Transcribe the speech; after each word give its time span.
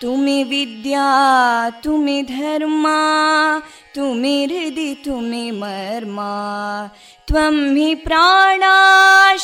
तुमि 0.00 0.42
विद्या 0.44 1.08
तुमि 1.84 2.22
धर्मा 2.30 2.98
तुमि 3.94 4.34
हृदि 4.44 4.94
तुमि 5.04 5.50
मर्मा 5.60 6.32
त्वं 7.28 7.56
हि 7.76 7.94
प्राणा 8.04 8.74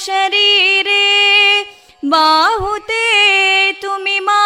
शरीरे 0.03 1.05
बाहुते 2.13 3.01
तुमि 3.83 4.19
मा 4.27 4.43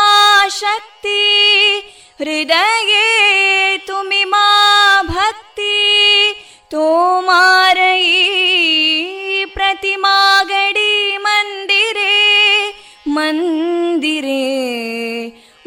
शक्ति 0.60 1.22
हृदये 2.20 3.76
तुमि 3.88 4.25
मा 4.32 4.47
भक्ति 5.03 5.75
तोमारयी 6.70 7.09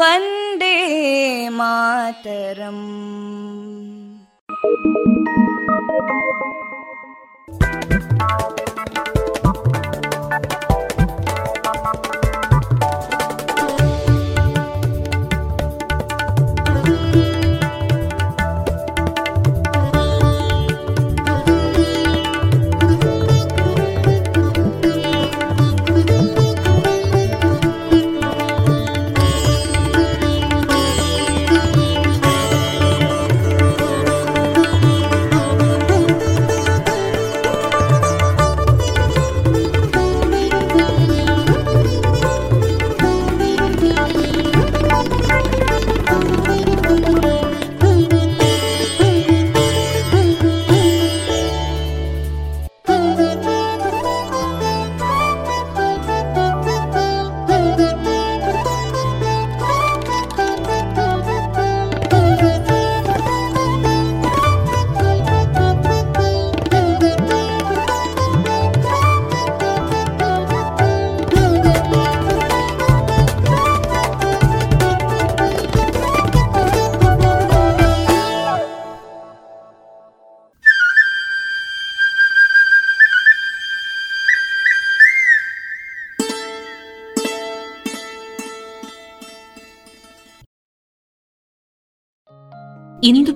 वन्दे 0.00 0.76
मातरम् 1.58 2.84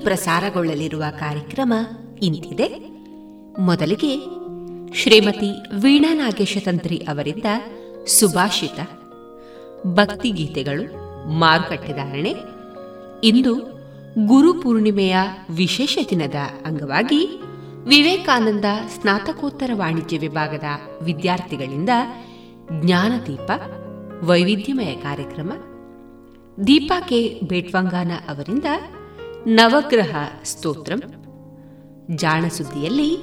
ಪ್ರಸಾರಗೊಳ್ಳಲಿರುವ 0.07 1.03
ಕಾರ್ಯಕ್ರಮ 1.19 1.73
ಇಂತಿದೆ 2.21 2.67
ಮೊದಲಿಗೆ 3.59 4.11
ಶ್ರೀಮತಿ 4.95 5.49
ವೀಣಾ 5.81 6.13
ನಾಗೇಶ 6.13 6.57
ತಂತ್ರಿ 6.65 6.97
ಅವರಿಂದ 6.97 7.45
ಸುಭಾಷಿತ 8.07 8.79
ಭಕ್ತಿಗೀತೆಗಳು 9.87 10.83
ಮಾರುಕಟ್ಟೆದಾರಣೆ 11.39 12.33
ಇಂದು 13.23 13.53
ಗುರು 14.25 14.61
ಪೂರ್ಣಿಮೆಯ 14.61 15.15
ವಿಶೇಷ 15.49 15.97
ದಿನದ 16.09 16.35
ಅಂಗವಾಗಿ 16.65 17.41
ವಿವೇಕಾನಂದ 17.87 18.65
ಸ್ನಾತಕೋತ್ತರ 18.95 19.71
ವಾಣಿಜ್ಯ 19.73 20.17
ವಿಭಾಗದ 20.17 20.63
ವಿದ್ಯಾರ್ಥಿಗಳಿಂದ 21.01 21.89
ಜ್ಞಾನದೀಪ, 22.81 23.51
ವೈವಿಧ್ಯಮಯ 24.23 24.93
ಕಾರ್ಯಕ್ರಮ. 24.93 25.51
ದೀಪಾ 26.67 26.99
ಕೆ. 26.99 27.41
ಬೇಟ್ವಂಗಾನ 27.43 28.11
ಅವರಿಂದ 28.29 28.65
ನವಗ್ರಹ 29.47 30.15
ಸ್ತೋತ್ರಂ. 30.43 30.99
ಜಾಣಸುದ್ದಿಯಲ್ಲಿ 32.15 33.17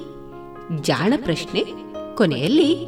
ಜಾಣ 0.81 1.13
ಪ್ರಶ್ನೆ 1.23 1.63
ಕೊನೆಯಲ್ಲಿ 2.15 2.85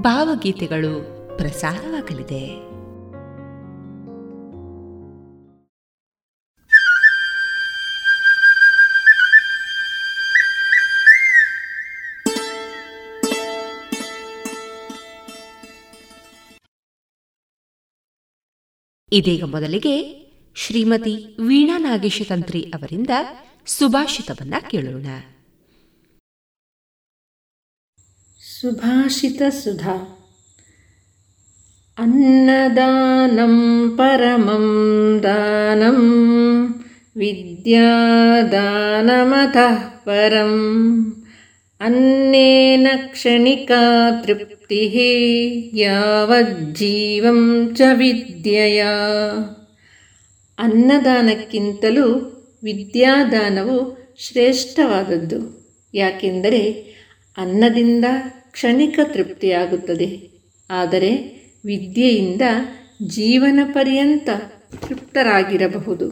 ಭಾವಗೀತೆಗಳು 0.00 1.12
ಪ್ರಸಾರವಾಗಲಿದೆ. 1.36 2.72
ಇದೀಗ 19.12 19.44
ಮೊದಲಿಗೆ 19.44 20.21
ಶ್ರೀಮತಿ 20.55 21.35
ವೀಣಾ 21.47 21.77
ನಾಗೇಶ 21.77 22.21
ತಂತ್ರಿ 22.29 22.61
ಅವರಿಂದ 22.75 23.11
ಸುಭಾಷಿತವನ್ನ 23.67 24.55
ಕೇಳೋಣ 24.69 25.07
ಸುಭಾಷಿತ 28.41 29.41
ಸುಧಾ 29.57 29.95
ಅನ್ನದಾನಂ 31.97 33.55
ಪರಮಂ 33.97 34.67
ದಾನಂ 35.23 35.99
ವಿದ್ಯಾದಾನಮತಃ 38.39 39.77
ಪರಂ 40.03 40.53
ಅನ್ನೇನ 41.81 42.87
ಕ್ಷಣಿಕಾ 43.11 43.81
ತೃಪ್ತಿ 44.21 44.79
ಯಾವಜ್ಜೀವಂ 45.81 47.75
ಚ 47.75 47.81
ವಿದ್ಯೆಯ 47.97 48.83
ಅನ್ನದಾನಕ್ಕಿಂತಲೂ 50.62 52.06
ವಿದ್ಯಾದಾನವು 52.62 54.02
ಶ್ರೇಷ್ಠವಾದದ್ದು. 54.18 55.62
ಯಾಕೆಂದರೆ 55.94 56.70
ಅನ್ನದಿಂದ 57.36 58.04
ಕ್ಷಣಿಕ 58.50 59.00
ತೃಪ್ತಿಯಾಗುತ್ತದೆ. 59.04 60.30
ಆದರೆ 60.70 61.10
ವಿದ್ಯೆಯಿಂದ 61.64 62.42
ಜೀವನ 63.06 63.60
ಪರ್ಯಂತ 63.72 64.28
ತೃಪ್ತರಾಗಿರಬಹುದು. 64.88 66.08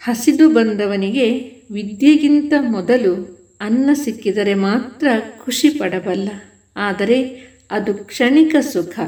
ಹಸಿದು 0.00 0.48
ಬಂದವನಿಗೆ 0.48 1.52
ವಿದ್ಯೆಗಿಂತ 1.70 2.52
ಮೊದಲು 2.60 3.36
ಅನ್ನ 3.60 3.90
ಸಿಕ್ಕಿದರೆ 3.92 4.54
ಮಾತ್ರ 4.54 5.08
ಖುಷಿ 5.44 5.68
ಪಡಬಲ್ಲ. 5.68 6.28
ಆದರೆ 6.76 7.46
ಅದು 7.70 7.94
ಕ್ಷಣಿಕ 7.94 8.54
ಸುಖ. 8.60 9.00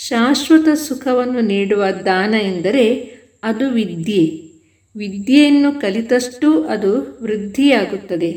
ಶಾಶ್ವತ 0.00 0.68
ಸುಖವನ್ನು 0.74 1.40
ನೀಡುವ 1.40 1.84
ದಾನ 1.86 2.34
ಎಂದರೆ 2.34 2.94
ಅದು 3.42 3.70
ವಿದ್ಯೆ. 3.70 4.48
ವಿದ್ಯೆಯನ್ನು 4.96 5.80
ಕಲಿತಷ್ಟು 5.80 6.64
ಅದು 6.64 7.18
ವೃದ್ಧಿಯಾಗುತ್ತದೆ. 7.22 8.32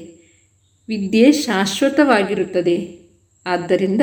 ವಿದ್ಯೆ 0.88 1.31
ಶಾಶ್ವತವಾಗಿರುತ್ತದೆ. 1.31 3.00
ಆದ್ದರಿಂದ 3.45 4.01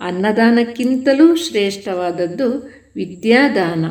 ಅನ್ನದಾನಕ್ಕಿಂತಲೂ 0.00 1.36
ಶ್ರೇಷ್ಠವಾದದ್ದು 1.36 2.70
ವಿದ್ಯಾದಾನ. 2.96 3.84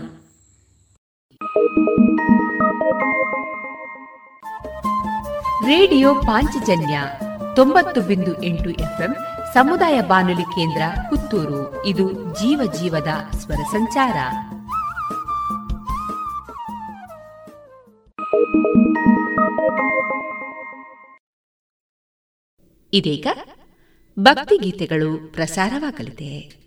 ರೇಡಿಯೋ 5.68 6.16
ಪಾಂಚಜನ್ಯ 6.16 7.00
ತೊಂಬತ್ತು 7.56 8.02
ಬಿಂದು 8.02 8.44
ಎಂಟು 8.44 8.70
ಎಫ್ಎಂ 8.70 9.16
ಸಮುದಾಯ 9.54 10.02
ಬಾನುಲಿ 10.02 10.42
ಕೇಂದ್ರ 10.42 10.82
ಪುತ್ತೂರು. 11.10 11.86
ಇದು 11.86 12.12
ಜೀವ 12.12 12.72
ಜೀವದ 12.74 13.08
ಸ್ವರ 13.36 13.56
ಸಂಚಾರ. 13.56 14.16
ಇದೀಗ 22.94 23.28
ಭಕ್ತಿಗೀತೆಗಳು 24.20 25.34
ಪ್ರಸಾರವಾಗಲಿದೆ. 25.34 26.60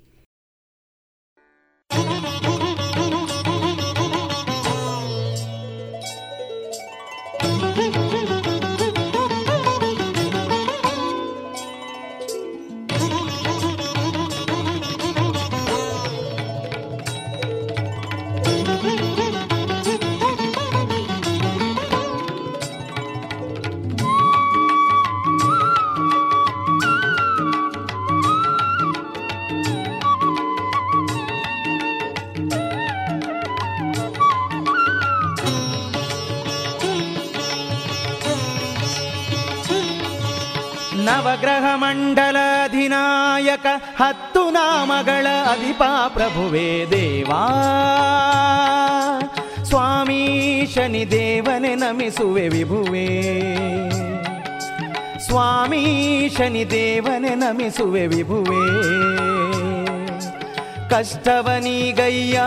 ನವಗ್ರಹ 41.33 41.75
ಮಂಡಲ 41.75 42.37
ಅಧಿನಾಯಕ 42.65 43.67
ಹತ್ತು 43.97 44.51
ನಾಮಗಳ 44.51 45.27
ಅಧಿಪ 45.53 45.83
ಪ್ರಭುವೇ 46.09 46.87
ದೇವಾ. 46.91 47.47
ಸ್ವಾಮಿ 49.65 50.67
ಶನಿ 50.75 51.11
ದೇವನೆ 51.11 51.75
ನಮಿಸುವೆ 51.75 52.49
ವಿಭುವೇ. 52.49 53.23
ಸ್ವಾಮಿ 55.27 55.85
ಶನಿ 56.37 56.71
ದೇವನೆ 56.71 57.35
ನಮಿಸುವೆ 57.35 58.07
ವಿಭುವೇ. 58.07 58.69
ಕಷ್ಟವನೀಗಯ್ಯ, 60.91 62.41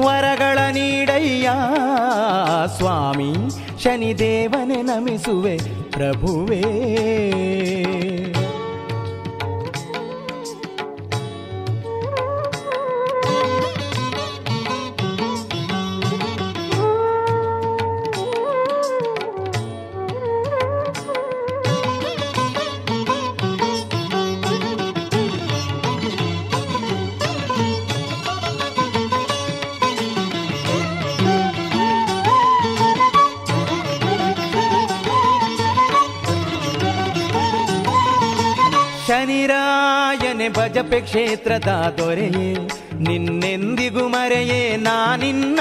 ವರಗಳ 0.00 0.58
ನೀಡಯ್ಯ 0.58 1.50
ಸ್ವಾಮಿ 2.76 3.34
ಶನಿದೇವನೆ 3.82 4.82
ನಮಿಸುವೆ 4.82 5.83
प्रभुवे। 5.94 6.60
ಶನಿರಾಯನೆ 39.44 40.48
ಭಜಪೆ 40.48 41.00
ಕ್ಷೇತ್ರದ 41.00 41.94
ದೊರೆಯೇ. 41.98 42.54
ನಿನ್ನೆಂದಿಗೂ 43.00 44.08
ಮರೆಯೇ, 44.08 44.76
ನಾನಿನ್ನ 44.76 45.60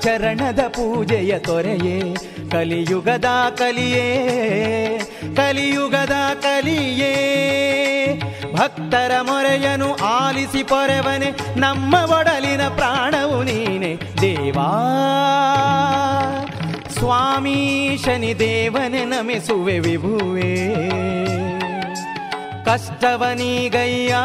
ಚರಣದ 0.00 0.60
ಪೂಜೆಯ 0.60 1.38
ತೊರೆಯೇ. 1.38 2.14
ಕಲಿಯುಗದ 2.50 3.24
ಕಲಿಯೇ 3.56 4.18
ಕಲಿಯುಗದ 5.36 6.12
ಕಲಿಯೇ. 6.40 7.14
ಭಕ್ತರ 8.56 9.10
ಮೊರೆಯನು 9.22 9.94
ಆಲಿಸಿ 9.94 10.62
ಪೊರೆವನೆ, 10.62 11.60
ನಮ್ಮ 11.60 11.94
ಒಡಲಿನ 11.94 12.68
ಪ್ರಾಣವು 12.68 13.42
ನೀನೆ. 13.42 13.96
ದೇವಾ 14.20 14.70
ಸ್ವಾಮಿ 16.98 17.98
ಶನಿ 18.04 18.38
ದೇವನೆ 18.38 19.04
ನಮಿಸುವೆ 19.04 19.78
ವಿಭುವೇ. 19.78 20.74
ಕಷ್ಟವನಿಗಯ್ಯ 22.68 24.16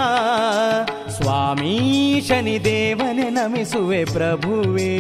ಸ್ವಾಮೀ 1.12 1.76
ಶನಿ 2.22 2.64
ದೇವನೆ 2.64 3.30
ನಮಿಸುವೆ 3.30 4.06
ಪ್ರಭುವೇ. 4.06 4.92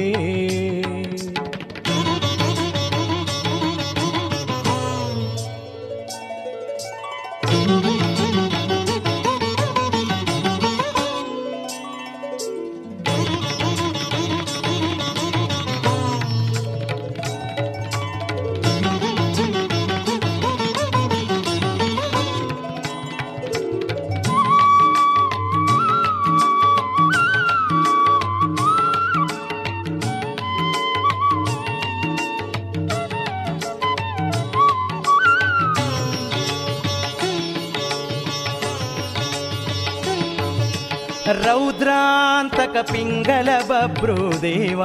ಪಿಂಗಲ 42.73 43.49
ಬಭ್ರು 43.70 44.16
ದೇವ 44.42 44.82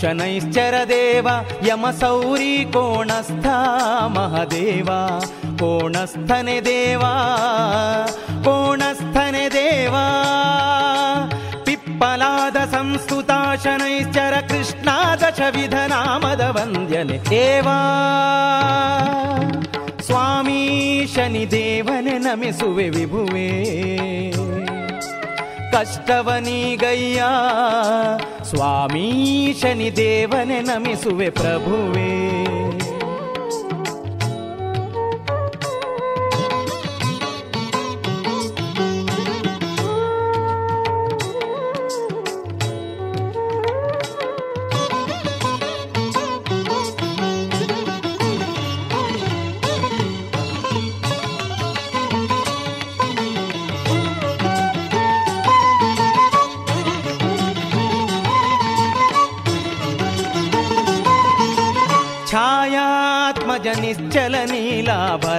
ಶನೈಶ್ಚರ 0.00 0.74
ದೇವ 0.88 1.28
ಯಮ 1.68 1.86
ಸೌರಿ 2.00 2.54
ಕೋಣಸ್ಥ 2.72 3.46
ಮಹದೇವ 4.16 4.90
ಕೋಣಸ್ಥನೆ 5.62 6.58
ದೇವ 6.70 7.04
ಕೋಣಸ್ಥನೆ 8.46 9.46
ದೇವ 9.56 9.94
पिप्पलाद 11.66 12.56
संस्तुता 12.72 13.40
शनैश्चर 13.64 14.34
कृष्णा 14.50 14.94
दशविध 15.22 15.74
नामद 15.92 16.40
वन्द्यने 16.56 17.18
देवा 17.28 17.76
स्वामी 20.06 20.62
शनिदेवने 21.14 22.18
नमिसुवे 22.26 22.88
विभुवे 22.96 23.48
ಕಷ್ಟವನೀಗಯ್ಯ. 25.75 27.23
ಸ್ವಾಮಿ 28.43 29.55
ಶನಿದೇವನೆ 29.61 30.61
ನಮಿಸುವೆ 30.61 31.29
ಪ್ರಭುವೇ. 31.29 32.11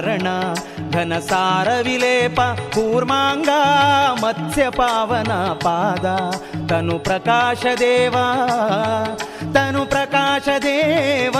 ನೀಲಾಭರಣ 0.01 0.27
ಘನಸಾರ 0.91 1.67
ವಿಲೇಪ 1.81 2.41
ಕೂರ್ಮಾಂಗ 2.41 3.49
ಮತ್ಸ್ಯ 4.21 4.69
ಪಾವನ 4.69 5.31
ಪಾದ. 5.63 6.05
ತನು 6.67 6.99
ಪ್ರಕಾಶ 6.99 7.65
ದೇವ, 7.79 8.15
ತನು 9.53 9.85
ಪ್ರಕಾಶ 9.85 10.47
ದೇವ. 10.61 11.35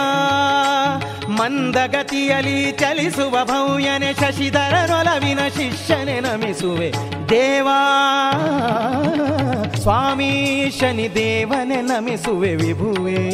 ಮಂದಗತಿಯಲ್ಲಿ 1.30 2.72
ಚಲಿಸುವ 2.72 3.46
ಭವ್ಯನೆ 3.46 4.14
ಶಶಿಧರನೊಲವಿನ 4.14 5.40
ಶಿಷ್ಯನೆ 5.48 6.20
ನಮಿಸುವೆ. 6.20 6.94
ದೇವಾ 7.30 7.82
ಸ್ವಾಮಿ 9.82 10.72
ಶನಿ 10.80 11.16
ದೇವನೆ 11.16 11.82
ನಮಿಸುವೆ 11.82 12.56
ವಿಭುವೇ. 12.56 13.30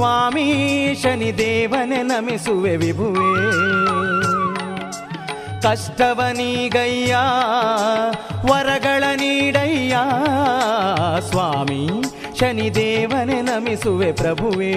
ಸ್ವಾಮಿ 0.00 0.98
ಶನಿ 1.02 1.38
ದೇವನೆ 1.38 2.02
ನಮಿಸುವೆ 2.02 2.76
ವಿಭುವೇ. 2.76 3.52
ಕಷ್ಟವನೀಗಯ್ಯ 5.62 7.16
ವರಗಳ 8.50 9.04
ನೀಡಯ್ಯ, 9.14 9.96
ಸ್ವಾಮಿ 11.30 11.88
ಶನಿ 12.38 12.74
ದೇವನೆ 12.74 13.40
ನಮಿಸುವೆ 13.42 14.12
ಪ್ರಭುವೇ. 14.12 14.74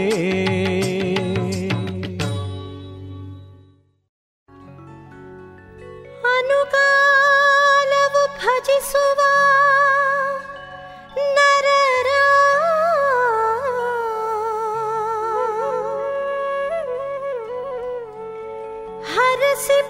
ಅನುಕಾಲವು 6.36 8.28
ಭಜಿಸುವ 8.28 9.20
ನರರ 11.16 11.83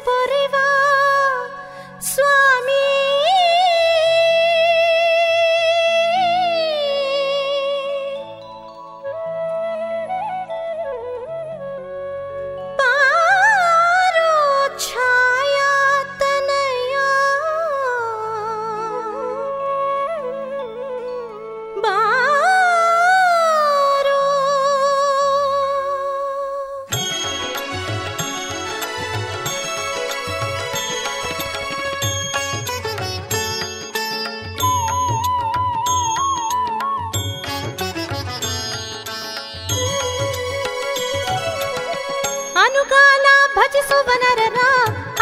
परिणा 0.08 0.66
स्वामी 2.02 3.03
ಭಜಿಸುವ 43.84 44.12
ನರರ 44.24 44.60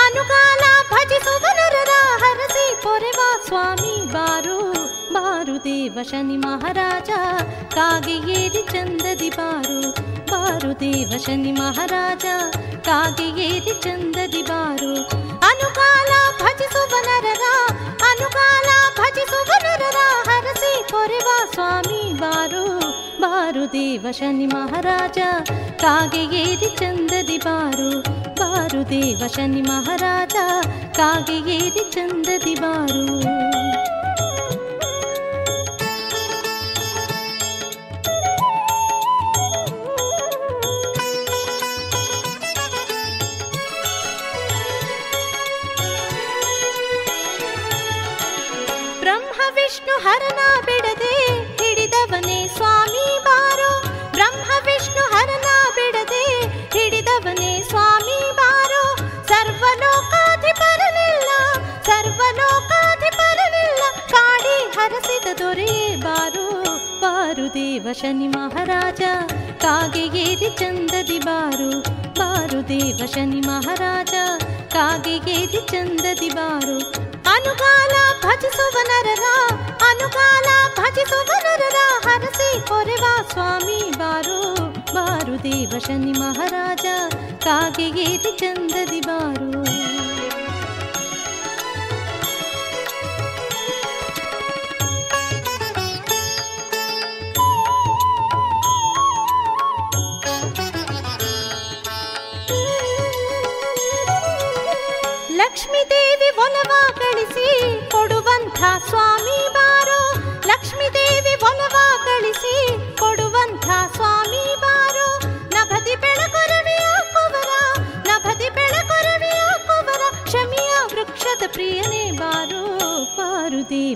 ಅನುಕಾಲ 0.03 0.63
ಭಜಿಸುವ 0.89 1.45
ನರರ 1.59 1.93
ಹರಸಿ 2.23 2.65
ಪೊರೆವ 2.83 3.21
ಸ್ವಾಮಿ 3.45 3.93
ಬಾರು 4.13 4.57
ಬಾರು 5.15 5.55
ದೇವ 5.65 5.97
ಶನಿ 6.09 6.37
ಮಹಾರಾಜ, 6.43 7.09
ಕಾಗೆ 7.75 8.15
ಏರಿ 8.35 8.61
ಚಂದದಿ 8.73 9.29
ಬಾರು 9.37 9.79
ಬಾರು 10.31 10.71
ದೇವ 10.83 11.11
ಶನಿ 11.25 11.53
ಮಹಾರಾಜ, 11.59 12.25
ಕಾಗೆ 12.89 13.27
ಏರಿ 13.47 13.73
ಚಂದದಿ 13.85 14.43
ಬಾರು. 14.51 14.93
ಅನುಕಾಲ 15.49 16.11
ಭಜಿಸುವ 16.41 16.93
ನರರ 17.07 17.45
ಅನುಕಾಲ 18.11 18.69
ಭಜಿಸುವ 18.99 19.51
ನರರ 19.65 19.99
ಹರಸಿ 20.29 20.73
ಪೊರೆವ 20.93 21.29
ಸ್ವಾಮಿ 21.55 22.01
ಬಾರು 22.23 22.65
ಬಾರು 23.25 23.65
ದೇವ 23.77 24.05
ಶನಿ 24.21 24.49
ಮಹಾರಾಜ, 24.55 25.19
ಕಾಗೆ 25.83 26.23
ಏರಿ 26.45 26.71
ಚಂದದಿ 26.81 27.39
ಬಾರು. 27.47 27.91
ಬಾರು 28.50 28.82
ದೇವ 28.90 29.22
ಶನಿ 29.36 29.62
ಮಹಾರಾಜ 29.62 30.36
ಕಾಗೆ 30.98 31.38
ಏರಿ 31.56 31.84
ಚಂದದಿ 31.90 32.54
ಬಾರು 32.54 33.04
ಬ್ರಹ್ಮ 49.00 49.40
ವಿಷ್ಣು 49.54 49.94
ಹರನ 50.00 50.40
ಬಾರು 67.51 67.59
ದೇವ 67.59 67.87
ಶನಿ 67.93 68.27
ಮಹಾರಾಜ 68.27 69.01
ಕಾಗೆ 69.59 70.19
ಏರಿ 70.19 70.49
ಚಂದದಿ 70.57 71.19
ಬಾರು. 71.19 71.81
ಬಾರು 72.19 72.67
ದೇವ 72.69 73.05
ಶನಿ 73.15 73.41
ಮಹಾರಾಜ 73.47 74.13
ಕಾಗೆ 74.73 75.15
ಏರಿ 75.31 75.67
ಚಂದದಿ 75.71 76.29
ಬಾರು. 76.29 76.77
ಅನುಕಾಲ 77.35 77.91
ಭಜಿಸುವ 78.23 78.77
ನರರ 78.87 79.25
ಅನುಕಾಲ 79.89 80.47
ಭಜಿಸುವ 80.79 81.29
ನರರ 81.43 81.77
ಹರಸಿ 82.07 82.59
ಪೊರೆವ 82.59 83.05
ಸ್ವಾಮಿ 83.31 83.91
ಬಾರು. 83.97 84.39
ಬಾರು 84.95 85.43
ದೇವ 85.43 85.79
ಶನಿ 85.87 86.11
ಮಹಾರಾಜ 86.11 86.85
ಕಾಗೆ 87.43 87.87
ಏರಿ 87.87 88.37
ಚಂದದಿ 88.37 89.01
ಬಾರು. 89.01 89.60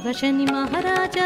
ಬಾರು 0.05 0.17
ಶನಿ 0.17 0.45
ಮಹಾರಾಜ, 0.45 1.17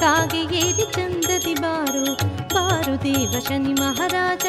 ಕಾಗೆ 0.00 0.56
ಏರಿ 0.56 0.92
ಚಂದದಿ 0.92 1.54
ಬಾರು. 1.54 2.14
ಬಾರು 2.54 3.02
ದೇವ 3.02 3.40
ಶನಿ 3.48 3.72
ಮಹಾರಾಜ, 3.72 4.46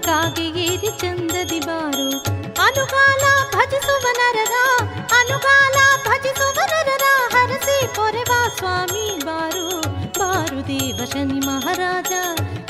ಕಾಗೆ 0.00 0.42
ಏರಿ 0.42 0.98
ಚಂದದಿ 0.98 1.60
ಬಾರು. 1.60 2.18
ಅನುಕಾಲ 2.62 3.20
ಭಜಿಸುವ 3.54 4.06
ನರರ 4.10 4.54
ಅನುಕಾಲ 4.90 5.74
ಭಜಿಸುವ 6.08 6.58
ನರರ, 6.66 7.36
ಹರಸಿ 7.36 7.86
ಪೊರೆವ 7.86 8.32
ಸ್ವಾಮಿ 8.58 9.24
ಬಾರು. 9.24 9.80
ಬಾರು 10.18 10.68
ದೇವ 10.68 11.04
ಶನಿ 11.04 11.46
ಮಹಾರಾಜ, 11.46 12.12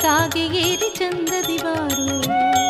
ಕಾಗೆ 0.01 0.45
ಏರಿ 0.45 0.95
ಚಂದದಿ 0.95 1.57
ಬಾರು. 1.57 2.68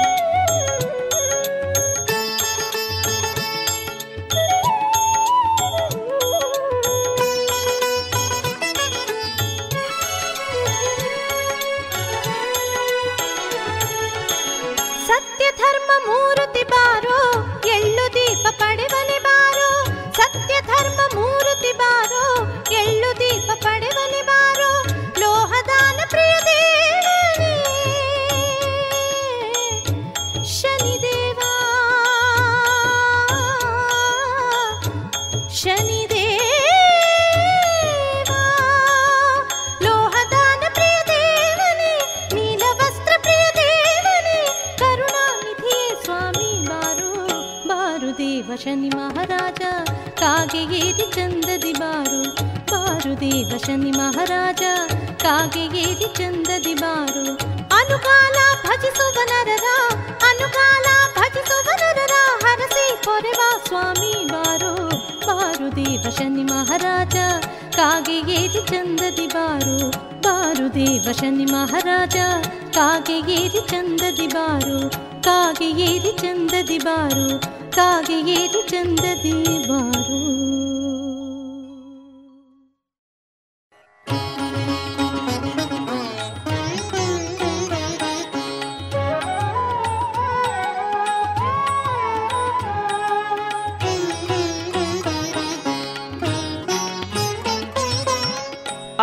ಬಾರು 76.99 77.41
ಕಾಗೆ 77.71 78.35
ಚಂದದಿ 78.69 79.67
ಬಾರು. 79.69 80.19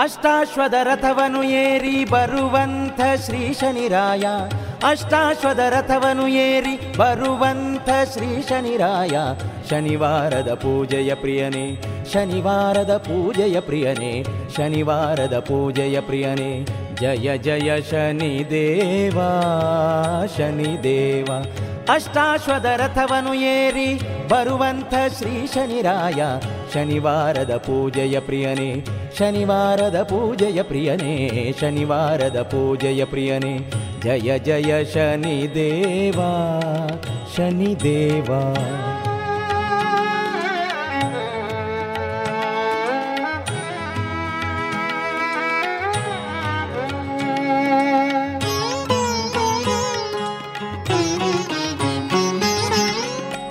ಅಷ್ಟಾಶ್ವದ 0.01 0.75
ರಥವನು 0.83 1.43
ಏರಿ 1.43 2.05
ಬರುವಂಥ 2.05 3.01
ಶ್ರೀ 3.25 3.55
ಶನಿರಾಯ. 3.55 4.27
ಅಷ್ಟಾಶ್ವದ 4.89 5.59
ರಥವನು 5.59 6.29
ಏರಿ 6.29 6.97
ಬರುವಂಥ 6.97 7.66
ಶ್ರೀ 8.13 8.43
ಶನಿರಾಯ. 8.49 9.11
ಶನಿವಾರದ 9.71 10.55
ಪೂಜೆಯ 10.55 11.15
ಪ್ರಿಯನೇ, 11.15 11.83
ಶನಿವಾರದ 12.13 12.97
ಪೂಜೆಯ 12.97 13.61
ಪ್ರಿಯನೇ, 13.61 14.25
ಶನಿವಾರದ 14.57 15.39
ಪೂಜೆಯ 15.39 16.01
ಪ್ರಿಯನೇ. 16.01 16.67
ಜಯ 17.01 17.39
ಜಯ 17.39 17.83
ಶನಿದೇವ 17.91 19.19
ಶನಿದೇವ. 20.39 21.27
ಅಷ್ಟಾಶ್ವದ 21.89 22.65
ರಥವನು 22.65 23.35
ಏರಿ 23.35 23.95
ಬರುವಂಥ 24.29 24.95
ಶ್ರೀ 25.19 25.47
ಶನಿರಾಯ. 25.55 26.25
ಶನಿವಾರದ 26.75 27.57
ಪೂಜೆಯ 27.57 28.21
ಪ್ರಿಯನೇ, 28.21 28.85
ಶನಿವಾರದ 29.19 30.03
ಪೂಜೆಯ 30.03 30.63
ಪ್ರಿಯನೇ, 30.63 31.55
ಶನಿವಾರದ 31.61 32.43
ಪೂಜೆಯ 32.43 33.05
ಪ್ರಿಯನೇ. 33.05 33.71
ಜಯ 34.03 34.39
ಜಯ 34.39 34.85
ಶನಿದೇವ. 34.85 36.21
ಶನಿದೇವ 37.37 38.25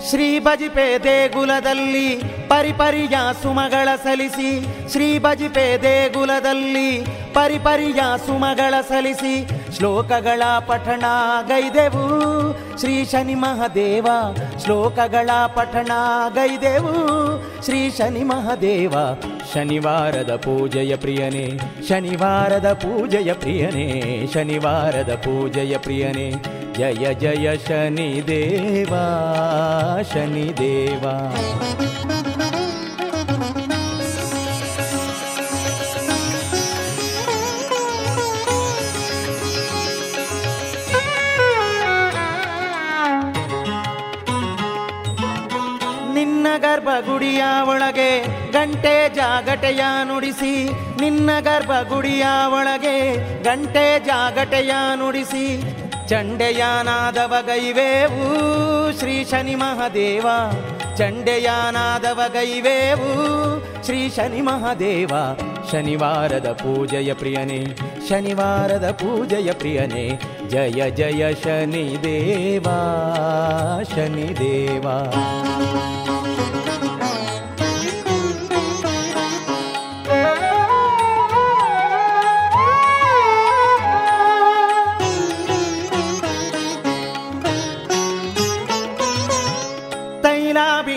ಶ್ರೀ 0.09 0.39
ಬಜಿಪೆ 0.39 0.99
ದೇಗುಲದಲ್ಲಿ 0.99 2.15
ಪರಿಪರಿಯ 2.47 3.17
ಸುಮಗಳ 3.41 3.89
ಸಲಿಸಿ 4.03 4.65
ಶ್ರೀ 4.91 5.19
ಬಜಿಪೆ 5.19 5.77
ದೇಗುಲದಲ್ಲಿ 5.81 7.01
ಪರಿಪರಿಯ 7.33 7.99
ಸುಮಗಳ 8.25 8.73
ಸಲಿಸಿ 8.81 9.49
ಶ್ಲೋಕಗಳ 9.77 10.43
ಪಠಣ 10.59 11.05
ಗೈದೆವು. 11.47 12.34
ಶ್ರೀ 12.79 13.05
ಶನಿ 13.05 13.35
ಮಹದೇವ, 13.35 14.07
ಶ್ಲೋಕಗಳ 14.63 15.29
ಪಠಣ 15.47 15.91
ಗೈದೆವು 16.33 16.93
ಶ್ರೀ 17.65 17.89
ಶನಿ 17.89 18.23
ಮಹದೇವ, 18.23 18.93
ಶನಿವಾರದ 19.53 20.35
ಪೂಜೆಯ 20.35 20.95
ಪ್ರಿಯನೇ, 20.95 21.59
ಶನಿವಾರದ 21.89 22.73
ಪೂಜೆಯ 22.73 23.33
ಪ್ರಿಯನೇ, 23.33 24.27
ಶನಿವಾರದ 24.33 25.15
ಪೂಜೆಯ 25.15 25.77
ಪ್ರಿಯನೇ. 25.77 26.33
ಜಯ 26.77 27.13
ಜಯ 27.13 27.57
ಶನಿದೇವ 27.57 28.89
ಶನಿದೇವ. 30.13 31.03
ಗರ್ಭಗುಡಿಯ 46.85 47.43
ಒಳಗೆ 47.61 48.09
ಗಂಟೆ 48.51 49.15
ಜಾಗಟೆಯ 49.15 49.79
ನುಡಿಸಿ, 50.03 50.69
ನಿನ್ನ 51.01 51.29
ಗರ್ಭಗುಡಿಯ 51.39 52.25
ಒಳಗೆ 52.47 52.97
ಗಂಟೆ 53.43 53.99
ಜಾಗಟೆಯ 53.99 54.71
ನುಡಿಸಿ 54.95 55.61
ಚಂಡೆಯಾನಾದವ 56.09 57.33
ಗೈವೇವು 57.45 58.99
ಶ್ರೀ 58.99 59.25
ಶನಿ 59.25 59.55
ಮಹಾದೇವ. 59.55 60.27
ಚಂಡೆಯಾನಾದವ 60.97 62.21
ಗೈವೇವು 62.33 63.13
ಶ್ರೀ 63.85 64.09
ಶನಿ 64.09 64.41
ಮಹಾದೇವ. 64.41 65.11
ಶನಿವಾರದ 65.71 66.51
ಪೂಜೆಯ 66.51 67.13
ಪ್ರಿಯನೇ, 67.13 67.65
ಶನಿವಾರದ 68.09 68.91
ಪೂಜೆಯ 68.91 69.51
ಪ್ರಿಯನೇ, 69.53 70.21
ಜಯ 70.49 70.89
ಜಯ 70.89 71.33
ಶನಿ 71.33 71.97
ದೇವಾ 72.03 72.79
ಶನಿದೇವ 73.95 74.81
ಶನಿದೇವ. 74.81 76.24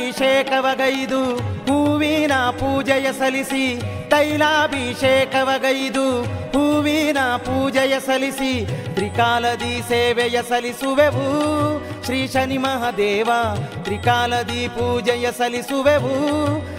ತೈಲಾಭಿಷೇಕವಗೈದು 0.09 1.37
ಹೂವಿನ 1.37 2.33
ಪೂಜೆಯ 2.51 3.13
ಸಲ್ಲಿಸಿ, 3.13 3.81
ತೈಲಾಭಿಷೇಕವಗೈದು, 4.11 6.23
ಹೂವಿನ 6.23 7.19
ಪೂಜೆಯ 7.37 8.01
ಸಲ್ಲಿಸಿ, 8.01 8.67
ತ್ರಿಕಾಲದಿ 8.95 9.89
ಸೇವೆಯ 9.89 10.39
ಸಲ್ಲಿಸುವೆವು. 10.49 12.05
ಶ್ರೀ 12.05 12.29
ಶನಿ 12.29 12.59
ಮಹಾದೇವ, 12.59 13.31
ತ್ರಿಕಾಲದಿ 13.83 14.69
ಪೂಜೆಯ 14.69 15.29
ಸಲ್ಲಿಸುವೆವು. 15.39 16.15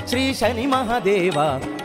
ಶ್ರೀ 0.10 0.34
ಶನಿ 0.34 0.66
ಮಹಾದೇವ, 0.66 1.38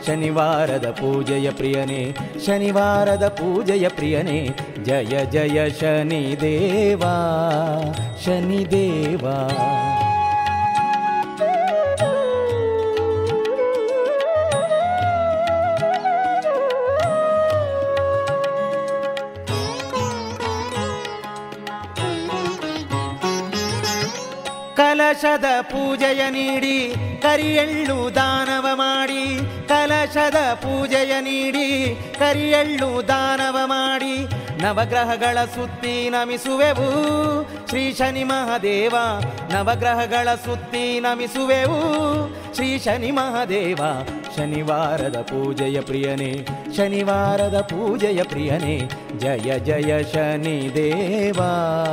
ಶನಿವಾರದ 0.07 0.91
ಪೂಜೆಯ 0.91 1.51
ಪ್ರಿಯನೇ, 1.51 2.17
ಶನಿವಾರದ 2.47 3.29
ಪೂಜೆಯ 3.29 3.89
ಪ್ರಿಯನೇ, 3.89 4.57
ಜಯ 4.83 5.25
ಜಯ 5.25 5.71
ಶನಿ 5.71 6.37
ದೇವಾ 6.41 7.15
ಶನಿದೇವ 8.25 8.25
ಶನಿದೇವ. 8.25 10.04
ಕಲಶದ 25.15 25.45
ಪೂಜೆಯ 25.63 26.31
ನೀಡಿ, 26.31 26.95
ಕರಿಯಳ್ಳು 27.23 28.15
ದಾನವ 28.15 28.67
ಮಾಡಿ. 28.75 29.39
ಕಲಶದ 29.69 30.35
ಪೂಜೆಯ 30.35 31.21
ನೀಡಿ, 31.21 31.97
ಕರಿಯಳ್ಳು 32.19 33.09
ದಾನವ 33.09 33.59
ಮಾಡಿ. 33.65 34.27
ನವಗ್ರಹಗಳ 34.63 35.45
ಸುತ್ತಿ 35.45 36.11
ನಮಿಸುವೆವು. 36.11 36.89
ಶ್ರೀ 37.69 37.93
ಶನಿ 37.93 38.25
ಮಹಾದೇವ, 38.25 38.95
ನವಗ್ರಹಗಳ 39.53 40.35
ಸುತ್ತಿ 40.35 41.01
ನಮಿಸುವೆವು. 41.01 41.81
ಶ್ರೀ 42.55 42.79
ಶನಿ 42.79 43.11
ಮಹಾದೇವ, 43.11 43.79
ಶನಿವಾರದ 44.37 45.21
ಪೂಜೆಯ 45.21 45.81
ಪ್ರಿಯನೇ, 45.81 46.47
ಶನಿವಾರದ 46.77 47.61
ಪೂಜೆಯ 47.61 48.23
ಪ್ರಿಯನೇ. 48.23 48.91
ಜಯ 49.19 49.59
ಜಯ 49.59 50.03
ಶನಿ 50.03 50.75
ದೇವಾ 50.75 51.85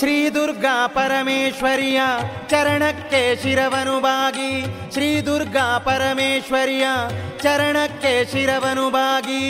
ಶ್ರೀ 0.00 0.30
ದುರ್ಗಾ 0.30 0.86
ಪರಮೇಶ್ವರಿಯ 0.86 2.00
ಚರಣಕ್ಕೆ 2.48 3.42
ಶಿರವನು 3.42 4.00
ಬಾಗಿ 4.00 4.50
ಶ್ರೀ 4.92 5.20
ದುರ್ಗಾ 5.20 5.78
ಪರಮೇಶ್ವರಿಯ 5.78 6.86
ಚರಣಕ್ಕೆ 7.42 8.32
ಶಿರವನು 8.32 8.90
ಬಾಗಿ 8.90 9.44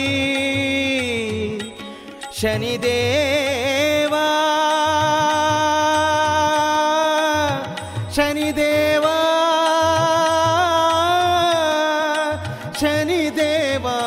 ಶನಿದೇವಾ 2.41 4.25
ಶನಿದೇವಾ 8.15 9.15
ಶನಿದೇವಾ 12.81 13.97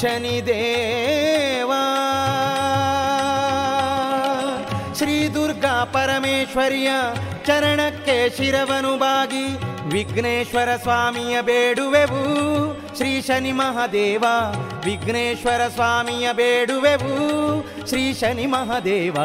ಶನಿದೇವಾ 0.00 1.27
ಪರಮೇಶ್ವರಿಯ 5.83 6.89
ಚರಣಕ್ಕೆ 7.45 8.37
ಶಿರವನು 8.37 8.99
ಬಾಗಿ 8.99 9.69
ವಿಘ್ನೇಶ್ವರ 9.93 10.75
ಸ್ವಾಮಿಯ 10.75 11.41
ಬೇಡುವೆವು. 11.41 12.23
ಶ್ರೀ 12.97 13.21
ಶನಿ 13.21 13.51
ಮಹಾದೇವ, 13.51 14.25
ವಿಘ್ನೇಶ್ವರ 14.85 15.67
ಸ್ವಾಮಿಯ 15.67 16.33
ಬೇಡುವೆವು. 16.33 17.17
ಶ್ರೀ 17.87 18.13
ಶನಿ 18.13 18.45
ಮಹಾದೇವ, 18.45 19.17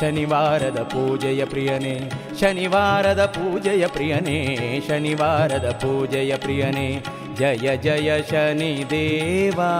ಶನಿವಾರದ 0.00 0.82
ಪೂಜೆಯ 0.82 1.44
ಪ್ರಿಯನೇ, 1.44 2.10
ಶನಿವಾರದ 2.40 3.24
ಪೂಜೆಯ 3.24 3.86
ಪ್ರಿಯನೇ, 3.86 4.58
ಶನಿವಾರದ 4.88 5.70
ಪೂಜೆಯ 5.70 6.36
ಪ್ರಿಯನೇ. 6.36 7.04
ಜಯ 7.38 7.76
ಜಯ 7.76 8.22
ಶನಿ 8.22 8.84
ದೇವಾ 8.90 9.72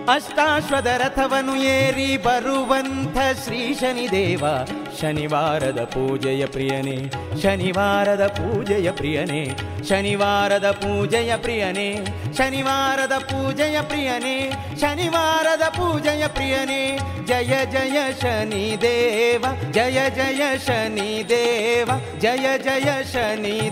ದೇವಾ 0.00 0.12
ಅಷ್ಟಾಶ್ವದ 0.12 0.86
ರಥವನ್ನು 0.86 1.54
ಏರಿ 1.56 2.16
ಬರುವಂಥ 2.16 3.18
ಶ್ರೀ 3.44 3.74
ಶನಿದೇವ 3.74 4.44
ಶನಿವಾರದ 5.00 5.84
ಪೂಜೆಯ 5.84 6.46
ಪ್ರಿಯನೇ 6.46 6.96
ಶನಿವಾರದ 7.42 8.26
ಪೂಜೆಯ 8.26 8.90
ಪ್ರಿಯನೇ 8.90 9.42
ಶನಿವಾರದ 9.88 10.70
ಪೂಜೆಯ 10.70 11.36
ಪ್ರಿಯನೇ 11.36 11.88
ಶನಿವಾರದ 12.38 13.12
ಪೂಜೆಯ 13.18 13.80
ಪ್ರಿಯನೇ 13.82 14.36
ಶನಿವಾರದ 14.80 15.62
ಪೂಜೆಯ 15.68 16.26
ಪ್ರಿಯನೇ 16.26 16.98
ಜಯ 17.26 17.54
ಜಯ 17.72 17.98
ಶನಿ 18.22 18.76
ದೇವ 18.80 19.44
ಜಯ 19.72 20.10
ಜಯ 20.10 20.58
ಶನಿ 20.66 21.24
ದೇವ 21.28 21.90
ಜಯ 22.18 22.58
ಜಯ 22.58 23.02
ಶನಿ 23.12 23.70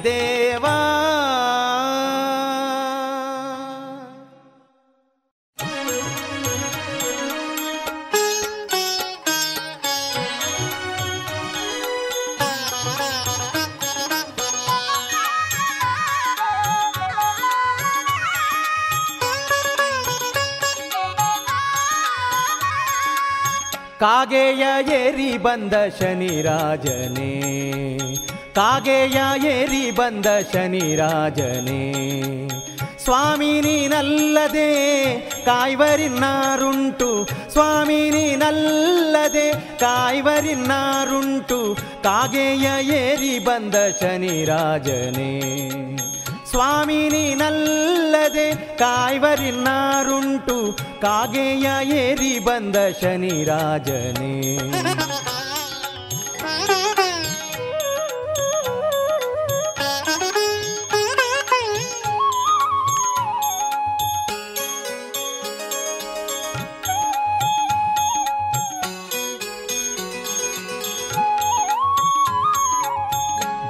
ಕಾಗೆಯ 24.00 24.64
ಏರಿ 24.94 25.38
ಬಂದ 25.38 25.74
ಶನಿರಾಜನೇ 26.00 27.32
ಕಾಗೆಯ 28.56 29.18
ಏರಿ 29.48 29.92
ಬಂದ 29.92 30.26
ಶನಿರಾಜನೇ 30.54 31.82
ಸ್ವಾಮಿ 33.04 33.62
ನೀನಲ್ಲದೆ 33.62 34.70
ಕಾಯ್ವರಿನ್ನಾರುಂಟು, 35.46 37.30
ಸ್ವಾಮಿ 37.52 38.10
ನೀನಲ್ಲದೆ 38.10 39.78
ಕಾಯ್ವರಿನ್ನಾರುಂಟು, 39.80 41.60
ಕಾಗೆಯ 42.04 42.68
ಏರಿ 42.96 43.40
ಬಂದ 43.40 43.76
ಶನಿರಾಜನೇ 44.02 45.32
ಸ್ವಾಮಿ 46.50 47.10
ನೀನಲ್ಲದೆ 47.10 48.48
ಕಾಯ್ವರಿನ್ನಾರುಂಟು 48.78 50.58
ಕಾಗೆಯ 51.02 51.68
ಏರಿ 51.98 52.40
ಬಂದ 52.40 52.76
ಶನಿ 53.02 53.44
ರಾಜನೇ. 53.44 54.34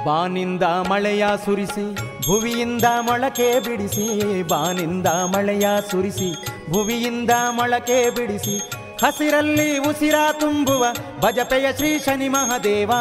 ಬಾನಿಂದ 0.04 0.62
ಮಳೆಯ 0.90 1.24
ಸುರಿಸಿ 1.44 1.84
ಭುವಿಯಿಂದ 2.26 2.84
ಮೊಳಕೆ 3.00 3.60
ಬಿಡಿಸಿ, 3.60 4.42
ಬಾನಿಂದ 4.42 5.06
ಮಳೆಯ 5.06 5.66
ಸುರಿಸಿ, 5.90 6.34
ಭುವಿಯಿಂದ 6.70 7.30
ಮೊಳಕೆ 7.50 8.10
ಬಿಡಿಸಿ, 8.10 8.58
ಹಸಿರಲ್ಲಿ 9.04 9.78
ಉಸಿರ 9.78 10.14
ತುಂಬುವ 10.40 10.86
ಭಜಪೆಯ 11.20 11.72
ಶ್ರೀ 11.76 11.98
ಶನಿ 11.98 12.28
ಮಹಾದೇವ. 12.28 12.92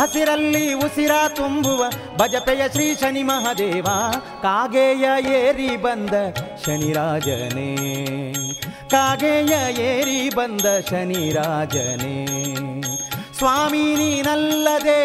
ಹಸಿರಲ್ಲಿ 0.00 0.72
ಉಸಿರ 0.72 1.10
ತುಂಬುವ 1.36 1.84
ಭಜಪೆಯ 2.16 2.68
ಶ್ರೀ 2.68 2.94
ಶನಿ 2.94 3.22
ಮಹಾದೇವ. 3.22 3.86
ಕಾಗೆಯ 4.42 5.04
ಏರಿ 5.32 5.76
ಬಂದ 5.76 6.10
ಶನಿರಾಜನೇ 6.66 7.76
ಕಾಗೆಯ 8.90 9.80
ಏರಿ 9.80 10.30
ಬಂದ 10.34 10.80
ಶನಿರಾಜನೇ 10.90 12.26
ಸ್ವಾಮಿ 13.40 13.84
ನೀನಲ್ಲದೆ 13.98 15.00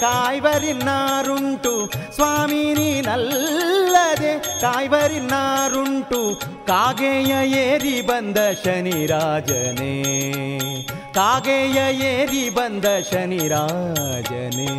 ಕಾಯ್ವರಿನ್ನಾರುಂಟು 0.00 1.72
ಸ್ವಾಮಿ 2.16 2.64
ನೀನಲ್ಲದೆ 2.78 4.32
ಕಾಯ್ವರಿನ್ನಾರುಂಟು 4.60 6.20
ಕಾಗೆಯ 6.66 7.32
ಏರಿ 7.60 7.96
ಬಂದ 8.02 8.38
ಶನಿರಾಜನೇ 8.62 9.94
ಕಾಗೆಯ 11.14 11.78
ಏರಿ 12.10 12.44
ಬಂದ 12.50 12.86
ಶನಿರಾಜನೇ 13.10 14.70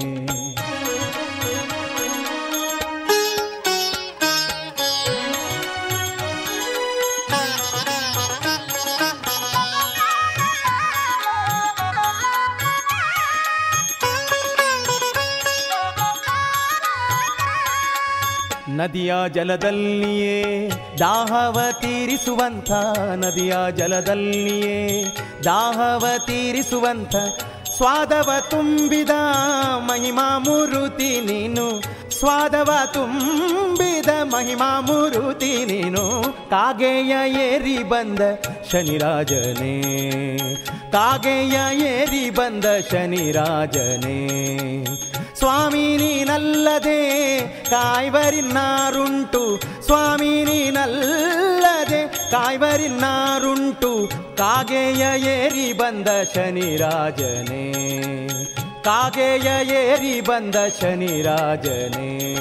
ನದಿಯ 18.77 19.15
ಜಲದಲ್ಲಿಯೇ, 19.33 20.69
ದಾಹವ 20.99 21.59
ತೀರಿಸುವಂಥ 21.81 22.71
ನದಿಯ 23.15 23.55
ಜಲದಲ್ಲಿಯೇ, 23.75 25.05
ದಾಹವ 25.43 26.05
ತೀರಿಸುವಂಥ 26.25 27.15
ಸ್ವಾದವ 27.77 28.29
ತುಂಬಿದ 28.49 29.09
ಮಹಿಮಾ 29.77 30.37
ಮುರುತಿ 30.37 31.21
ನೀನು, 31.21 31.81
ಸ್ವಾದವ 32.19 32.71
ತುಂಬಿದ 32.93 34.09
ಮಹಿಮಾ 34.23 34.79
ಮುರುತಿ 34.79 35.65
ನೀನು, 35.65 36.23
ಕಾಗೆಯ 36.49 37.31
ಏರಿ 37.31 37.83
ಬಂದ 37.83 38.19
ಶನಿರಾಜನೇ. 38.71 39.81
ಕಾಗೆಯ 40.93 41.79
ಏರಿ 41.79 42.29
ಬಂದ 42.29 42.65
ಶನಿರಾಜನೇ. 42.91 44.85
ಸ್ವಾಮಿ 45.35 45.97
ನೀನಲ್ಲದೆ 45.97 47.39
ಕಾಯ್ವರಿನ್ನಾರುಂಟು. 47.69 49.61
ಸ್ವಾಮಿ 49.85 50.43
ನೀನಲ್ಲದೆ 50.43 52.07
ಕಾಯ್ವರಿನ್ನಾರುಂಟು. 52.07 54.11
ಕಾಗೆಯ 54.37 55.21
ಏರಿ 55.21 55.73
ಬಂದ 55.73 56.07
ಶನಿರಾಜನೇ. 56.33 57.73
ಕಾಗೆಯ 58.83 59.67
ಏರಿ 59.67 60.21
ಬಂದ 60.21 60.55
ಶನಿರಾಜನೇ. 60.81 62.32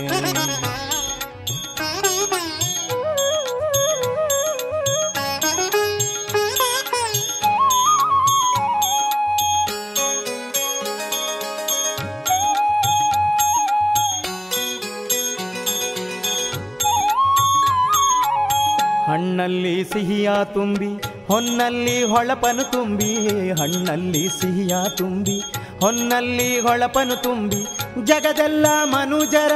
ಹಣ್ಣಲ್ಲಿ 19.62 19.84
ಸಿಹಿಯ 19.84 20.30
ತುಂಬಿ, 20.54 20.88
ಹೊನ್ನಲ್ಲಿ 21.26 22.02
ಹೊಳಪನು 22.02 22.64
ತುಂಬಿ, 22.70 23.10
ಹಣ್ಣಲ್ಲಿ 23.50 24.22
ಸಿಹಿಯ 24.28 24.74
ತುಂಬಿ, 24.96 25.36
ಹೊನ್ನಲ್ಲಿ 25.80 26.48
ಹೊಳಪನು 26.60 27.16
ತುಂಬಿ, 27.22 27.60
ಜಗದೆಲ್ಲ 28.04 28.66
ಮನುಜರ 28.84 29.54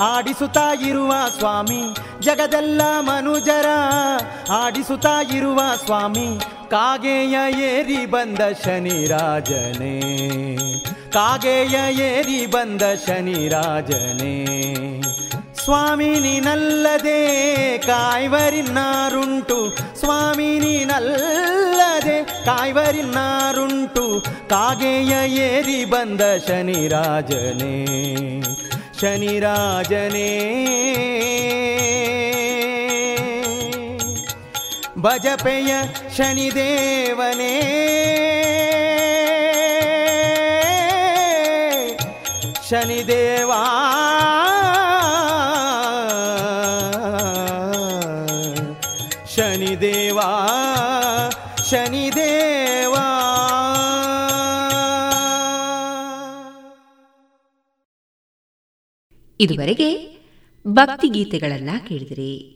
ಆಡಿಸುತ್ತಾ 0.00 0.66
ಇರುವ 0.86 1.12
ಸ್ವಾಮಿ, 1.38 1.80
ಜಗದೆಲ್ಲ 2.22 2.80
ಮನುಜರ 3.00 3.68
ಆಡಿಸುತ್ತಾ 4.50 5.16
ಇರುವ 5.36 5.60
ಸ್ವಾಮಿ, 5.84 6.28
ಕಾಗೆಯ 6.70 7.36
ಏರಿ 7.60 8.06
ಬಂದ 8.06 8.40
ಶನಿ 8.64 9.06
ರಾಜನೇ, 9.06 9.94
ಕಾಗೆಯ 11.12 11.76
ಏರಿ 12.00 12.46
ಬಂದ 12.46 12.82
ಶನಿರಾಜನೇ 13.06 14.34
ಸ್ವಾಮಿ 14.48 14.87
ನೀನಲ್ಲದೆ 16.18 17.18
ಕಾಯ್ವರಿನಾರುಂಟು. 17.78 19.76
ಸ್ವಾಮಿ 20.00 20.58
ನೀನಲ್ಲದೆ 20.58 22.44
കാകേയ 22.44 24.26
ಕಾಗೆಯ 24.48 25.12
ಏರಿ 25.32 25.84
ಬಂದ 25.84 26.20
ಶನಿರಾಜನೇ 26.46 27.76
ಶನಿರಾಜನೇ. 29.00 30.30
ಭಜಪೆಯ 34.98 35.74
ಶನಿದೇವನೇ 36.16 37.54
ಶನಿದೇವಾ 51.70 53.14
ಇದುವರೆಗೆ 59.40 60.18
ಭಕ್ತಿ 60.68 61.08
ಗೀತೆಗಳನ್ನ 61.08 61.70
ಕೇಳಿದಿರಿ. 61.88 62.54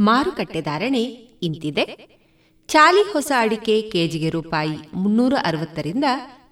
ಮಾರುಕಟ್ಟೆ 0.00 0.60
ಧಾರಣೆ 0.60 1.02
ಇಂತಿದೆ. 1.42 2.18
ಚಾಲಿ 2.66 3.12
ಹೊಸ 3.12 3.32
ಅಡಿಕೆ 3.38 3.82
ಕೆಜಿಗೆ 3.82 4.30
ರೂಪಾಯಿ 4.30 4.76
ಮುನ್ನೂರ 4.94 5.34
ಅರವತ್ತರಿಂದ 5.44 6.04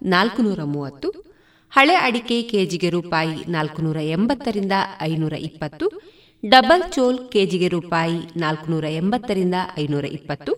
ನಾಲ್ಕುನೂರ 0.03 0.63
ಮೂವತ್ತು. 0.65 1.26
ಹಳೆ 1.73 1.95
ಅಡಿಕೆ 1.97 2.37
ಕೆಜಿಗೆ 2.43 2.91
ರೂಪಾಯಿ 2.91 3.35
ನಾಲ್ಕುನೂರ 3.49 3.99
ಎಂಬತ್ತರಿಂದ 4.17 4.75
ಐನೂರ 5.03 5.35
ಇಪ್ಪತ್ತು, 5.49 5.87
ಡಬಲ್ 6.43 6.85
ಚೋಲ್ 6.95 7.19
ಕೆಜಿಗೆ 7.29 7.69
ರೂಪಾಯಿ 7.69 8.19
ನಾಲ್ಕುನೂರ 8.37 8.87
ಎಂಬತ್ತರಿಂದ 9.01 9.57
ಐನೂರ 9.83 10.07
ಇಪ್ಪತ್ತು, 10.19 10.53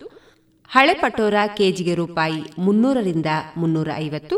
ಹಳೆ 0.69 0.93
ಪಟೋರ 0.93 1.33
ಕೆಜಿಗೆ 1.57 1.95
ರೂಪಾಯಿ 1.95 2.39
ಮುನ್ನೂರರಿಂದ 2.57 3.29
ಮುನ್ನೂರ 3.57 3.89
ಐವತ್ತು, 4.05 4.37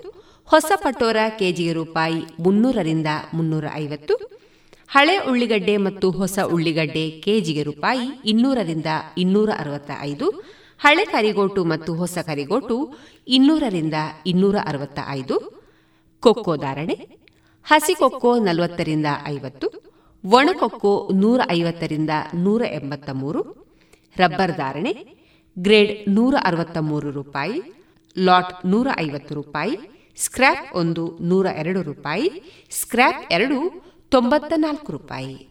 ಹೊಸ 0.50 0.72
ಪಟೋರ 0.84 1.18
ಕೆಜಿಗೆ 1.40 1.74
ರೂಪಾಯಿ 1.74 2.20
ಮುನ್ನೂರರಿಂದ 2.40 3.10
ಮುನ್ನೂರ 3.34 3.66
ಐವತ್ತು, 3.76 4.16
ಹಳೆ 4.90 5.18
ಉಳ್ಳಿಗಡ್ಡೆ 5.30 5.78
ಮತ್ತು 5.78 6.08
ಹೊಸ 6.12 6.40
ಉಳ್ಳಿಗಡ್ಡೆ 6.56 7.06
ಕೆಜಿಗೆ 7.26 7.64
ರೂಪಾಯಿ 7.64 8.08
ಇನ್ನೂರರಿಂದ 8.26 8.90
ಇನ್ನೂರ 9.18 9.50
ಅರವತ್ತ 9.58 9.92
ಐದು 10.02 10.28
ಹಳೆ 10.80 11.06
ಕರಿಗೋಟು 11.06 11.62
ಮತ್ತು 11.66 11.92
ಹೊಸ 11.94 12.18
ಕರಿಗೋಟು 12.30 12.78
ಇನ್ನೂರರಿಂದ 13.28 13.98
ಇನ್ನೂರ 14.26 14.58
ಅರವತ್ತ 14.66 15.00
ಐದು 15.10 15.36
ಕೊಕ್ಕೋ 16.22 16.56
ಧಾರಣೆ, 16.56 16.96
ಹಸಿ 17.64 17.94
ಕೊಕ್ಕೋ 17.96 18.40
ನಲವತ್ತರಿಂದ 18.40 19.06
ಐವತ್ತು 19.28 19.68
ಒಣಕೊಕ್ಕೋ 20.24 21.10
ನೂರ 21.14 21.42
ಐವತ್ತರಿಂದ 21.52 22.10
ನೂರ 22.36 22.62
ಎಂಬತ್ತ 22.62 23.10
ಮೂರು 23.10 23.42
ರಬ್ಬರ್ 24.18 24.58
ಧಾರಣೆ, 24.58 24.94
ಗ್ರೇಡ್ 25.60 26.10
ನೂರ 26.10 26.36
ಅರವತ್ತ 26.44 26.78
ಮೂರು 26.78 27.12
ರೂಪಾಯಿ, 27.12 27.62
ಲಾಟ್ 28.18 28.66
ನೂರ 28.66 28.88
ಐವತ್ತು 29.00 29.36
ರೂಪಾಯಿ, 29.36 29.78
ಸ್ಕ್ರ್ಯಾಪ್ 30.18 30.76
ಒಂದು 30.76 31.18
ನೂರ 31.22 31.46
ಎರಡು 31.46 31.82
ರೂಪಾಯಿ, 31.82 32.30
ಸ್ಕ್ರ್ಯಾಪ್ 32.72 33.34
ಎರಡು 33.34 33.58
ತೊಂಬತ್ತ 34.10 34.54
ನಾಲ್ಕು 34.58 34.92
ರೂಪಾಯಿ. 34.92 35.51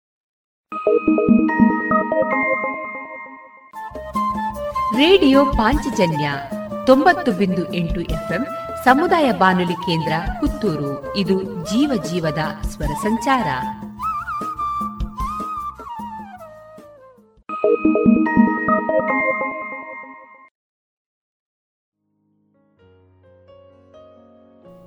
ರೇಡಿಯೋ 4.95 5.45
ಪಾಂಚಜನ್ಯ 5.45 6.31
ತೊಂಬತ್ತು 6.85 7.31
ಬಿಂದು 7.31 7.73
ಎಂಟು 7.73 8.01
ಎಫ್ಎಂ 8.01 8.45
ಸಮುದಾಯ 8.85 9.31
ಬಾನುಲಿ 9.31 9.73
ಕೇಂದ್ರ 9.73 10.13
ಪುತ್ತೂರು. 10.39 11.17
ಇದು 11.17 11.43
ಜೀವ 11.65 12.03
ಜೀವದ 12.03 12.39
ಸ್ವರ 12.61 12.85
ಸಂಚಾರ. 12.85 13.47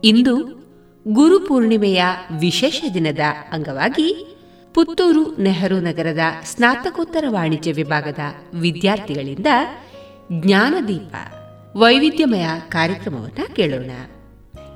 ಇಂದು 0.05 0.65
ಗುರು 1.09 1.41
ಪೂರ್ಣಿಮೆಯ 1.41 2.05
ವಿಶೇಷ 2.41 2.83
ದಿನದ 2.95 3.19
ಅಂಗವಾಗಿ 3.53 4.37
ಪುತ್ತೂರು 4.75 5.37
ನೆಹರು 5.37 5.81
ನಗರದ 5.81 6.19
ಸ್ನಾತಕೋತ್ತರ 6.43 7.25
ವಾಣಿಜ್ಯ 7.29 7.73
ವಿಭಾಗದ 7.73 8.19
ವಿದ್ಯಾರ್ಥಿಗಳಿಂದ 8.61 9.47
ಜ್ಞಾನದೀಪ. 10.33 11.15
ವೈವಿಧ್ಯಮಯ 11.77 12.47
ಕಾರ್ಯಕ್ರಮವನ್ನು 12.69 13.55
ಕೇಳೋಣ. 13.55 13.91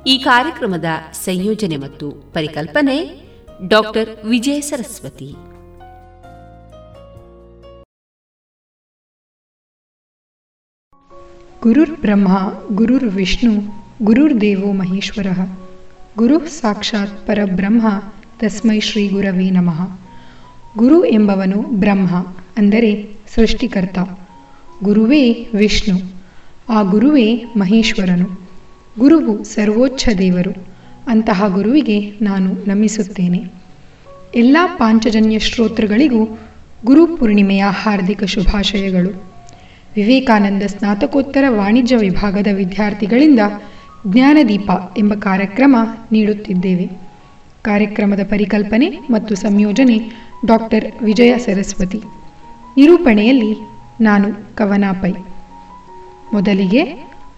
ಈ 0.06 0.18
ಕಾರ್ಯಕ್ರಮದ 0.18 0.84
ಸಂಯೋಜನೆ 1.12 1.76
ಮತ್ತು 1.76 2.10
ಪರಿಕಲ್ಪನೆ 2.10 3.22
ಡಾಕ್ಟರ್ 3.68 4.26
ವಿಜಯ 4.26 4.60
ಸರಸ್ವತಿ. 4.60 5.32
ಗುರುರ್ 11.62 12.00
ಬ್ರಹ್ಮ, 12.00 12.28
ಗುರುರ್ 12.74 13.04
ವಿಷ್ಣು 13.04 13.50
ಗುರುರ್ದೇವೋ 14.04 14.72
ಮಹೇಶ್ವರ. 14.72 15.26
ಗುರು 16.16 16.46
ಸಾಕ್ಷಾತ್ 16.46 17.26
ಪರಬ್ರಹ್ಮ, 17.26 18.02
ತಸ್ಮೈ 18.38 18.80
ಶ್ರೀ 18.80 19.08
ಗುರವೇ 19.08 19.50
ನಮಃ. 19.50 20.00
ಗುರು 20.76 21.04
ಎಂಬವನು 21.04 21.62
ಬ್ರಹ್ಮ, 21.62 22.26
ಅಂದರೆ 22.56 23.16
ಸೃಷ್ಟಿಕರ್ತ. 23.34 23.98
ಗುರುವೇ 24.84 25.48
ವಿಷ್ಣು. 25.54 25.98
ಆ 26.68 26.82
ಗುರುವೇ 26.82 27.44
ಮಹೇಶ್ವರನು. 27.56 28.48
ಗುರುವು 28.98 29.44
ಸರ್ವೋಚ್ಚ 29.44 30.08
ದೇವರು. 30.18 30.66
ಅಂತಹ 31.08 31.44
ಗುರುವಿಗೆ 31.48 32.12
ನಾನು 32.22 32.52
ನಮಿಸುತ್ತೇನೆ. 32.68 33.44
ಎಲ್ಲ 34.34 34.56
ಪಾಂಚಜನ್ಯ 34.76 35.38
ಶ್ರೋತೃಗಳಿಗೂ 35.38 36.38
ಗುರು 36.84 37.06
ಪೂರ್ಣಿಮೆಯ 37.06 37.64
ಹಾರ್ದಿಕ 37.68 38.24
ಶುಭಾಶಯಗಳು. 38.24 39.24
ವಿವೇಕಾನಂದ 39.96 40.62
ಸ್ನಾತಕೋತ್ತರ 40.62 41.44
ವಾಣಿಜ್ಯ 41.48 41.96
ವಿಭಾಗದ 41.96 42.46
ವಿದ್ಯಾರ್ಥಿಗಳಿಂದ 42.52 43.40
ಜ್ಞಾನದೀಪ 44.06 44.70
ಎಂಬ 44.98 45.14
ಕಾರ್ಯಕ್ರಮ 45.14 45.76
ನೀಡುತ್ತಿದ್ದೇವೆ. 46.12 46.90
ಕಾರ್ಯಕ್ರಮದ 47.62 48.20
ಪರಿಕಲ್ಪನೆ 48.30 48.90
ಮತ್ತು 49.10 49.34
ಸಂಯೋಜನೆ 49.34 49.98
ಡಾಕ್ಟರ್ 50.46 51.04
ವಿಜಯ 51.04 51.38
ಸರಸ್ವತಿ. 51.38 52.00
ನಿರೂಪಣೆಯಲ್ಲಿ 52.76 53.77
ನಾನು 54.07 54.29
ಕವನಾಪೈ 54.55 55.13
ಮೊದಲಿಗೆ 56.33 56.83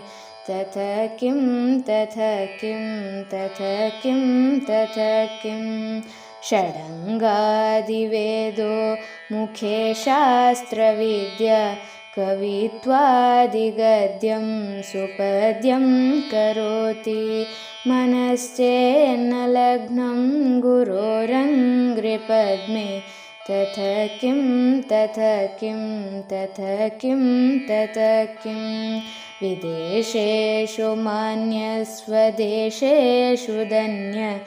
तथ 0.49 1.09
किं 1.19 1.81
तथ 1.81 2.47
किं 2.61 3.23
तथ 3.23 4.01
किं 4.01 4.59
तथ 4.59 5.29
किं 5.43 6.01
षडङ्गादिवेदो 6.49 8.97
मुखे 9.35 9.93
शास्त्रविद्या 9.93 11.75
कवित्वादिगद्यं 12.17 14.81
सुपद्यं 14.81 15.85
करोति। 16.21 17.45
मनश्चेन्नलग्नं 17.87 20.61
गुरोरङ्घ्रिपद्मे 20.61 23.01
तथ 23.49 23.75
किं 24.21 24.81
तथ 24.81 25.19
किं 25.59 26.21
तथ 26.21 26.59
किं 27.01 27.59
तथ 27.59 27.97
किं। 28.43 28.99
विदेशेषु 29.41 30.95
मान्यस्वदेशेषु 30.95 33.51
धन्य 33.51 34.39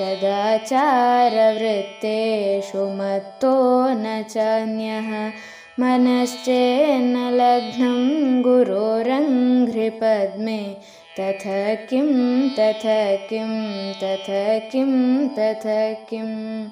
सदाचारवृत्तेषु 0.00 2.78
मत्तो 2.78 3.88
न 3.88 4.24
चान्यः। 4.30 5.32
मनश्चेन्नलग्नं 5.80 8.42
गुरोरङ्घ्रिपद्मे। 8.42 10.76
तथ 11.20 11.78
किं 11.90 12.48
तथ 12.48 13.28
किं 13.28 13.92
तथ 13.92 14.70
किं 14.70 15.28
तथ 15.28 15.96
किं। 16.10 16.68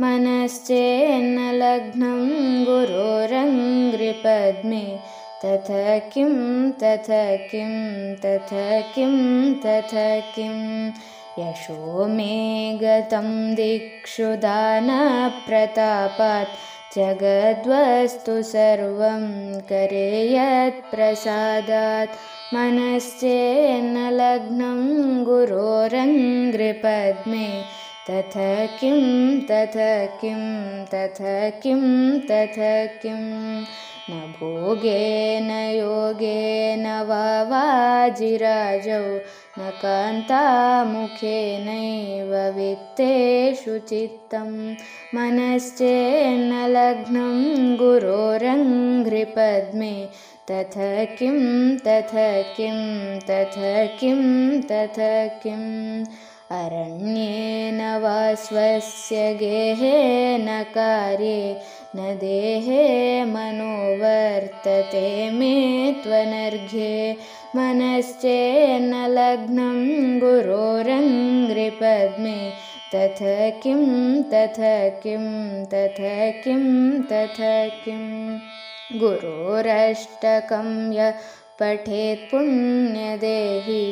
पादारविन्दं 0.00 0.30
मनश्चेन्नलग्नं 0.30 2.64
गुरोरङ्घ्रिपद्मे 2.64 4.98
तथ 5.44 6.10
किं 6.14 6.70
तथ 6.70 7.06
किं 7.50 8.14
तथ 8.14 8.84
किं 8.94 9.54
तथ 9.54 10.22
किं। 10.34 10.90
यशो 11.38 12.06
मे 12.06 12.78
गतं 12.82 13.54
दिक्षु 13.54 14.22
दानप्रतापात्। 14.22 16.98
जगद्वस्तु 16.98 18.42
सर्वं 18.42 19.60
करे 19.60 20.34
यत्प्रसादात्। 20.34 22.10
मनश्चेन्नलग्नं 22.54 25.24
गुरोरङ्घ्रिपद्मे 25.24 27.79
तथ 28.10 28.68
किं 28.80 29.40
तथ 29.40 30.10
किं 30.20 30.84
तथ 30.84 31.60
किं 31.60 32.20
तथ 32.20 33.02
किं? 33.02 33.64
न 34.10 34.12
भोगेन 34.12 35.76
योगेन 35.76 36.86
वा 36.86 37.42
वाजिराजौ 37.42 39.18
न 39.58 39.60
कान्तामुखेनैव 39.60 42.58
वित्तेषु 42.58 43.78
चित्तं। 43.78 44.74
मनश्चेन्नलग्नं 45.14 47.76
गुरोरङ्घ्रिपद्मे 47.76 50.08
तथ 50.50 51.08
किं 51.18 51.76
तथ 51.76 52.44
किं 52.56 53.20
तथ 53.20 53.88
किं 54.00 54.60
तथ 54.60 55.42
किम् 55.42 56.04
अरण्येन 56.52 57.80
वा 58.02 58.34
स्वस्य 58.34 59.34
गेहेन 59.40 60.46
कार्ये 60.74 61.42
न 61.96 62.16
देहे 62.20 62.84
मनोवर्तते 63.24 65.04
मे 65.30 65.54
त्वनर्घ्ये 66.04 67.16
मनश्चेन्नलग्नं 67.56 68.28
गुरोरङ्घ्रिपद्मे 70.20 71.06
तथ 72.94 73.20
किं 73.62 73.82
तथ 74.32 74.58
किं 75.02 75.26
तथ 75.72 76.00
किं 76.44 76.64
तथ 77.10 77.38
किं। 77.84 78.04
गुरोरष्टकं 79.00 80.70
य 80.92 81.12
पठेत् 81.60 82.30
पुण्यदेहि 82.30 83.82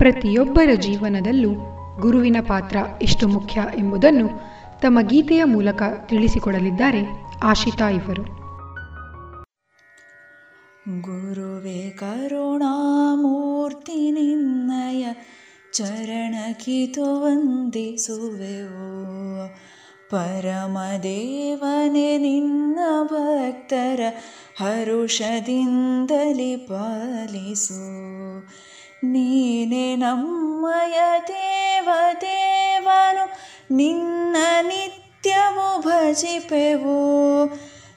ಪ್ರತಿಯೊಬ್ಬರ 0.00 0.70
ಜೀವನದಲ್ಲೂ 0.76 1.80
ಗುರುವಿನ 2.00 2.36
ಪಾತ್ರ 2.48 2.76
ಎಷ್ಟು 3.02 3.28
ಮುಖ್ಯ 3.28 3.62
ಎಂಬುದನ್ನು 3.78 4.28
ತಮ್ಮ 4.82 4.98
ಗೀತೆಯ 5.02 5.42
ಮೂಲಕ 5.46 5.82
ತಿಳಿಸಿಕೊಡಲಿದ್ದಾರೆ 6.08 7.06
ಆಶಿತಾ 7.42 7.90
ಇವರು 7.90 8.40
ಗುರುವೇ 11.00 11.92
ಕರುಣಾಮೂರ್ತಿ 11.98 14.10
ನಿನ್ನಯ 14.10 15.06
ಚರಣಕಿತು 15.74 17.20
ವಂದಿಸುವೆವು 17.20 19.48
ಪರಮದೇವನೇ 20.10 22.18
ನಿನ್ನ 22.18 22.78
ಭಕ್ತರ 23.04 24.00
ಹರುಷದಿಂದಲಿ 24.56 26.68
ಪಾಲಿಸು 26.68 27.82
ನೀನೆ 29.04 29.96
ನಮ್ಮಯ 29.96 31.00
ದೇವ 31.28 31.88
ದೇವನು 32.20 33.28
ನಿನ್ನ 33.76 34.36
ನಿತ್ಯವು 34.62 35.80
ಭಜಿಪೆವು 35.80 36.98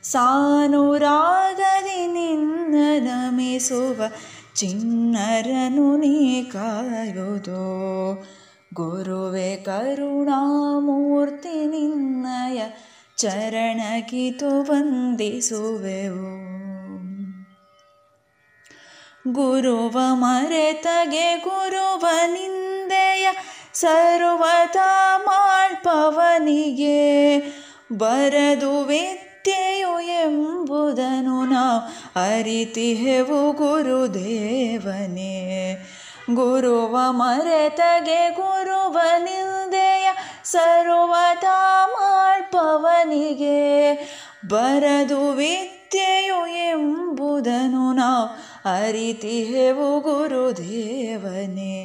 ಸಾನುರಾಗದಿ 0.04 2.08
ನಿನ್ನ 2.08 2.76
ನಮಿಸುವ 3.00 4.04
ಚಿನ್ನರನು 4.58 5.98
ನೀ 5.98 6.44
ಕಾಯುವುದು 6.44 7.64
ಗುರುವೆ 8.74 9.66
ಕರುಣಾಮೂರ್ತಿ 9.66 11.66
ನಿನ್ನಯ 11.66 12.62
ಚರಣಕಿತು 13.18 14.70
ವಂದಿಸುವೆವು 14.70 16.54
ಗುರುವ 19.32 20.00
ಮರೆತಗೆ 20.14 21.44
ಗುರುವ 21.44 22.08
ನಿಂದೆಯ 22.34 23.28
ಸರ್ವತಾ 23.74 25.18
ಮಾಳ್ಪವನಿಗೆ 25.18 27.00
ಬರದು 27.94 28.86
ವಿದ್ಯೆಯು 29.48 29.94
ಎಂಬುದನ್ನು 30.16 31.38
ನಾವು 31.46 31.80
ಅರಿತಿಹೆವು 32.20 33.40
ಗುರುದೇವನೇ 33.52 35.36
ಗುರುವ 36.36 36.96
ಮರೆತಗೆ 37.12 38.22
ಗುರುವ 38.36 38.98
ನಿಂದೆಯ 39.24 40.08
ಸರ್ವತಾ 40.44 41.58
ಮಾಳ್ಪವನಿಗೆ 41.94 43.60
ಬರದು 44.48 45.22
ವಿದ್ಯೆಯು 45.32 46.40
ಎಂಬುದನ್ನು 46.64 47.86
ನಾವು 47.94 48.26
ಅರಿತಿಹೆವು 48.76 49.90
ಗುರುದೇವನೇ 50.00 51.76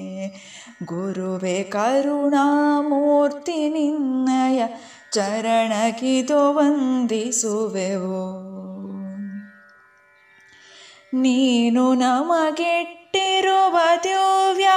ಗುರುವೆ 0.85 1.57
ಕರುಣಾಮೂರ್ತಿ 1.71 3.59
ನಿನ್ನಯ 3.69 4.61
ಚರಣಕಿದು 5.14 6.54
ವಂದಿಸುವೆವು. 6.54 8.44
ನೀನು 11.14 11.94
ನಮಗೆಟ್ಟಿರುವ 11.94 13.80
ದಿವ್ಯ 14.04 14.70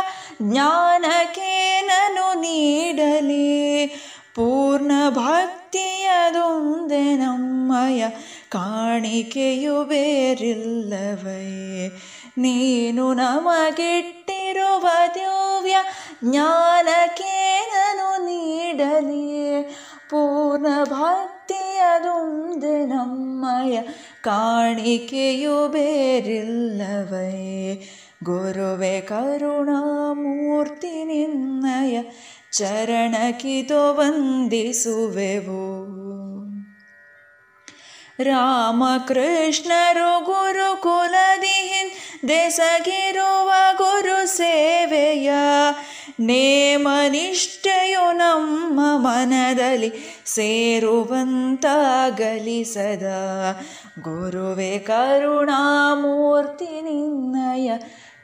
ಜ್ಞಾನಕೇನನು 0.42 2.40
ನೀಡಲಿ? 2.40 3.86
ಪೂರ್ಣ 4.34 4.92
ಭಕ್ತಿಯದೊಂದೆ 5.08 7.16
ನಮ್ಮಯ 7.16 8.06
ಕಾಣಿಕೆಯು 8.48 9.84
ಬೇರಿಲ್ಲವೇ? 9.84 11.92
ನೀನು 12.38 13.14
ನಮಗೆಟ್ಟಿರುವ 13.14 14.88
ದಿವ್ಯ 15.14 15.76
ಜ್ಞಾನಕೇನನು 16.24 18.24
ನೀಡಲಿ? 18.24 19.36
ಪೂರ್ಣ 20.09 20.67
ಭಕ್ತಿಯದೊಂದೆ 20.91 22.75
ನಮ್ಮಯ 22.85 23.75
ಕಾಣಿಕೆಯು 24.21 25.67
ಬೇರಿಲ್ಲವೇ 25.67 27.29
ಗುರುವೆ 28.23 29.01
ಕರುಣಾಮೂರ್ತಿ 29.01 30.95
ನಿನ್ನಯ 31.03 31.95
ಚರಣಕಿದು 32.51 33.81
ವಂದಿಸುವೆವು 33.93 35.63
ರಾಮಕೃಷ್ಣರು 38.23 40.09
ಗುರುಕುಲದಿ 40.25 41.59
ದೆಸಗಿರುವ 42.27 43.49
ಗುರು 43.77 44.19
ಸೇವೆಯ 44.35 45.29
ನೇಮನಿಷ್ಠೆಯು 46.19 48.11
ನಮ್ಮ 48.17 48.79
ಮನದಲ್ಲಿ 48.97 49.91
ಸೇರುವಂತಾಗಲಿ 50.25 51.43
ಸದಾ 52.63 53.21
ಗುರುವೆ 54.01 54.79
ಕರುಣಾಮೂರ್ತಿ 54.79 56.71
ನಿನ್ನಯ 56.81 57.69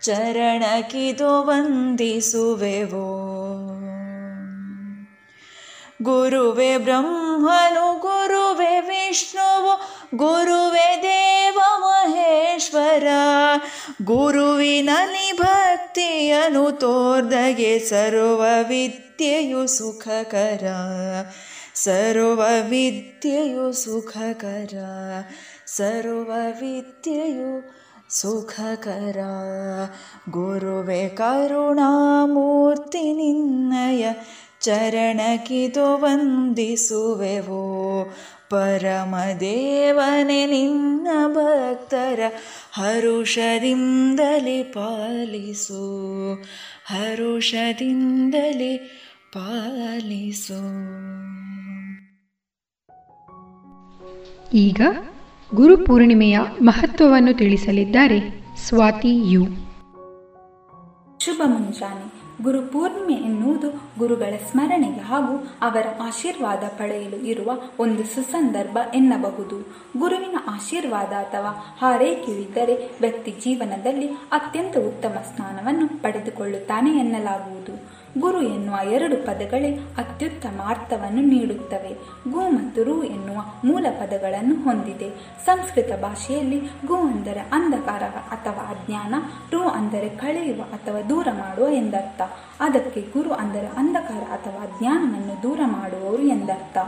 ಚರಣಕಿದು 0.02 1.32
ವಂದಿಸುವೆವೋ 1.44 3.08
ಗುರುವೆ 6.02 6.78
ಬ್ರಹ್ಮನು 6.78 7.86
ಗುರುವೆ 8.00 8.74
ವಿಷ್ಣುವು 9.12 9.74
ಗುರುವೆ 10.16 10.90
ದೇವ 11.04 11.58
ಮಹೇಶ್ವರ 11.84 13.08
ಗುರುವಿನಲ್ಲಿ 14.12 15.30
ಭಕ್ತಿಯನು 15.40 16.66
ತೋರ್ದಗೆ 16.80 17.74
ಸರ್ವ 17.90 18.42
ವಿದ್ಯೆಯು 18.70 19.64
ಸುಖಕರ 19.78 20.66
ಸರ್ವ 21.78 22.42
ವಿದ್ಯೆಯು 22.70 23.66
ಸುಖಕರ 23.84 24.76
ಸರ್ವ 25.76 26.30
ವಿದ್ಯೆಯು 26.60 27.52
ಸುಖಕರ 28.12 29.20
ಗುರುವೆ 30.32 31.02
ಕರುಣಾಮೂರ್ತಿ 31.18 33.06
ನಿನ್ನಯ 33.14 34.04
ಚರಣಕಿದು 34.62 35.88
ವಂದಿಸುವೆವೋ 36.02 37.64
ಪರಮದೇವನೆ 38.53 40.47
ನಿನ್ನ 40.47 41.09
ಭಕ್ತರ 41.35 42.21
ಹರುಷದಿಂದಲೇ 42.73 44.63
ಪಾಲಿಸು 44.63 45.81
ಹರುಷದಿಂದಲೇ 46.87 48.77
ಪಾಲಿಸು. 49.35 50.61
ಈಗ 54.57 54.81
ಗುರು 55.55 55.85
ಪೂರ್ಣಿಮೆಯ 55.85 56.39
ಮಹತ್ವವನ್ನು 56.63 57.39
ತಿಳಿಸಲಿದ್ದಾರೆ 57.39 58.21
ಸ್ವಾತಿ 58.57 59.33
ಯು. 59.33 59.45
ಶುಭ 61.25 61.43
ಮುಂಜಾನೆ. 61.45 62.22
ಗುರು 62.43 62.73
ಪೂರ್ಣಿಮೆ 62.73 63.13
ಎನ್ನುವುದು 63.13 63.71
ಗುರುಗಳ 63.99 64.37
ಸ್ಮರಣೆಗೆ 64.51 65.01
ಹಾಗೂ 65.01 65.49
ಅವರ 65.63 65.87
ಆಶೀರ್ವಾದ 66.03 66.65
ಪಡೆಯಲು 66.79 67.17
ಇರುವ 67.17 67.51
ಒಂದು 67.79 68.05
ಸುಸಂದರ್ಭ 68.05 68.79
ಎನ್ನಬಹುದು. 68.95 69.59
ಗುರುವಿನ 69.99 70.37
ಆಶೀರ್ವಾದ 70.49 71.13
ಅಥವಾ 71.25 71.77
ಹಾರೈಕೆಯಿದ್ದರೆ 71.79 72.75
ವ್ಯಕ್ತಿ 73.01 73.31
ಜೀವನದಲ್ಲಿ 73.31 74.07
ಅತ್ಯಂತ 74.07 74.77
ಉತ್ತಮ 74.77 75.15
ಸ್ಥಾನವನ್ನು 75.33 76.03
ಪಡೆದುಕೊಳ್ಳುತ್ತಾನೆ 76.03 76.91
ಎನ್ನಲಾಗುವುದು. 76.91 77.92
ಗುರು 78.19 78.43
ಎನ್ನುವ 78.43 78.89
ಎರಡು 78.91 79.27
ಪದಗಳೇ 79.27 79.77
ಅತ್ಯುತ್ತಮ 79.77 80.61
ಅರ್ಥವನ್ನು 80.67 81.23
ನೀಡುತ್ತವೆ. 81.23 81.95
ಗು 82.31 82.41
ಮತ್ತು 82.41 82.83
ರು 82.83 83.05
ಎನ್ನುವ 83.05 83.45
ಮೂಲ 83.65 83.87
ಪದಗಳನ್ನು 83.91 84.65
ಹೊಂದಿದೆ. 84.65 85.11
ಸಂಸ್ಕೃತ 85.45 86.01
ಭಾಷೆಯಲ್ಲಿ 86.03 86.59
ಗು 86.87 86.95
ಅಂದರೆ 86.95 87.41
ಅಂಧಕಾರ 87.41 88.03
ಅಥವಾ 88.05 88.71
ಅಜ್ಞಾನ, 88.71 89.15
ರು 89.51 89.63
ಅಂದರೆ 89.69 90.09
ಕಳೆಯುವ 90.09 90.63
ಅಥವಾ 90.63 91.01
ದೂರ 91.09 91.29
ಮಾಡುವ 91.33 91.69
ಎಂದರ್ಥ. 91.69 92.23
ಅದಕ್ಕೆ 92.61 93.01
ಗುರು 93.01 93.33
ಅಂದರೆ 93.33 93.67
ಅಂಧಕಾರ 93.67 94.23
ಅಥವಾ 94.23 94.63
ಅಜ್ಞಾನವನ್ನು 94.63 95.43
ದೂರ 95.43 95.61
ಮಾಡುವವರು 95.67 96.23
ಎಂದರ್ಥ. 96.23 96.79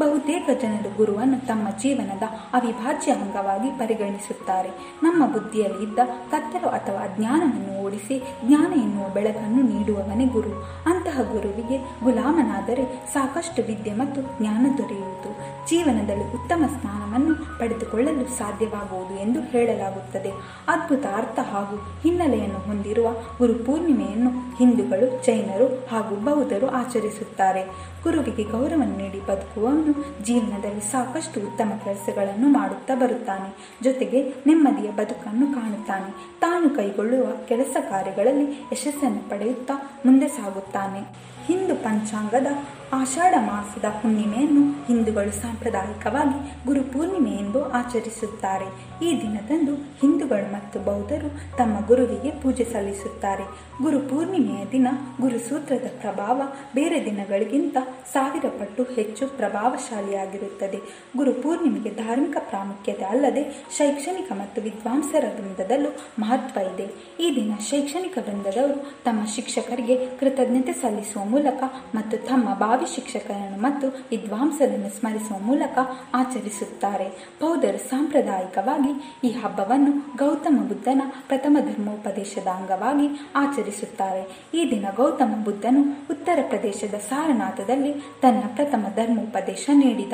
ಬಹುತೇಕ 0.00 0.50
ಜನರು 0.62 0.96
ಗುರುವನ್ನು 0.96 1.46
ತಮ್ಮ 1.46 1.68
ಜೀವನದ 1.70 2.22
ಅವಿಭಾಜ್ಯ 2.52 3.12
ಅಂಗವಾಗಿ 3.12 3.70
ಪರಿಗಣಿಸುತ್ತಾರೆ. 3.70 4.68
ನಮ್ಮ 5.02 5.26
ಬುದ್ಧಿಯಲ್ಲಿ 5.26 5.82
ಇದ್ದ 5.82 5.98
ಕತ್ತಲು 6.30 6.68
ಅಥವಾ 6.68 7.00
ಅಜ್ಞಾನವನ್ನು 7.00 7.82
ಓಡಿಸಿ 7.82 8.22
ಜ್ಞಾನ 8.44 8.72
ಎನ್ನುವ 8.72 9.08
ಬೆಳಕನ್ನು 9.08 9.62
ನೀಡುವವನೇ 9.62 10.26
ಗುರು. 10.26 10.64
ಅಂತಹ 10.86 11.20
ಗುರುವಿಗೆ 11.32 11.78
ಗುಲಾಮನಾದರೆ 12.04 12.84
ಸಾಕಷ್ಟು 13.12 13.62
ವಿದ್ಯೆ 13.62 13.94
ಮತ್ತು 13.94 14.22
ಜ್ಞಾನ 14.38 14.66
ದೊರೆಯುವುದು. 14.78 15.55
ಜೀವನದಲ್ಲಿ 15.68 16.24
ಉತ್ತಮ 16.24 16.64
ಸ್ಥಾನವನ್ನು 16.66 17.58
ಪಡೆದುಕೊಳ್ಳಲು 17.58 18.38
ಸಾಧ್ಯವಾಗುವುದು 18.38 19.14
ಎಂದು 19.14 19.40
ಹೇಳಲಾಗುತ್ತದೆ. 19.40 20.30
ಅದ್ಭುತ 20.68 21.04
ಅರ್ಥ 21.16 21.38
ಹಾಗೂ 21.38 21.76
ಹಿನ್ನೆಲೆಯನ್ನು 21.76 22.58
ಹೊಂದಿರುವ 22.58 23.12
ಗುರು 23.38 23.54
ಪೂರ್ಣಿಮೆಯನ್ನು 23.54 24.56
ಹಿಂದೂಗಳು, 24.56 25.24
ಜೈನರು 25.24 25.66
ಹಾಗೂ 25.66 26.16
ಬೌದ್ಧರು 26.16 26.66
ಆಚರಿಸುತ್ತಾರೆ. 26.66 27.64
ಗುರುವಿಗೆ 28.02 28.42
ಗೌರವ 28.42 28.82
ನೀಡಿ 28.96 29.20
ಬದುಕುವವನು 29.20 30.24
ಜೀವನದಲ್ಲಿ 30.24 30.80
ಸಾಕಷ್ಟು 30.80 31.40
ಉತ್ತಮ 31.40 31.72
ಕೆಲಸಗಳನ್ನು 31.84 32.48
ಮಾಡುತ್ತಾ 32.48 32.94
ಬರುತ್ತಾನೆ. 32.94 33.76
ಜೊತೆಗೆ 33.82 34.34
ನೆಮ್ಮದಿಯ 34.46 34.90
ಬದುಕನ್ನು 34.90 35.46
ಕಾಣುತ್ತಾನೆ. 35.46 36.40
ತಾನು 36.40 36.70
ಕೈಗೊಳ್ಳುವ 36.70 37.26
ಕೆಲಸ 37.46 37.76
ಕಾರ್ಯಗಳಲ್ಲಿ 37.90 38.68
ಯಶಸ್ಸನ್ನು 38.72 39.30
ಪಡೆಯುತ್ತಾ 39.30 40.00
ಮುಂದೆ 40.06 40.28
ಸಾಗುತ್ತಾನೆ. 40.28 41.36
ಹಿಂದೂ 41.46 41.74
ಪಂಚಾಂಗದ 41.74 42.46
ಆಷಾಢ 42.92 43.34
ಮಾಸದ 43.38 43.84
ಹುಣ್ಣಿಮೆಯನ್ನು 43.88 44.84
ಹಿಂದೂಗಳು 44.86 45.30
ಸಾಂಪ್ರದಾಯಿಕವಾಗಿ 45.30 46.66
ಗುರುಪೂರ್ಣಿಮೆ 46.66 47.30
ಎಂದು 47.30 47.68
ಆಚರಿಸುತ್ತಾರೆ. 47.68 48.66
ಈ 49.04 49.20
ದಿನದಂದು 49.20 49.74
ಹಿಂದೂಗಳು 49.74 50.52
ಮತ್ತು 50.52 50.80
ಬೌದ್ಧರು 50.80 51.56
ತಮ್ಮ 51.56 51.86
ಗುರುವಿಗೆ 51.86 52.30
ಪೂಜೆ 52.30 52.64
ಸಲ್ಲಿಸುತ್ತಾರೆ. 52.64 53.44
ಗುರುಪೂರ್ಣಿಮೆಯ 53.82 54.64
ದಿನ 54.72 54.88
ಗುರುಸೂತ್ರದ 55.20 55.90
ಪ್ರಭಾವ 56.00 56.42
ಬೇರೆ 56.74 57.04
ದಿನಗಳಿಗಿಂತ 57.04 57.76
ಸಾವಿರ 58.12 58.44
ಪಟ್ಟು 58.48 58.82
ಹೆಚ್ಚು 58.82 59.28
ಪ್ರಭಾವಶಾಲಿಯಾಗಿರುತ್ತದೆ. 59.28 60.80
ಗುರುಪೂರ್ಣಿಮೆಗೆ 61.16 61.90
ಧಾರ್ಮಿಕ 61.90 62.36
ಪ್ರಾಮುಖ್ಯತೆ 62.38 63.04
ಅಲ್ಲದೆ 63.04 63.64
ಶೈಕ್ಷಣಿಕ 63.76 64.32
ಮತ್ತು 64.32 64.62
ವಿದ್ವಾಂಸರ 64.62 65.24
ವೃಂದದಲ್ಲೂ 65.34 65.90
ಮಹತ್ವ 66.18 66.60
ಇದೆ. 66.74 66.86
ಈ 67.20 67.36
ದಿನ 67.36 67.52
ಶೈಕ್ಷಣಿಕ 67.60 68.18
ವೃಂದದವರು 68.18 69.02
ತಮ್ಮ 69.04 69.26
ಶಿಕ್ಷಕರಿಗೆ 69.26 70.06
ಕೃತಜ್ಞತೆ 70.20 70.72
ಸಲ್ಲಿಸುವ 70.72 71.24
ಮೂಲಕ 71.24 71.62
ಮತ್ತು 71.94 72.16
ತಮ್ಮ 72.16 72.54
ಭಾವಿ 72.54 72.75
ಶಿಕ್ಷಕರನ್ನು 72.84 73.62
ಮತ್ತು 73.62 73.88
ವಿದ್ವಾಂಸರನ್ನು 73.88 74.88
ಸ್ಮರಿಸುವ 74.88 75.38
ಮೂಲಕ 75.38 75.78
ಆಚರಿಸುತ್ತಾರೆ. 76.14 77.08
ಬೌದ್ಧರು 77.40 77.78
ಸಾಂಪ್ರದಾಯಿಕವಾಗಿ 77.78 79.20
ಈ 79.28 79.32
ಹಬ್ಬವನ್ನು 79.32 80.16
ಗೌತಮ 80.16 80.56
ಬುದ್ಧನ 80.68 81.02
ಪ್ರಥಮ 81.28 81.56
ಧರ್ಮೋಪದೇಶದ 81.60 82.46
ಅಂಗವಾಗಿ 82.46 83.30
ಆಚರಿಸುತ್ತಾರೆ. 83.36 84.48
ಈ 84.54 84.70
ದಿನ 84.70 84.84
ಗೌತಮ 84.96 85.42
ಬುದ್ಧನು 85.44 85.80
ಉತ್ತರ 86.10 86.38
ಪ್ರದೇಶದ 86.48 86.94
ಸಾರನಾಥದಲ್ಲಿ 86.94 87.92
ತನ್ನ 87.92 88.40
ಪ್ರಥಮ 88.54 88.86
ಧರ್ಮೋಪದೇಶ 88.96 89.70
ನೀಡಿದ. 89.74 90.12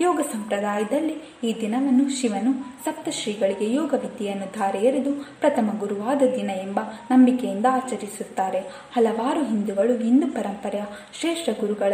ಯೋಗ 0.00 0.20
ಸಂಪ್ರದಾಯದಲ್ಲಿ 0.20 1.16
ಈ 1.44 1.60
ದಿನವನ್ನು 1.60 2.20
ಶಿವನು 2.20 2.52
ಸಪ್ತಶ್ರೀಗಳಿಗೆ 2.84 3.74
ಯೋಗ 3.74 3.94
ವಿದ್ಯೆಯನ್ನು 3.94 4.58
ಧಾರೆ 4.58 4.78
ಎರೆದು 4.78 5.12
ಪ್ರಥಮ 5.40 5.70
ಗುರುವಾದ 5.78 6.22
ದಿನ 6.22 6.50
ಎಂಬ 6.50 6.80
ನಂಬಿಕೆಯಿಂದ 7.10 7.66
ಆಚರಿಸುತ್ತಾರೆ. 7.70 8.60
ಹಲವಾರು 8.92 9.44
ಹಿಂದೂಗಳು 9.44 9.96
ಹಿಂದೂ 9.96 10.26
ಪರಂಪರೆಯ 10.26 10.82
ಶ್ರೇಷ್ಠ 11.20 11.48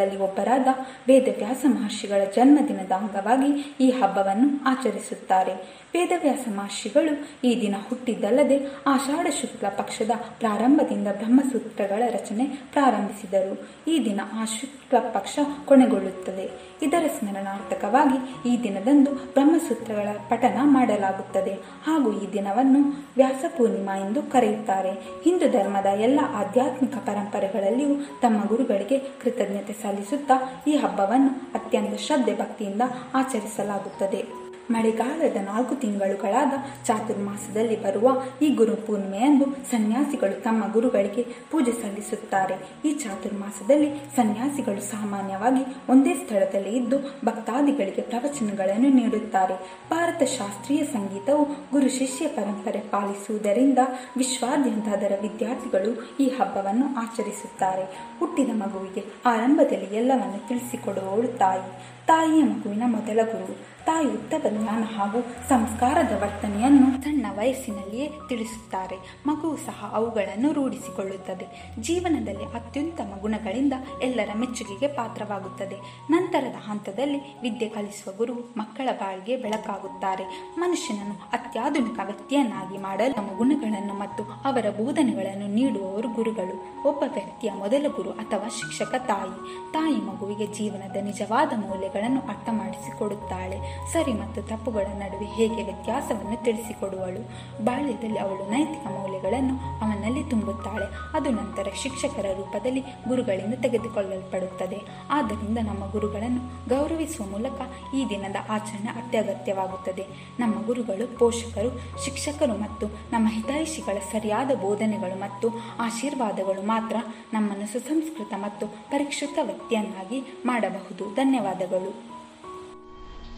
ಗುರುಗಳಲ್ಲಿ 0.07 0.23
ಒಬ್ಬರಾದ 0.31 0.69
ವೇದವ್ಯಾಸ 1.09 1.65
ಮಹರ್ಷಿಗಳ 1.69 2.23
ಜನ್ಮದಿನದ 2.37 2.93
ಅಂಗವಾಗಿ 2.93 3.51
ಈ 3.81 3.91
ಹಬ್ಬವನ್ನು 3.91 4.49
ಆಚರಿಸುತ್ತಾರೆ. 4.67 5.55
ವೇದವ್ಯಾಸ 5.95 6.49
ಮಹರ್ಷಿಗಳು 6.57 7.29
ಈ 7.45 7.61
ದಿನ 7.61 7.75
ಹುಟ್ಟಿದ್ದಲ್ಲದೆ 7.89 8.67
ಆಷಾಢ 8.87 9.27
ಶುಕ್ಲ 9.41 9.69
ಪಕ್ಷದ 9.69 10.11
ಪ್ರಾರಂಭದಿಂದ 10.39 11.09
ಬ್ರಹ್ಮಸೂತ್ರಗಳ 11.09 12.03
ರಚನೆ 12.11 12.45
ಪ್ರಾರಂಭಿಸಿದರು. 12.45 13.69
ಈ 13.91 14.05
ದಿನ 14.05 14.21
ಆ 14.33 14.45
ಶುಕ್ಲ 14.45 14.99
ಪಕ್ಷ 14.99 15.39
ಕೊನೆಗೊಳ್ಳುತ್ತದೆ. 15.65 16.51
ಇದರ 16.83 17.05
ಸ್ಮರಣಾರ್ಥಕವಾಗಿ 17.19 18.49
ಈ 18.49 18.63
ದಿನದಂದು 18.63 19.15
ಬ್ರಹ್ಮಸೂತ್ರಗಳ 19.15 20.09
ಪಠನ 20.29 20.59
ಮಾಡಲಾಗುತ್ತದೆ. 20.63 21.55
ಹಾಗೂ 21.85 22.21
ಈ 22.21 22.33
ದಿನವನ್ನು 22.33 23.07
ವ್ಯಾಸ 23.17 23.45
ಪೂರ್ಣಿಮಾ 23.57 23.97
ಎಂದು 23.97 24.23
ಕರೆಯುತ್ತಾರೆ. 24.23 24.91
ಹಿಂದೂ 25.25 25.51
ಧರ್ಮದ 25.51 25.87
ಎಲ್ಲ 25.87 26.21
ಆಧ್ಯಾತ್ಮಿಕ 26.35 26.95
ಪರಂಪರೆಗಳಲ್ಲಿಯೂ 26.95 27.95
ತಮ್ಮ 28.23 28.45
ಗುರುಗಳಿಗೆ 28.47 28.99
ಕೃತಜ್ಞತೆ 28.99 29.73
ಸಲ್ಲಿಸುತ್ತಾ 29.73 30.63
ಈ 30.67 30.77
ಹಬ್ಬವನ್ನು 30.77 31.29
ಅತ್ಯಂತ 31.55 31.99
ಶ್ರದ್ಧೆ 31.99 32.39
ಭಕ್ತಿಯಿಂದ 32.39 32.83
ಆಚರಿಸಲಾಗುತ್ತದೆ. 33.15 34.46
ಮಳೆಗಾಲದ 34.71 35.37
ನಾಲ್ಕು 35.37 35.75
ತಿಂಗಳುಗಳಾದ 35.75 36.85
ಚಾತುರ್ಮಾಸದಲ್ಲಿ 36.85 37.83
ಬರುವ 37.83 38.23
ಈ 38.43 38.49
ಗುರು 38.55 38.77
ಪೂರ್ಣಿಮೆಯಂದು 38.77 39.45
ಸನ್ಯಾಸಿಗಳು 39.45 40.43
ತಮ್ಮ 40.43 40.73
ಗುರುಗಳಿಗೆ 40.73 41.23
ಪೂಜೆ 41.51 41.73
ಸಲ್ಲಿಸುತ್ತಾರೆ. 41.73 42.55
ಈ 42.85 42.95
ಚಾತುರ್ಮಾಸದಲ್ಲಿ 42.95 43.91
ಸನ್ಯಾಸಿಗಳು 44.17 44.81
ಸಾಮಾನ್ಯವಾಗಿ 44.81 45.93
ಒಂದೇ 45.93 46.15
ಸ್ಥಳದಲ್ಲಿ 46.15 46.77
ಇದ್ದು 46.77 46.99
ಭಕ್ತಾದಿಗಳಿಗೆ 47.25 48.03
ಪ್ರವಚನಗಳನ್ನು 48.03 48.89
ನೀಡುತ್ತಾರೆ. 48.89 49.55
ಭಾರತ 49.91 50.23
ಶಾಸ್ತ್ರೀಯ 50.23 50.85
ಸಂಗೀತವು 50.85 51.45
ಗುರು 51.45 51.89
ಶಿಷ್ಯ 51.89 52.29
ಪರಂಪರೆ 52.29 52.81
ಪಾಲಿಸುವುದರಿಂದ 52.81 53.79
ವಿಶ್ವಾದ್ಯಂತ 54.17 54.89
ಅದರ 54.89 55.19
ವಿದ್ಯಾರ್ಥಿಗಳು 55.23 56.17
ಈ 56.21 56.29
ಹಬ್ಬವನ್ನು 56.29 56.97
ಆಚರಿಸುತ್ತಾರೆ. 56.97 57.85
ಹುಟ್ಟಿದ 58.19 58.51
ಮಗುವಿಗೆ 58.53 59.05
ಆರಂಭದಲ್ಲಿ 59.27 59.97
ಎಲ್ಲವನ್ನು 59.97 60.49
ತಿಳಿಸಿಕೊಡುವವಳು 60.49 61.29
ತಾಯಿ. 61.39 61.97
ತಾಯಿಯ 62.07 62.43
ಮಗುವಿನ 62.43 62.83
ಮೊದಲ 62.87 63.21
ಗುರು 63.25 63.76
ಉತ್ತಮ 63.87 64.39
ಜ್ಞಾನ 64.49 64.85
ಹಾಗೂ 64.99 65.21
ಸಂಸ್ಕಾರದ 65.49 66.23
ವರ್ತನೆಯನ್ನು 66.23 67.05
ಸಣ್ಣ 67.05 67.27
ವಯಸ್ಸಿನಲ್ಲಿಯೇ 67.31 68.11
ತಿಳಿಸುತ್ತಾರೆ. 68.29 68.97
ಮಗು 69.27 69.57
ಸಹ 69.57 69.91
ಅವುಗಳನ್ನು 69.95 70.53
ರೂಢಿಸಿಕೊಳ್ಳುತ್ತದೆ. 70.53 71.75
ಜೀವನದಲ್ಲಿ 71.81 72.45
ಅತ್ಯುತ್ತಮ 72.45 73.19
ಗುಣಗಳಿಂದ 73.21 73.73
ಎಲ್ಲರ 74.03 74.31
ಮೆಚ್ಚುಗೆಗೆ 74.37 74.89
ಪಾತ್ರವಾಗುತ್ತದೆ. 74.89 75.77
ನಂತರದ 76.11 76.69
ಹಂತದಲ್ಲಿ 76.69 77.41
ವಿದ್ಯೆ 77.43 77.69
ಕಲಿಸುವ 77.69 78.13
ಗುರು 78.17 78.35
ಮಕ್ಕಳ 78.57 78.89
ಬಾಳಿಗೆ 78.93 79.37
ಬೆಳಕಾಗುತ್ತಾರೆ. 79.37 80.25
ಮನುಷ್ಯನನ್ನು 80.59 81.15
ಅತ್ಯಾಧುನಿಕ 81.33 82.01
ವ್ಯಕ್ತಿಯನ್ನಾಗಿ 82.05 82.79
ಮಾಡಲು 82.79 83.15
ತಮ್ಮ 83.15 83.39
ಗುಣಗಳನ್ನು 83.39 83.95
ಮತ್ತು 83.95 84.23
ಅವರ 84.23 84.71
ಬೋಧನೆಗಳನ್ನು 84.71 85.55
ನೀಡುವವರು 85.55 86.09
ಗುರುಗಳು. 86.09 86.89
ಒಬ್ಬ 86.89 87.03
ವ್ಯಕ್ತಿಯ 87.13 87.53
ಮೊದಲ 87.53 87.87
ಗುರು 87.97 88.11
ಅಥವಾ 88.11 88.49
ಶಿಕ್ಷಕ 88.49 88.95
ತಾಯಿ. 88.95 89.73
ತಾಯಿ 89.73 89.97
ಮಗುವಿಗೆ 89.97 90.47
ಜೀವನದ 90.47 90.97
ನಿಜವಾದ 90.97 91.53
ಮೌಲ್ಯಗಳನ್ನು 91.57 92.21
ಅರ್ಥ 92.21 92.49
ಮಾಡಿಸಿಕೊಡುತ್ತಾಳೆ 92.53 93.76
ಸರಿ 93.93 94.13
ಮತ್ತು 94.13 94.43
ತಪ್ಪುಗಳ 94.43 94.87
ನಡುವೆ 94.95 95.27
ಹೇಗೆ 95.27 95.63
ವ್ಯತ್ಯಾಸವನ್ನು 95.63 96.45
ತಿಳಿಸಿಕೊಡುವಳು? 96.45 97.29
ಬಾಲ್ಯದಲ್ಲಿ 97.65 98.19
ಅವಳು 98.19 98.51
ನೈತಿಕ 98.51 98.87
ಮೌಲ್ಯಗಳನ್ನು 98.87 99.81
ಅವನಲ್ಲಿ 99.81 100.25
ತುಂಬುತ್ತಾಳೆ. 100.25 101.17
ಅದು 101.17 101.31
ನಂತರ 101.31 101.67
ಶಿಕ್ಷಕರ 101.75 102.27
ರೂಪದಲ್ಲಿ 102.37 102.81
ಗುರುಗಳಿಂದ 102.81 103.55
ತೆಗೆದುಕೊಳ್ಳಲ್ಪಡುತ್ತದೆ. 103.55 104.81
ಆದ್ದರಿಂದ 105.11 105.59
ನಮ್ಮ 105.59 105.91
ಗುರುಗಳನ್ನು 105.91 106.69
ಗೌರವಿಸುವ 106.69 107.27
ಮೂಲಕ 107.27 107.61
ಈ 107.95 108.07
ದಿನದ 108.09 108.37
ಆಚರಣೆ 108.49 108.91
ಅತ್ಯಗತ್ಯವಾಗುತ್ತದೆ. 108.91 110.07
ನಮ್ಮ 110.41 110.67
ಗುರುಗಳು 110.67 111.19
ಪೋಷಕರು, 111.19 112.03
ಶಿಕ್ಷಕರು 112.05 112.53
ಮತ್ತು 112.53 112.87
ನಮ್ಮ 112.87 113.29
ಹಿತೈಷಿಗಳ 113.29 113.99
ಸರಿಯಾದ 114.13 114.55
ಬೋಧನೆಗಳು 114.55 115.21
ಮತ್ತು 115.21 115.49
ಆಶೀರ್ವಾದಗಳು 115.79 116.67
ಮಾತ್ರ 116.67 116.97
ನಮ್ಮನ್ನು 117.33 117.67
ಸುಸಂಸ್ಕೃತ 117.67 118.35
ಮತ್ತು 118.37 118.67
ಪರಿಷ್ಕೃತ 118.67 119.39
ವ್ಯಕ್ತಿಯನ್ನಾಗಿ 119.43 120.23
ಮಾಡಬಹುದು. 120.47 121.15
ಧನ್ಯವಾದಗಳು. 121.15 122.16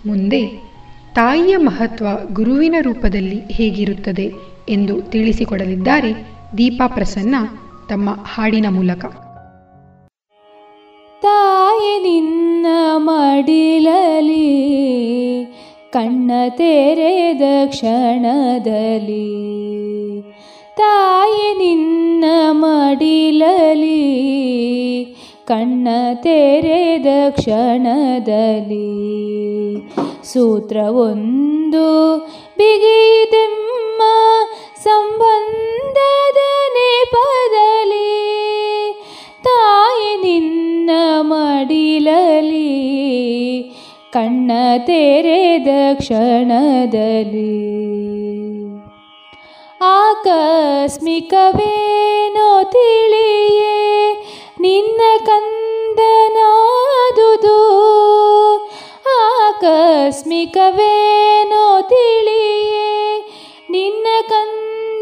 ಮುಂದೆ 0.06 0.46
ತಾಯಿಯ 1.14 1.56
ಮಹತ್ವ 1.56 2.06
ಗುರುವಿನ 2.32 2.74
ರೂಪದಲ್ಲಿ 2.80 3.40
ಹೇಗಿರುತ್ತದೆ 3.52 4.32
ಎಂದು 4.68 5.02
ತಿಳಿಸಿಕೊಡಲಿದ್ದಾರೆ 5.02 6.12
ದೀಪಾ 6.58 6.86
ಪ್ರಸನ್ನ, 6.86 7.34
ತಮ್ಮ 7.88 8.10
ಹಾಡಿನ 8.10 8.66
ಮೂಲಕ. 8.68 9.04
ತಾಯಿ 11.22 12.02
ನಿನ್ನ 12.02 12.66
ಮಡಿಲಲಿ 12.96 14.48
ಕಣ್ಣ 15.92 16.30
ತೆರೆದ 16.48 17.42
ಕ್ಷಣದಲ್ಲಿ. 17.66 19.48
ತಾಯಿ 20.76 21.58
ನಿನ್ನ 21.58 22.24
ಮಡಿಲಲಿ 22.50 23.98
ಕಣ್ಣ 25.48 25.88
ತೆರೆದ 26.22 27.10
ಕ್ಷಣದಲ್ಲಿ 27.36 28.88
ಸೂತ್ರವೊಂದು 30.24 31.84
ಬಿಗಿದೆಮ್ಮ 32.58 34.00
ಸಂಬಂಧದ 34.84 36.40
ನೆಪದಲ್ಲಿ 36.76 38.10
ತಾಯಿ 39.48 40.12
ನಿನ್ನ 40.24 40.90
ಮಡಿಲಲಿ 41.22 42.68
ಕಣ್ಣ 44.12 44.50
ತೆರೆದ 44.86 45.70
ಕ್ಷಣದಲ್ಲಿ 45.94 47.54
ಆಕಸ್ಮಿಕವೇನೋ 51.20 52.48
ತಿಳಿಯೇ 52.72 53.74
ನಿನ್ನ 54.60 55.00
ಕಂದನಾದುದು 55.18 56.48
ಆಕಸ್ಮಿಕವೇನೋ 59.04 61.82
ತಿಳಿಯೇ? 61.82 63.26
ನಿನ್ನ 63.70 64.06
ಕಂದನಾದುದು 64.28 64.97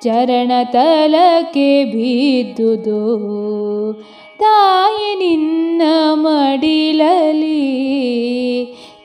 ಚರಣ 0.00 0.52
ತಲಕ್ಕೆ 0.64 1.84
ಬಿದ್ದುದು 1.84 3.02
ತಾಯಿ 4.38 5.14
ನಿನ್ನ 5.14 5.82
ಮಡಿಲಲಿ 6.12 7.58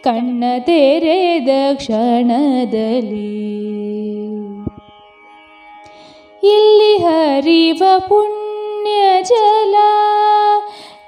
ಕಣ್ಣ 0.04 0.44
ತೆರೆದ 0.60 1.50
ಕ್ಷಣದಲ್ಲಿ. 1.74 3.34
ಇಲ್ಲಿ 6.44 6.98
ಹರಿವ 6.98 7.84
ಪುಣ್ಯ 8.00 9.24
ಜಲ, 9.24 9.76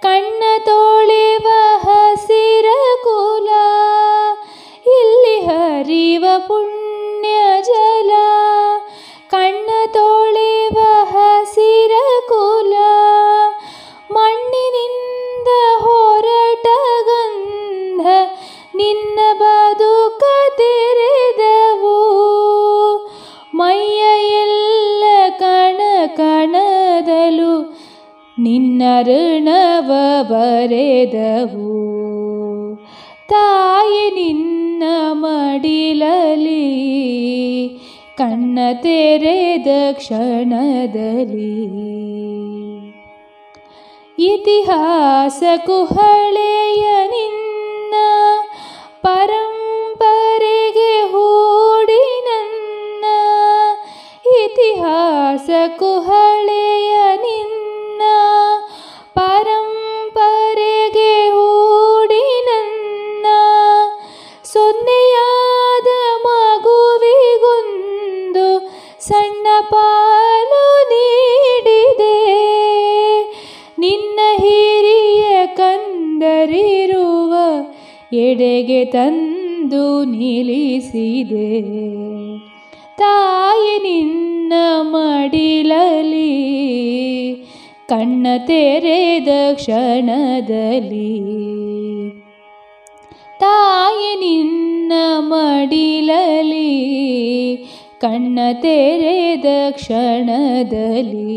ಕಣ್ಣ 0.01 0.43
ತೋಳೆವ 0.59 1.47
ಹಸಿರ 1.77 2.65
ಕುಲ. 3.03 3.49
ಇಲ್ಲಿ 4.87 5.39
ಹರಿವ 5.45 6.25
ಪುಣ್ಯ 6.47 7.61
ಜಲ 7.61 8.11
ಕಣ್ಣ 9.35 9.69
ತೊಳೆವ 9.93 10.77
ಹಸಿರ 11.03 11.91
ಕುಲ, 12.29 12.73
ಮಣ್ಣಿನಿಂದ 14.11 15.47
ಹೊರಟ 15.79 16.67
ಗಂಧ, 17.03 18.05
ನಿನ್ನ 18.75 19.19
ಬದುಕ 19.39 20.23
ತೆರೆದವು. 20.57 21.97
ಮೈಯ 23.53 24.01
ಎಲ್ಲ 24.31 25.03
ಕಣ 25.39 25.81
ಕಣದಲು 26.15 27.61
ನಿನ್ನ 28.39 28.81
ಋಣವ 29.01 29.91
ಬರೆದವು. 30.23 31.75
ತಾಯಿ 33.27 34.11
ನಿನ್ನ 34.11 34.83
ಮಡಿಲ 35.11 36.03
ಕಣ್ಣ 38.55 38.81
ತೆರೆದ 38.81 39.67
ಕ್ಷಣದಲ್ಲಿ. 39.93 41.55
ಇತಿಹಾಸ 44.19 45.43
ಕುಹಳೆಯ 45.65 47.07
ನಿನ್ನ 47.07 47.95
ಪರಂಪರೆಗೆ 49.01 51.11
ಹೂಡಿ 51.11 52.23
ನನ್ನ. 52.23 53.05
ಇತಿಹಾಸ 54.43 55.49
ಕುಹಳೆಯ 55.79 56.34
ಎಡೆಗೆ 78.15 78.85
ತಂದು 78.85 80.03
ನಿಲ್ಲಿಸಿದೆ. 80.03 81.61
ತಾಯಿ 82.97 83.79
ನಿನ್ನ 83.83 84.53
ಮಡಿಲಲಿ 84.81 86.25
ಕಣ್ಣ 87.89 88.27
ತೆರೆದ 88.47 89.27
ಕ್ಷಣದಲ್ಲಿ. 89.53 91.19
ತಾಯಿ 93.39 94.19
ನಿನ್ನ 94.19 94.93
ಮಡಿಲಲಿ 95.19 96.65
ಕಣ್ಣ 98.01 98.39
ತೆರೆದ 98.53 99.45
ಕ್ಷಣದಲ್ಲಿ. 99.71 101.35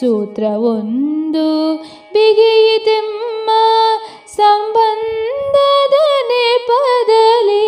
ಸೂತ್ರವೊಂದು 0.00 1.76
ಬಿಗಿಯಿತೆಮ್ಮ 2.12 3.50
ಸಂಬಂಧದ 4.36 5.94
ನೆಪದಲ್ಲಿ 6.28 7.66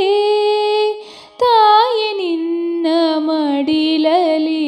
ತಾಯಿ 1.41 2.17
ನಿನ್ನ 2.17 2.87
ಮಡಿಲಲಿ, 3.17 4.63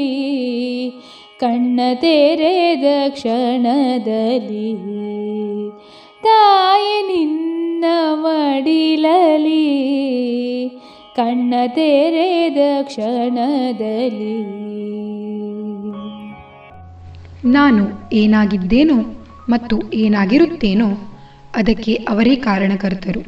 ಕಣ್ಣ 1.41 1.81
ತೆರೆದ 1.95 2.85
ಕ್ಷಣದಲ್ಲಿ. 3.09 4.75
ತಾಯಿ 6.23 7.07
ನಿನ್ನ 7.07 7.85
ಮಡಿಲಲಿ, 8.13 9.65
ಕಣ್ಣ 11.17 11.55
ತೆರೆದ 11.67 12.83
ಕ್ಷಣದಲ್ಲಿ. 12.83 14.65
ನಾನು 17.53 18.11
ಏನಾಗಿದ್ದೇನೋ 18.13 18.95
ಮತ್ತು 19.49 19.83
ಏನಾಗಿರುತ್ತೇನೋ 19.95 21.14
ಅದಕ್ಕೆ 21.55 21.95
ಅವರೇ 22.09 22.37
ಕಾರಣಕರ್ತರು. 22.39 23.23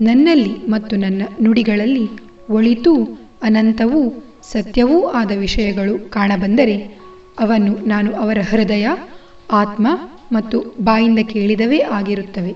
ನನ್ನಲ್ಲಿ 0.00 0.52
ಮತ್ತು 0.68 0.96
ನನ್ನ 0.96 1.22
ನುಡಿಗಳಲ್ಲಿ 1.42 2.04
ಒಳಿತೂ 2.48 2.92
ಅನಂತವೂ 3.42 4.00
ಸತ್ಯವೂ 4.52 5.06
ಆದ 5.10 5.30
ವಿಷಯಗಳು 5.36 6.10
ಕಾಣಬಂದರೆ 6.10 6.76
ಅವನ್ನು 7.38 7.78
ನಾನು 7.86 8.12
ಅವರ 8.14 8.38
ಹೃದಯ, 8.50 8.86
ಆತ್ಮ 9.52 9.86
ಮತ್ತು 10.32 10.56
ಬಾಯಿಂದ 10.80 11.18
ಕೇಳಿದವೇ 11.24 11.78
ಆಗಿರುತ್ತವೆ 11.90 12.52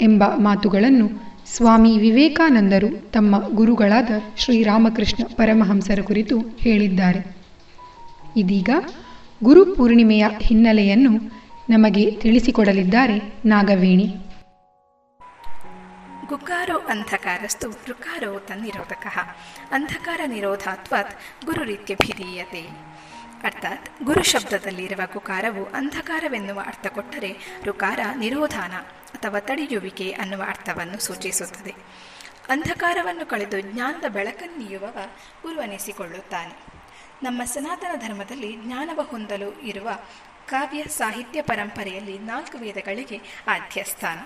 ಎಂಬ 0.00 0.22
ಮಾತುಗಳನ್ನು 0.38 1.06
ಸ್ವಾಮಿ 1.46 1.98
ವಿವೇಕಾನಂದರು 1.98 2.88
ತಮ್ಮ 3.12 3.34
ಗುರುಗಳಾದ 3.54 4.10
ಶ್ರೀರಾಮಕೃಷ್ಣ 4.36 5.22
ಪರಮಹಂಸರ 5.36 6.00
ಕುರಿತು 6.00 6.36
ಹೇಳಿದ್ದಾರೆ. 6.60 7.20
ಇದೀಗ 8.36 8.70
ಗುರು 9.40 9.64
ಪೂರ್ಣಿಮೆಯ 9.74 10.24
ಹಿನ್ನೆಲೆಯನ್ನು 10.40 11.12
ನಮಗೆ 11.70 12.04
ತಿಳಿಸಿಕೊಡಲಿದ್ದಾರೆ 12.22 13.16
ನಾಗವೇಣಿ. 13.44 14.08
ಗುಕ್ಕಾರೋ 16.28 16.78
ಅಂಧಕಾರಸ್ತು 16.78 17.70
ಋಕಾರೋ 17.70 18.38
ತನ್ನಿರೋಧಕಃ. 18.38 19.18
ಅಂಧಕಾರ 19.70 20.20
ನಿರೋಧಾತ್ವಾತ್ 20.26 21.20
ಗುರುರೀತ್ಯಭಿಧೀಯತೆ 21.44 22.62
ಅರ್ಥಾತ್ 23.44 24.02
ಗುರು 24.02 24.22
ಶಬ್ದದಲ್ಲಿರುವ 24.22 25.00
ಗುಕಾರವು 25.12 25.64
ಅಂಧಕಾರವೆನ್ನುವ 25.64 26.62
ಅರ್ಥ 26.66 26.86
ಕೊಟ್ಟರೆ 26.86 27.36
ರುಕಾರ 27.64 28.00
ನಿರೋಧಾನ 28.16 28.72
ಅಥವಾ 29.14 29.40
ತಡೆಯುವಿಕೆ 29.40 30.12
ಅನ್ನುವ 30.12 30.42
ಅರ್ಥವನ್ನು 30.42 30.98
ಸೂಚಿಸುತ್ತದೆ. 30.98 31.74
ಅಂಧಕಾರವನ್ನು 32.48 33.26
ಕಳೆದು 33.26 33.60
ಜ್ಞಾನದ 33.60 34.04
ಬೆಳಕನ್ನೀಯುವವ 34.08 34.98
ಗುರುವನಿಸಿಕೊಳ್ಳುತ್ತಾನೆ. 35.42 36.54
ನಮ್ಮ 37.22 37.44
ಸನಾತನ 37.44 37.96
ಧರ್ಮದಲ್ಲಿ 37.96 38.56
ಜ್ಞಾನವ 38.56 39.02
ಹೊಂದಲು 39.02 39.60
ಇರುವ 39.60 39.90
ಕಾವ್ಯ 40.46 40.84
ಸಾಹಿತ್ಯ 40.84 41.42
ಪರಂಪರೆಯಲ್ಲಿ 41.42 42.18
ನಾಲ್ಕು 42.18 42.58
ವೇದಗಳಿಗೆ 42.58 43.20
ಆದ್ಯ 43.48 43.82
ಸ್ಥಾನ 43.82 44.18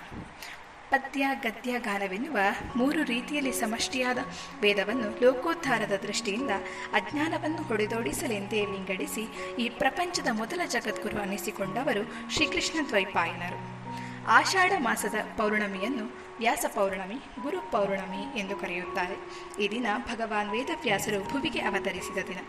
ಪದ್ಯ 0.93 1.27
ಗದ್ಯ 1.43 1.79
ಗಾನವೆನ್ನುವ 1.79 2.37
ಮೂರು 2.75 3.03
ರೀತಿಯಲ್ಲಿ 3.03 3.51
ಸಮಷ್ಟಿಯಾದ 3.51 4.17
ವೇದವನ್ನು 4.61 5.25
ಲೋಕೋದ್ಧಾರದ 5.25 5.91
ದೃಷ್ಟಿಯಿಂದ 6.01 6.51
ಅಜ್ಞಾನವನ್ನು 6.93 7.63
ಹೊಡೆದೋಡಿಸಲೆಂದೇ 7.63 8.65
ವಿಂಗಡಿಸಿ 8.65 9.55
ಈ 9.59 9.69
ಪ್ರಪಂಚದ 9.69 10.27
ಮೊದಲ 10.31 10.61
ಜಗದ್ಗುರು 10.65 11.17
ಅನ್ನಿಸಿಕೊಂಡವರು 11.17 12.33
ಶ್ರೀಕೃಷ್ಣ 12.33 12.87
ದ್ವೈಪಾಯನರು. 12.89 13.83
ಆಷಾಢ 14.27 14.71
ಮಾಸದ 14.77 15.15
ಪೌರ್ಣಮಿಯನ್ನು 15.37 16.23
ವ್ಯಾಸ 16.37 16.65
ಪೌರ್ಣಮಿ, 16.75 17.41
ಗುರು 17.41 17.71
ಪೌರ್ಣಮಿ 17.71 18.39
ಎಂದು 18.39 18.55
ಕರೆಯುತ್ತಾರೆ. 18.55 19.15
ಈ 19.63 19.69
ದಿನ 19.71 19.87
ಭಗವಾನ್ 19.97 20.49
ವೇದವ್ಯಾಸರು 20.49 21.29
ಭುವಿಗೆ 21.29 21.59
ಅವತರಿಸಿದ 21.59 22.17
ದಿನ. 22.27 22.39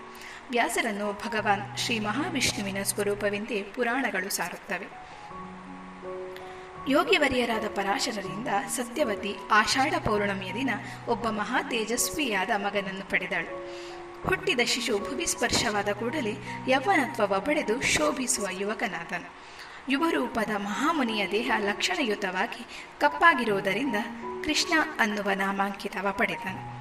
ವ್ಯಾಸರನ್ನು 0.51 1.12
ಭಗವಾನ್ 1.12 1.78
ಶ್ರೀ 1.78 1.99
ಮಹಾವಿಷ್ಣುವಿನ 1.99 2.82
ಸ್ವರೂಪವೆಂದೇ 2.82 3.62
ಪುರಾಣಗಳು 3.62 4.30
ಸಾರುತ್ತವೆ. 4.30 5.03
ಯೋಗಿವರಿಯರಾದ 6.89 7.64
ಪರಾಶರರಿಂದ 7.74 8.49
ಸತ್ಯವತಿ 8.68 9.37
ಆಷಾಢ 9.51 9.95
ಪೌರ್ಣಮಿಯ 9.95 10.55
ದಿನ 10.55 10.70
ಒಬ್ಬ 11.09 11.28
ಮಹಾ 11.28 11.62
ತೇಜಸ್ವಿಯಾದ 11.62 12.51
ಮಗನನ್ನು 12.57 13.11
ಪಡೆದಳು. 13.11 13.70
ಹುಟ್ಟಿದ 14.28 14.61
ಶಿಶು 14.66 14.99
ಭುವಿ 14.99 15.26
ಸ್ಪರ್ಶವಾದ 15.26 15.89
ಕೂಡಲೇ 15.89 16.37
ಯೌವನತ್ವ 16.68 17.41
ಪಡೆದು 17.41 17.80
ಶೋಭಿಸುವ 17.80 18.47
ಯುವಕನಾದನು. 18.51 19.35
ಯುವರೂಪದ 19.89 20.51
ಮಹಾಮುನಿಯ 20.57 21.26
ದೇಹ 21.30 21.51
ಲಕ್ಷಣಯುತವಾಗಿ 21.59 22.66
ಕಪ್ಪಾಗಿರುವುದರಿಂದ 23.01 23.97
ಕೃಷ್ಣ 24.45 24.72
ಅನ್ನುವ 24.99 25.30
ನಾಮಾಂಕಿತವ 25.35 26.07
ಪಡೆದನು. 26.12 26.74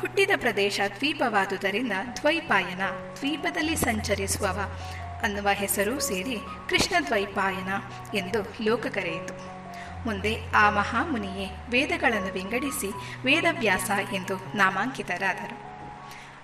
ಹುಟ್ಟಿದ 0.00 0.30
ಪ್ರದೇಶ 0.36 0.80
ದ್ವೀಪವಾದುದರಿಂದ 0.96 1.92
ದ್ವೈಪಾಯನ 2.16 2.82
ದ್ವೀಪದಲ್ಲಿ 3.16 3.76
ಸಂಚರಿಸುವವ 3.76 4.78
ಅನ್ನುವ 5.22 5.48
ಹೆಸರೂ 5.52 5.98
ಸೇರಿ 5.98 6.38
ಕೃಷ್ಣದ್ವೈಪಾಯನ 6.68 7.72
ಎಂದು 8.14 8.64
ಲೋಕ 8.64 8.86
ಕರೆಯಿತು. 8.86 9.60
ಮುಂದೆ 10.04 10.36
ಆ 10.50 10.70
ಮಹಾಮುನಿಯೇ 10.70 11.50
ವೇದಗಳನ್ನು 11.70 12.32
ವಿಂಗಡಿಸಿ 12.32 12.90
ವೇದವ್ಯಾಸ 13.24 13.90
ಎಂದು 14.12 14.56
ನಾಮಾಂಕಿತರಾದರು. 14.56 15.70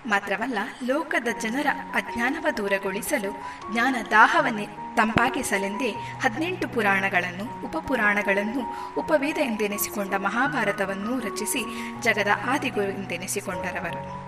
ಮಾತ್ರವಲ್ಲ, 0.09 0.57
ಲೋಕದ 0.83 1.27
ಜನರ 1.41 1.67
ಅಜ್ಞಾನವ 1.93 2.47
ದೂರಗೊಳಿಸಲು 2.57 3.31
ಜ್ಞಾನ 3.73 3.95
ದಾಹವನ್ನೇ 4.11 4.67
ತಂಪಾಗಿಸಲೆಂದೇ 4.95 5.89
ಹದಿನೆಂಟು 6.23 6.67
ಪುರಾಣಗಳನ್ನು, 6.67 7.65
ಉಪಪುರಾಣಗಳನ್ನು, 7.65 8.93
ಉಪವೇದ 8.97 9.37
ಎಂದೆನಿಸಿಕೊಂಡ 9.37 10.13
ಮಹಾಭಾರತವನ್ನು 10.13 11.19
ರಚಿಸಿ 11.19 11.59
ಜಗದ 12.01 12.27
ಆದಿಗುರು 12.47 12.89
ಎಂದೆನಿಸಿಕೊಂಡರವರು. 12.89 14.27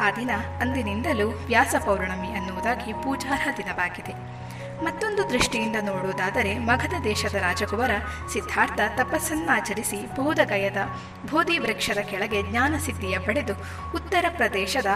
ಆ 0.00 0.10
ದಿನ 0.10 0.30
ಅಂದಿನಿಂದಲೂ 0.60 1.28
ವ್ಯಾಸ 1.30 1.74
ಪೌರ್ಣಮಿ 1.86 2.28
ಅನ್ನುವುದಾಗಿ 2.28 2.92
ಪೂಜಾರ್ಹ 2.92 3.48
ದಿನವಾಗಿದೆ. 3.56 4.14
ಮತ್ತೊಂದು 4.84 5.30
ದೃಷ್ಟಿಯಿಂದ 5.30 5.76
ನೋಡುವುದಾದರೆ 5.82 6.58
ಮಗಧ 6.58 6.94
ದೇಶದ 7.04 7.34
ರಾಜಕುಮಾರ 7.34 7.90
ಸಿದ್ಧಾರ್ಥ 8.32 8.80
ತಪಸ್ಸನ್ನಾಚರಿಸಿ 8.96 9.98
ಬೋಧಗಯದ 10.16 10.76
ಬೋಧಿ 11.30 11.58
ವೃಕ್ಷದ 11.58 11.98
ಕೆಳಗೆ 11.98 12.42
ಜ್ಞಾನಸಿದ್ಧಿಯ 12.42 13.18
ಪಡೆದು 13.18 13.54
ಉತ್ತರ 13.94 14.24
ಪ್ರದೇಶದ 14.36 14.86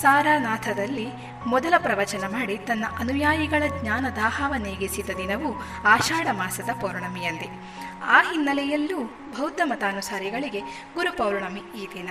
ಸಾರಾನಾಥದಲ್ಲಿ 0.00 1.08
ಮೊದಲ 1.46 1.74
ಪ್ರವಚನ 1.78 2.24
ಮಾಡಿ 2.28 2.56
ತನ್ನ 2.58 2.84
ಅನುಯಾಯಿಗಳ 2.98 3.62
ಜ್ಞಾನದಾಹವ 3.80 4.54
ನೇಗಿಸಿದ 4.54 5.10
ದಿನವು 5.16 5.50
ಆಷಾಢ 5.84 6.26
ಮಾಸದ 6.32 6.70
ಪೌರ್ಣಮಿಯಂದೇ. 6.80 7.48
ಆ 8.06 8.22
ಹಿನ್ನೆಲೆಯಲ್ಲೂ 8.22 8.98
ಬೌದ್ಧ 9.36 9.60
ಮತಾನುಸಾರಿಗಳಿಗೆ 9.64 10.60
ಗುರು 10.94 11.16
ಪೌರ್ಣಮಿ 11.16 11.60
ಈ 11.60 11.86
ದಿನ. 11.94 12.08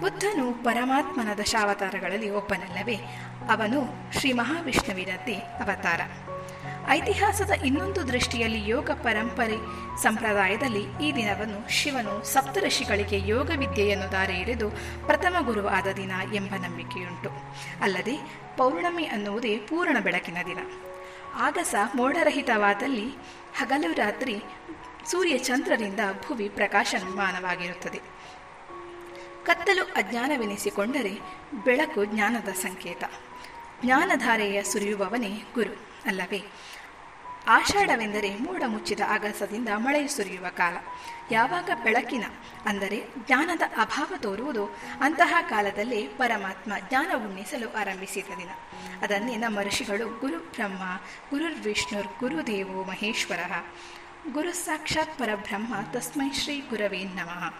ಬುದ್ಧನು 0.00 0.64
ಪರಮಾತ್ಮನ 0.64 1.34
ದಶಾವತಾರಗಳಲ್ಲಿ 1.34 2.30
ಒಬ್ಬನಲ್ಲವೇ? 2.30 2.94
ಅವನು 3.50 4.12
ಶ್ರೀ 4.18 4.32
ಮಹಾವಿಷ್ಣುವಿನದ್ದೇ 4.32 5.34
ಅವತಾರ. 5.34 6.00
ಐತಿಹಾಸದ 6.88 7.50
ಇನ್ನೊಂದು 7.50 8.08
ದೃಷ್ಟಿಯಲ್ಲಿ 8.08 8.68
ಯೋಗ 8.68 8.90
ಪರಂಪರೆ 8.90 9.56
ಸಂಪ್ರದಾಯದಲ್ಲಿ 10.02 11.08
ಈ 11.08 11.14
ದಿನವನ್ನು 11.14 11.70
ಶಿವನು 11.70 12.24
ಸಪ್ತಋಷಿಗಳಿಗೆ 12.24 13.28
ಯೋಗ 13.28 13.50
ವಿದ್ಯೆಯನ್ನು 13.56 14.12
ದಾರಿ 14.12 14.32
ಹಿಡಿದು 14.32 14.70
ಪ್ರಥಮ 15.06 15.36
ಗುರು 15.40 15.68
ಆದ 15.68 15.86
ದಿನ 15.96 16.12
ಎಂಬ 16.34 16.54
ನಂಬಿಕೆಯುಂಟು. 16.54 17.30
ಅಲ್ಲದೆ 17.82 18.16
ಪೌರ್ಣಮಿ 18.56 19.04
ಅನ್ನುವುದೇ 19.04 19.56
ಪೂರ್ಣ 19.56 19.96
ಬೆಳಕಿನ 19.98 20.38
ದಿನ. 20.46 20.58
ಆಗಸ 21.34 21.74
ಮೋಡರಹಿತವಾದಲ್ಲಿ 21.94 23.06
ಹಗಲು 23.58 23.92
ರಾತ್ರಿ 23.92 24.42
ಸೂರ್ಯ 25.06 25.38
ಚಂದ್ರರಿಂದ 25.38 26.00
ಭುವಿ 26.26 26.48
ಪ್ರಕಾಶಮಾನವಾಗಿರುತ್ತದೆ. 26.48 28.19
ಕತ್ತಲು 29.50 29.84
ಅಜ್ಞಾನವೆನಿಸಿಕೊಂಡರೆ 29.84 31.12
ಬೆಳಕು 31.64 32.04
ಜ್ಞಾನದ 32.04 32.50
ಸಂಕೇತ. 32.52 33.04
ಜ್ಞಾನಧಾರೆಯ 33.84 34.62
ಸುರಿಯುವವನೇ 34.62 35.30
ಗುರು, 35.54 35.72
ಅಲ್ಲವೇ? 36.06 36.40
ಆಷಾಢವೆಂದರೆ 37.46 38.30
ಮೋಡ 38.36 38.62
ಮುಚ್ಚಿದ 38.66 39.00
ಆಗಸದಿಂದ 39.08 39.68
ಮಳೆ 39.76 40.06
ಸುರಿಯುವ 40.06 40.46
ಕಾಲ. 40.56 40.76
ಯಾವಾಗ 41.30 41.70
ಬೆಳಕಿನ, 41.84 42.24
ಅಂದರೆ 42.66 42.98
ಜ್ಞಾನದ 43.26 43.62
ಅಭಾವ 43.76 44.10
ತೋರುವುದು 44.16 44.66
ಅಂತಹ 45.00 45.34
ಕಾಲದಲ್ಲಿ 45.48 46.02
ಪರಮಾತ್ಮ 46.06 46.72
ಜ್ಞಾನ 46.88 47.10
ಉಣ್ಣಿಸಲು 47.16 47.70
ಆರಂಭಿಸಿದ 47.72 48.38
ದಿನ. 48.38 48.52
ಅದನ್ನೇ 49.02 49.36
ನಮ್ಮ 49.36 49.60
ಋಷಿಗಳು 49.60 50.06
ಗುರು 50.20 50.38
ಬ್ರಹ್ಮ 50.38 50.82
ಗುರುರ್ 51.30 51.58
ವಿಷ್ಣುರ್ 51.60 52.06
ಗುರುದೇವೋ 52.20 52.84
ಮಹೇಶ್ವರ. 52.84 53.40
ಗುರು 54.32 54.52
ಸಾಕ್ಷಾತ್ 54.52 55.18
ಪರಬ್ರಹ್ಮ, 55.18 55.74
ತಸ್ಮೈ 55.92 56.30
ಶ್ರೀ 56.32 56.56
ಗುರವೇ 56.70 57.02
ನಮಃ. 57.04 57.54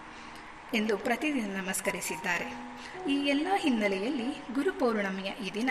ಎಂದು 0.74 0.98
ಪ್ರತಿದಿನ 0.98 1.56
ನಮಸ್ಕರಿಸಿದ್ದಾರೆ. 1.56 2.70
ಈ 3.10 3.14
ಎಲ್ಲ 3.14 3.46
ಹಿನ್ನೆಲೆಯಲ್ಲಿ 3.56 4.54
ಗುರು 4.54 4.72
ಪೌರ್ಣಮಿಯ 4.72 5.30
ಈ 5.30 5.54
ದಿನ 5.54 5.70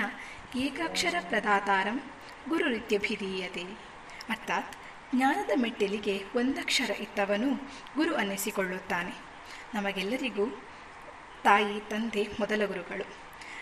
ಏಕಾಕ್ಷರ 0.55 1.15
ಪ್ರದಾತಾರಂ 1.21 2.01
ಗುರು 2.49 2.67
ರೀತ್ಯಭಿಧೀಯತೆ 2.67 3.61
ಅರ್ಥಾತ್ 4.29 4.75
ಜ್ಞಾನದ 5.15 5.49
ಮೆಟ್ಟಿಲಿಗೆ 5.61 6.23
ಒಂದಕ್ಷರ 6.35 6.91
ಇತ್ತವನು 6.91 7.49
ಗುರು 7.95 8.15
ಅನ್ನಿಸಿಕೊಳ್ಳುತ್ತಾನೆ. 8.15 9.13
ನಮಗೆಲ್ಲರಿಗೂ 9.73 10.45
ತಾಯಿ, 11.43 11.89
ತಂದೆ, 11.89 12.27
ಮೊದಲ 12.39 12.65
ಗುರುಗಳು. 12.65 13.05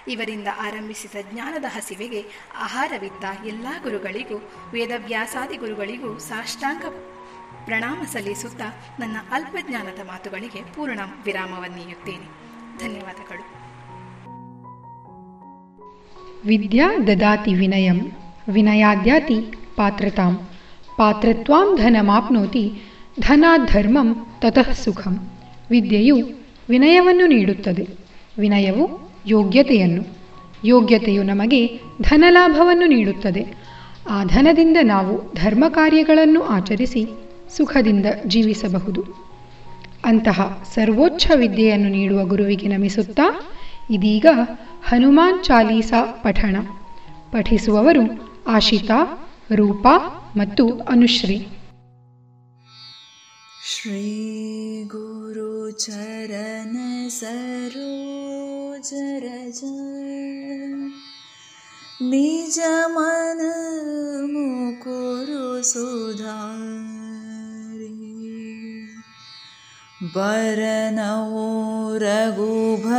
ಇವರಿಂದ 0.08 0.48
ಆರಂಭಿಸಿದ 0.58 1.16
ಜ್ಞಾನದ 1.32 1.66
ಹಸಿವೆಗೆ 1.68 2.26
ಆಹಾರವಿದ್ದ 2.56 3.24
ಎಲ್ಲ 3.46 3.68
ಗುರುಗಳಿಗೂ, 3.84 4.54
ವೇದವ್ಯಾಸಾದಿ 4.72 5.58
ಗುರುಗಳಿಗೂ 5.58 6.18
ಸಾಷ್ಟಾಂಗ 6.18 6.84
ಪ್ರಣಾಮ 7.68 8.06
ಸಲ್ಲಿಸುತ್ತಾ 8.14 8.76
ನನ್ನ 9.00 9.16
ಅಲ್ಪಜ್ಞಾನದ 9.32 10.08
ಮಾತುಗಳಿಗೆ 10.08 10.60
ಪೂರ್ಣ 10.76 11.00
ವಿರಾಮವನ್ನೀಯುತ್ತೇನೆ. 11.26 12.28
ಧನ್ಯವಾದಗಳು. 12.80 13.44
ವಿದ್ಯಾ 16.48 16.94
ದದಾತಿ 17.08 17.54
ವಿನಯಂ, 17.54 18.12
ವಿನಯಾದ್ಯಾತಿ 18.50 19.40
ಪಾತ್ರತಾಂ, 19.76 20.48
ಪಾತ್ರತ್ವಾಂ 20.98 21.76
ಧನಮಾಪ್ನೋತಿ 21.76 22.82
ಮಾಪ್ನೋತಿ 23.20 23.74
ಧರ್ಮಂ 23.74 24.26
ತತಃ 24.42 24.72
ಸುಖಂ. 24.72 25.30
ವಿದ್ಯೆಯು 25.70 26.18
ವಿನಯವನ್ನು 26.70 27.28
ನೀಡುತ್ತದೆ. 27.28 27.88
ವಿನಯವು 28.38 29.12
ಯೋಗ್ಯತೆಯನ್ನು, 29.26 30.04
ಯೋಗ್ಯತೆಯು 30.66 31.24
ನಮಗೆ 31.24 31.80
ಧನಲಾಭವನ್ನು 32.02 32.86
ನೀಡುತ್ತದೆ. 32.86 33.46
ಆ 34.10 34.24
ಧನದಿಂದ 34.24 34.78
ನಾವು 34.84 35.34
ಧರ್ಮ 35.34 35.66
ಕಾರ್ಯಗಳನ್ನು 35.70 36.44
ಆಚರಿಸಿ 36.44 37.27
ಸುಖದಿಂದ 37.57 38.07
ಜೀವಿಸಬಹುದು 38.27 39.03
ಅಂತಹ 40.05 40.39
ಸರ್ವೋಚ್ಚ 40.75 41.25
ವಿದ್ಯೆಯನ್ನು 41.37 41.91
ನೀಡುವ 41.91 42.23
ಗುರುವಿಗೆ 42.25 42.69
ನಮಿಸುತ್ತಾ 42.69 43.27
ಇದೀಗ 43.91 44.27
ಹನುಮಾನ್ 44.87 45.41
ಚಾಲೀಸಾ 45.45 46.03
ಪಠಣ 46.25 46.57
ಪಠಿಸುವವರು 47.33 48.05
ಆಶಿತಾ 48.49 49.01
ರೂಪಾ 49.55 49.95
ಮತ್ತು 50.37 50.65
ಅನುಶ್ರೀ 50.89 51.39
श्रीगुरुचरण 55.35 56.73
सरोज 57.11 58.91
रज 59.25 59.61
निज 62.03 62.59
मन 62.91 63.41
मुकुरु 64.33 65.45
सुधारि 65.65 67.26
वरनौ 69.98 71.22
रघुभरविमलजसु 72.02 72.98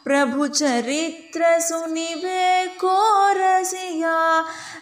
प्रभुचरित्र 0.06 1.50
सुनिबे 1.62 2.66
को 2.82 2.96
रसिया 3.38 4.20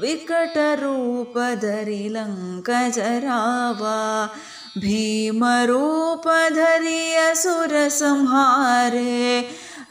विकटरूपधरि 0.00 2.08
लङ्क 2.12 2.70
च 2.96 2.98
रा 3.24 3.40
भीमरूपधरि 4.78 5.64
असुरसंहारे 7.14 9.40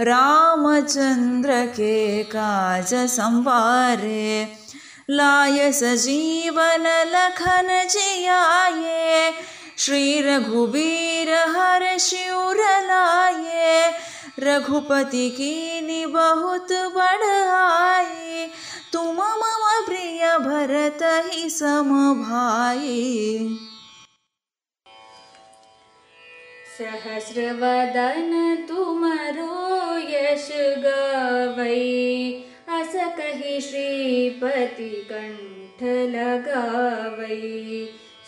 रामचन्द्र 0.01 1.65
के 1.65 2.23
काजसंवारे। 2.23 2.97
लाय 5.09 5.71
सजीवन 5.71 6.87
लखन 7.07 7.87
जियाये 7.91 9.31
श्री 9.77 10.21
रघुबीर 10.21 11.33
हर 11.55 11.97
शिवर 11.99 12.57
लाए 12.85 13.91
रघुपति 14.39 15.29
की 15.29 16.05
बहुत 16.05 16.71
बड़ 16.95 17.51
आए 17.51 18.49
तुम 18.93 19.17
मम 19.17 19.85
प्रिय 19.85 20.37
भरत 20.39 20.99
ही 21.25 21.49
सम 21.49 21.89
भाई 22.23 23.57
सहस्रवदन 26.77 28.31
तुमरो 28.69 29.53
यश 30.09 30.47
गावै। 30.85 31.75
अस 32.77 32.95
कहि 33.17 33.59
श्रीपति 33.61 34.89
कण्ठ 35.11 35.83
लगावै 36.15 37.37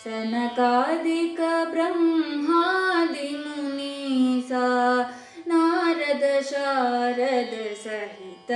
सनकादिक 0.04 1.40
ब्रह्मादि 1.72 3.28
मुनीसा 3.44 4.66
नारद 5.48 6.24
शारद 6.50 7.54
सहित 7.84 8.50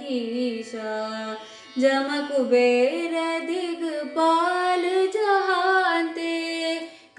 हीशा 0.00 0.94
जम 1.78 2.08
कुबेर 2.28 3.14
दिग्पाल 3.46 4.82
जहाते 5.16 6.34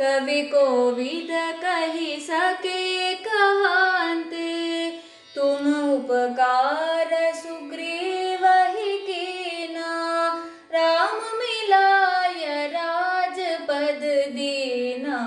कवि 0.02 0.42
को 0.42 0.60
कोविद 0.60 1.28
कही 1.32 2.20
सके 2.20 3.14
कहाते। 3.14 4.90
तुम 5.36 5.92
उपकार 5.94 7.34
सुग्रीव 7.36 8.48
ही 8.48 8.98
कीना। 8.98 10.28
राम 10.76 11.16
मिलाय 11.16 12.68
राजपद 12.68 14.00
दीना। 14.30 15.18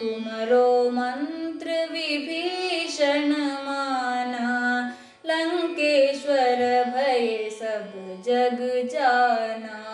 तुमरो 0.00 0.90
मंत्र 0.90 1.88
विभीषण 1.92 3.30
माना। 3.36 4.88
लंकेश्वर 5.26 6.84
भय 6.84 7.50
सब 7.50 8.22
जग 8.26 8.88
जाना। 8.92 9.93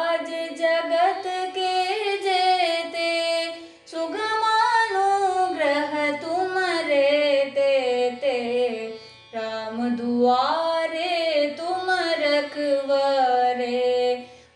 दुआरे 10.21 11.45
तुम 11.59 11.87
रखवारे 12.19 13.79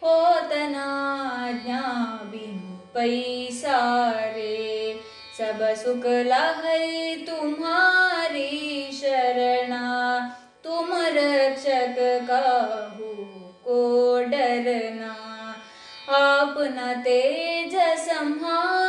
हो 0.03 0.17
तना 0.49 0.89
बिनु 2.31 2.75
पैसारे। 2.93 4.61
सब 5.37 5.63
सुख 5.73 6.05
लहै 6.05 7.15
तुम्हारी 7.15 8.51
शरणा, 8.93 9.87
तुम 10.63 10.93
रक्षक 10.93 11.97
काहू 12.29 13.11
को 13.65 13.81
डरना। 14.27 15.13
न 16.59 16.93
तेज 16.97 17.75
संहारो 17.99 18.84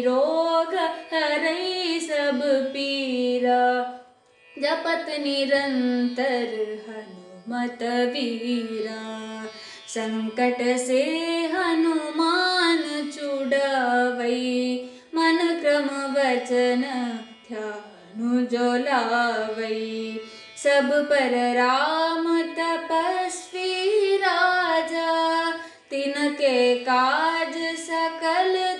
रोग 0.00 0.74
हरै 1.14 2.00
सब 2.00 2.40
पीरा। 2.44 3.82
जपत 4.58 5.06
निरंतर 5.08 6.78
हनुमत 6.88 7.82
वीरा। 7.82 9.22
संकट 9.88 10.76
से 10.78 11.02
हनुमान 11.46 13.10
छुड़ावै। 13.16 14.80
मन 15.14 15.58
क्रम 15.60 16.12
वचन 16.12 16.82
ध्यानु 17.48 18.40
लावै 18.78 20.16
सब 20.56 21.06
पर 21.10 21.54
राम 21.54 22.42
तपस्वी 22.42 24.16
राजा। 24.16 25.50
तिनके 25.90 26.74
काज 26.74 27.76
सकल 27.76 28.71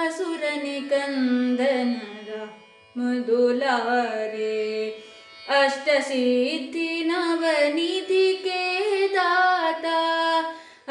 असुर 0.05 0.41
निकंदन 0.63 1.99
दुलारे 2.97 4.89
अष्ट 5.49 5.89
सिद्धि 6.01 7.03
नवनिधि 7.05 8.33
के 8.33 9.07
दाता 9.07 9.99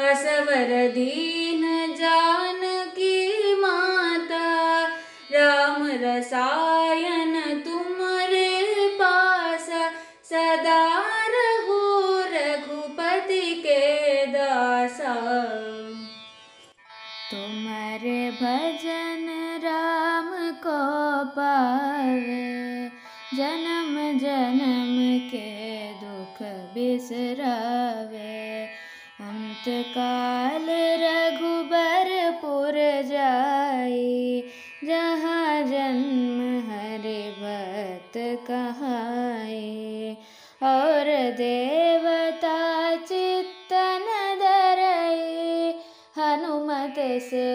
असवर 0.09 0.87
दीन 0.87 1.63
जानकी 1.99 3.53
माता। 3.55 4.83
राम 5.31 5.87
रसायन 5.87 6.62
बिसरावे। 26.73 28.65
अंत 29.21 29.65
काल 29.67 30.67
रघुबरपुर 31.01 32.77
जाई, 33.05 34.43
जहाँ 34.83 35.63
जन्म 35.63 36.39
हरे 36.69 37.21
भक्त 37.31 38.13
कहाए 38.47 40.17
और 40.63 41.05
देवता 41.31 42.95
चित्तन 42.95 44.05
धरई, 44.39 45.73
हनुमत 46.17 46.95
से 47.21 47.51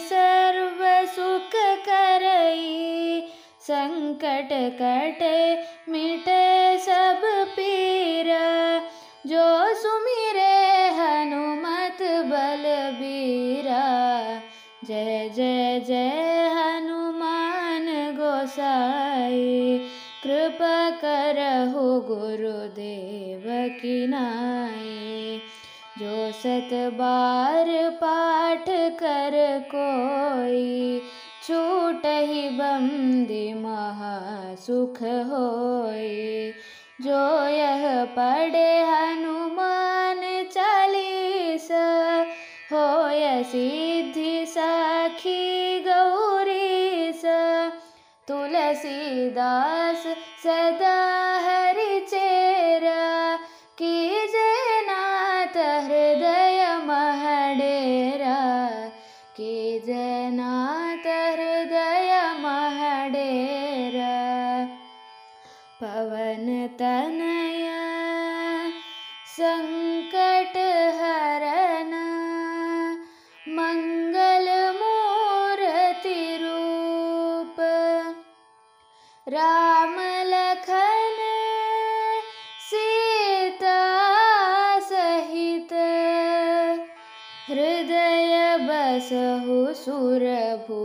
सर्व 0.00 1.06
सुख 1.06 1.52
करई। 1.88 3.20
संकट 3.60 4.48
कटे 4.80 5.38
मिटे 5.88 6.78
सब 6.78 7.20
पीरा 7.24 7.99
जो 9.30 9.74
सुमिरे 9.74 10.88
हनुमत 10.88 11.98
बलबीरा। 12.02 13.82
जय 14.84 15.30
जय 15.36 15.80
जय 15.80 16.48
हनुमान 16.54 17.86
गोसाई। 18.16 19.78
कृपा 20.24 20.90
करहु 20.90 22.00
गुरुदेव 22.00 23.44
की 23.82 24.06
नाई। 24.06 25.40
जो 25.98 26.32
सत 26.32 26.70
बार 26.72 27.90
पाठ 27.90 28.64
कर 28.70 29.64
कोई 29.74 31.02
छूट 31.46 32.02
ही 32.06 32.48
बंदी 32.50 33.54
महासुख 33.54 34.98
जो 37.04 37.48
यह 37.48 38.04
पढ़े 38.04 38.80
हनुमान 38.80 40.20
चालीस 40.52 41.68
होय 42.72 43.42
सिद्धि 43.44 44.46
सखी 44.48 45.80
गौरीस। 45.80 47.22
तुलसीदास 48.28 50.02
तुलसी 50.02 50.14
सदा 50.44 50.98
हरि 51.38 51.59
बसहु 88.89 89.57
सुरभूप 89.83 90.75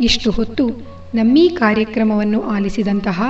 ಇಷ್ಟು 0.00 0.30
ಹೊತ್ತು 0.30 0.64
ನಮ್ಮೀ 1.14 1.48
ಕಾರ್ಯಕ್ರಮವನ್ನು 1.48 2.40
ಆಲಿಸಿದಂತಹ 2.42 3.22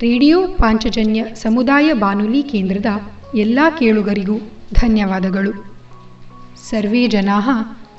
ರೇಡಿಯೋ 0.00 0.48
ಪಾಂಚಜನ್ಯ 0.48 1.24
ಸಮುದಾಯ 1.34 1.92
ಬಾನುಲಿ 1.92 2.42
ಕೇಂದ್ರದ 2.42 2.90
ಎಲ್ಲ 3.34 3.58
ಕೇಳುಗರಿಗೂ 3.78 4.36
ಧನ್ಯವಾದಗಳು 4.72 5.52
ಸರ್ವೇ 6.70 7.06
ಜನಾ 7.06 7.38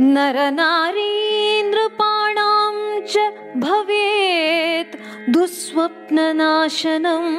नरनारीन्द्रपाणां 0.01 3.01
च 3.01 3.17
भवेत् 3.55 4.95
दुःस्वप्ननाशनम्। 5.29 7.29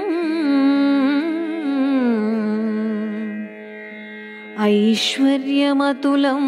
ऐश्वर्यमतुलं 4.60 6.44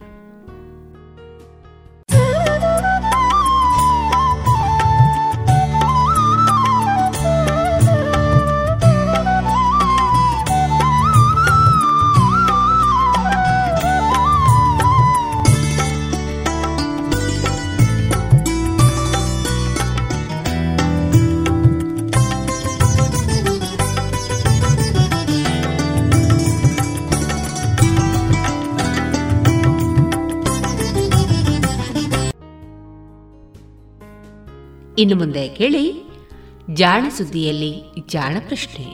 ಇನ್ನು 35.01 35.17
ಮುಂದೆ 35.17 35.49
ಕೇಳಿ 35.49 35.83
ಜಾಣ 36.75 37.05
ಸುದ್ದಿಯಲ್ಲಿ 37.19 37.83
ಜಾಣ 38.09 38.37
ಪ್ರಶ್ನೆ. 38.49 38.85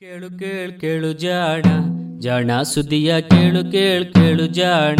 ಕೇಳು 0.00 0.38
ಕೇಳು 0.38 0.80
ಕೇಳು 0.80 1.12
ಜಾಣ 1.12 1.62
ಜಾಣ 2.18 2.62
ಸುದ್ದಿಯ 2.62 3.20
ಕೇಳು 3.20 3.72
ಕೇಳು 3.72 4.12
ಕೇಳು 4.12 4.46
ಜಾಣ. 4.46 4.98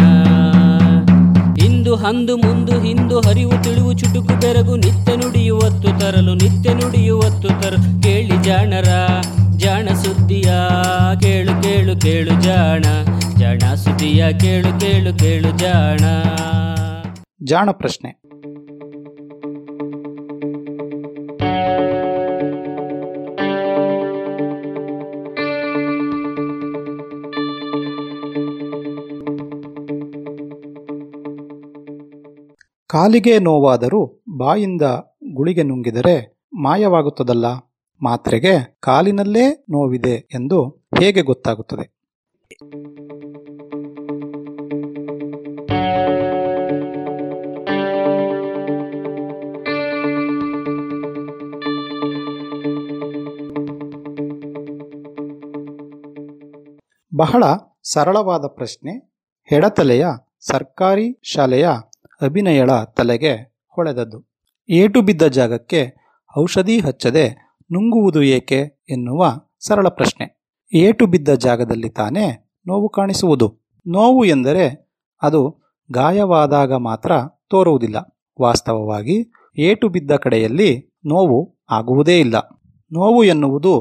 ಇಂದು 1.64 1.94
ಹಂದು 1.94 2.36
ಮುಂದು 2.36 2.80
ಹಿಂದು 2.80 3.20
ಹರಿವು 3.20 3.64
ತಿಳಿವು 3.64 3.92
ಚುಟುಕು 3.92 4.40
ಬೆರಗು 4.40 4.76
ನಿತ್ಯ 4.76 5.16
ನುಡಿಯುವತ್ತು 5.16 6.00
ತರಲು 6.00 6.34
ನಿತ್ಯ 6.34 6.74
ನುಡಿಯುವತ್ತು 6.74 7.48
ತರಲು 7.48 8.02
ಕೇಳಿ 8.02 8.42
ಜಾಣರ. 8.42 8.88
ಜಾಣ 9.58 9.88
ಸುದ್ದಿಯ 9.88 10.50
ಕೇಳು 11.20 11.62
ಕೇಳು 11.62 12.00
ಕೇಳು 12.00 12.42
ಜಾಣ 12.42 12.82
ಜಾಣ 13.38 13.74
ಸುದ್ದಿಯ 13.74 14.32
ಕೇಳು 14.32 14.80
ಕೇಳು 14.80 15.18
ಕೇಳು 15.18 15.58
ಜಾಣ. 15.58 16.00
ಜಾಣ 17.44 17.70
ಪ್ರಶ್ನೆ. 17.70 18.12
ಕಾಲಿಗೆ 32.86 33.38
ನೋವಾದರೂ 33.38 34.22
ಬಾಯಿಂದ 34.38 34.82
ಗುಳಿಗೆ 35.32 35.62
ನುಂಗಿದರೆ 35.62 36.38
ಮಾಯವಾಗುತ್ತದಲ್ಲ? 36.54 37.67
ಮಾತ್ರೆಗೆ 38.02 38.76
ಕಾಲಿನಲ್ಲೇ 38.80 39.64
ನೋವಿದೆ 39.70 40.28
ಎಂದು 40.34 40.88
ಹೇಗೆ 40.98 41.22
ಗೊತ್ತಾಗುತ್ತದೆ? 41.22 41.98
ಬಹಳ 57.16 57.44
ಸರಳವಾದ 57.82 58.46
ಪ್ರಶ್ನೆ. 58.46 59.12
ಹೆಡತಲೆಯ 59.44 60.06
ಸರ್ಕಾರಿ 60.40 61.20
ಶಾಲೆಯ 61.22 61.68
ಅಭಿನಯಳ 62.22 62.70
ತಲೆಗೆ 62.82 63.32
ಹೊಳೆದದ್ದು. 63.68 64.24
ಏಟು 64.68 65.02
ಬಿದ್ದ 65.02 65.22
ಜಾಗಕ್ಕೆ 65.22 65.94
ಔಷಧಿ 66.38 66.80
ಹಚ್ಚದೆ 66.80 67.47
ನುಂಗುವುದು 67.70 68.22
ಏಕೆ 68.22 68.60
ಎನ್ನುವ 68.90 69.22
ಸರಳ 69.66 69.88
ಪ್ರಶ್ನೆ. 69.88 70.26
ಏಟು 70.72 71.06
ಬಿದ್ದ 71.06 71.28
ಜಾಗದಲ್ಲಿ 71.36 71.90
ತಾನೇ 71.90 72.26
ನೋವು 72.66 72.88
ಕಾಣಿಸುವುದು. 72.88 73.48
ನೋವು 73.86 74.24
ಎಂದರೆ 74.24 74.64
ಅದು 75.22 75.40
ಗಾಯವಾದಾಗ 75.90 76.72
ಮಾತ್ರ 76.72 77.12
ತೋರುವುದಿಲ್ಲ. 77.50 77.96
ವಾಸ್ತವವಾಗಿ 78.40 79.16
ಏಟು 79.58 79.88
ಬಿದ್ದ 79.88 80.12
ಕಡೆಯಲ್ಲಿ 80.16 80.70
ನೋವು 81.06 81.38
ಆಗುವುದೇ 81.70 82.16
ಇಲ್ಲ. 82.20 82.36
ನೋವು 82.92 83.24
ಎನ್ನುವುದು 83.24 83.72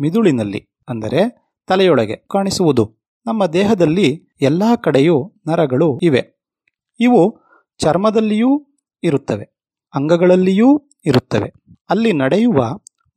ಮಿದುಳಿನಲ್ಲಿ, 0.00 0.60
ಅಂದರೆ 0.88 1.20
ತಲೆಯೊಳಗೆ 1.68 2.16
ಕಾಣಿಸುವುದು. 2.30 2.84
ನಮ್ಮ 3.26 3.46
ದೇಹದಲ್ಲಿ 3.46 4.08
ಎಲ್ಲ 4.40 4.62
ಕಡೆಯೂ 4.82 5.16
ನರಗಳು 5.48 5.88
ಇವೆ. 6.02 6.22
ಇವು 7.00 7.20
ಚರ್ಮದಲ್ಲಿಯೂ 7.80 8.50
ಇರುತ್ತವೆ, 9.02 9.46
ಅಂಗಗಳಲ್ಲಿಯೂ 9.94 10.68
ಇರುತ್ತವೆ. 11.04 11.48
ಅಲ್ಲಿ 11.90 12.12
ನಡೆಯುವ 12.12 12.58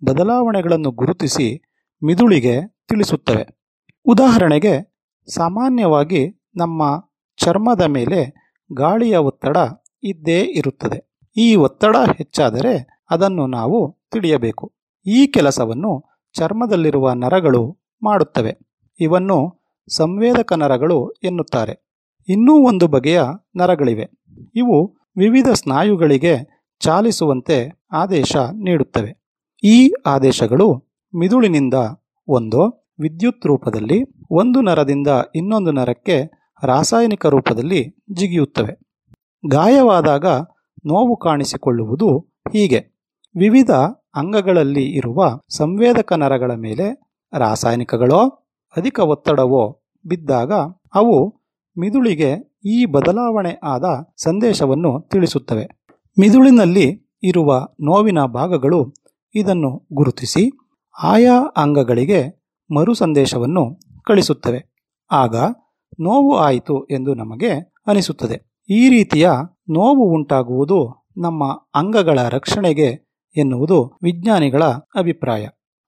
ಬದಲಾವಣೆಗಳನ್ನು 0.03 0.91
ಗುರುತಿಸಿ 0.91 1.61
ಮಿದುಳಿಗೆ 2.05 2.67
ತಿಳಿಸುತ್ತವೆ. 2.87 3.47
ಉದಾಹರಣೆಗೆ, 4.05 5.01
ಸಾಮಾನ್ಯವಾಗಿ 5.33 6.49
ನಮ್ಮ 6.55 7.09
ಚರ್ಮದ 7.37 7.81
ಮೇಲೆ 7.81 8.49
ಗಾಳಿಯ 8.73 9.17
ಒತ್ತಡ 9.17 9.57
ಇದ್ದೇ 10.03 10.41
ಇರುತ್ತದೆ. 10.41 11.23
ಈ 11.37 11.55
ಒತ್ತಡ 11.55 11.97
ಹೆಚ್ಚಾದರೆ 12.17 13.05
ಅದನ್ನು 13.09 13.47
ನಾವು 13.47 14.05
ತಿಳಿಯಬೇಕು. 14.11 14.73
ಈ 15.05 15.27
ಕೆಲಸವನ್ನು 15.27 16.21
ಚರ್ಮದಲ್ಲಿರುವ 16.33 17.13
ನರಗಳು 17.13 17.77
ಮಾಡುತ್ತವೆ. 18.03 18.57
ಇವನ್ನು 18.99 19.59
ಸಂವೇದಕ 19.89 20.53
ನರಗಳು 20.53 21.11
ಎನ್ನುತ್ತಾರೆ. 21.11 21.89
ಇನ್ನೂ 22.29 22.67
ಒಂದು 22.67 22.87
ಬಗೆಯ 22.87 23.21
ನರಗಳಿವೆ. 23.57 24.09
ಇವು 24.55 24.97
ವಿವಿಧ 25.17 25.49
ಸ್ನಾಯುಗಳಿಗೆ 25.49 26.65
ಚಾಲಿಸುವಂತೆ 26.79 27.85
ಆದೇಶ 27.91 28.35
ನೀಡುತ್ತವೆ. 28.35 29.28
ಈ 29.63 29.93
ಆದೇಶಗಳು 30.05 30.89
ಮಿದುಳಿನಿಂದ 31.17 31.73
ಒಂದು, 32.27 32.91
ವಿದ್ಯುತ್ 32.99 33.45
ರೂಪದಲ್ಲಿ 33.45 34.03
ಒಂದು 34.31 34.61
ನರದಿಂದ 34.61 35.07
ಇನ್ನೊಂದು 35.35 35.71
ನರಕ್ಕೆ 35.71 36.23
ರಾಸಾಯನಿಕ 36.63 37.25
ರೂಪದಲ್ಲಿ 37.25 37.95
ಜಿಗಿಯುತ್ತವೆ. 38.13 38.73
ಗಾಯವಾದಾಗ 39.49 40.25
ನೋವು 40.85 41.17
ಕಾಣಿಸಿಕೊಳ್ಳುವುದು 41.17 42.19
ಹೀಗೆ. 42.53 42.79
ವಿವಿಧ 43.39 43.71
ಅಂಗಗಳಲ್ಲಿ 44.15 44.83
ಇರುವ 44.83 45.39
ಸಂವೇದಕ 45.49 46.13
ನರಗಳ 46.13 46.51
ಮೇಲೆ 46.53 47.17
ರಾಸಾಯನಿಕಗಳೋ, 47.37 48.49
ಅಧಿಕ 48.77 48.99
ಒತ್ತಡವೋ 48.99 49.81
ಬಿದ್ದಾಗ 50.05 50.53
ಅವು 50.93 51.43
ಮಿದುಳಿಗೆ 51.79 52.59
ಈ 52.65 52.85
ಬದಲಾವಣೆ 52.85 53.59
ಆದ 53.63 53.83
ಸಂದೇಶವನ್ನು 54.17 55.01
ತಿಳಿಸುತ್ತವೆ. 55.01 55.67
ಮಿದುಳಿನಲ್ಲಿ 56.19 57.09
ಇರುವ 57.23 57.67
ನೋವಿನ 57.81 58.25
ಭಾಗಗಳು 58.25 58.93
ಇದನ್ನು 59.35 59.87
ಗುರುತಿಸಿ 59.93 60.51
ಆಯಾ 61.03 61.43
ಅಂಗಗಳಿಗೆ 61.57 62.39
ಮರು 62.75 62.93
ಸಂದೇಶವನ್ನು 62.93 63.79
ಕಳಿಸುತ್ತವೆ. 64.05 64.75
ಆಗ 65.11 65.35
ನೋವು 65.99 66.37
ಆಯಿತು 66.37 66.85
ಎಂದು 66.85 67.13
ನಮಗೆ 67.13 67.73
ಅನಿಸುತ್ತದೆ. 67.87 68.63
ಈ 68.69 68.89
ರೀತಿಯ 68.89 69.29
ನೋವು 69.69 70.03
ಉಂಟಾಗುವುದು 70.13 71.07
ನಮ್ಮ 71.17 71.67
ಅಂಗಗಳ 71.75 72.19
ರಕ್ಷಣೆಗೆ 72.29 73.09
ಎನ್ನುವುದು 73.37 73.99
ವಿಜ್ಞಾನಿಗಳ 74.03 74.63
ಅಭಿಪ್ರಾಯ. 74.95 75.47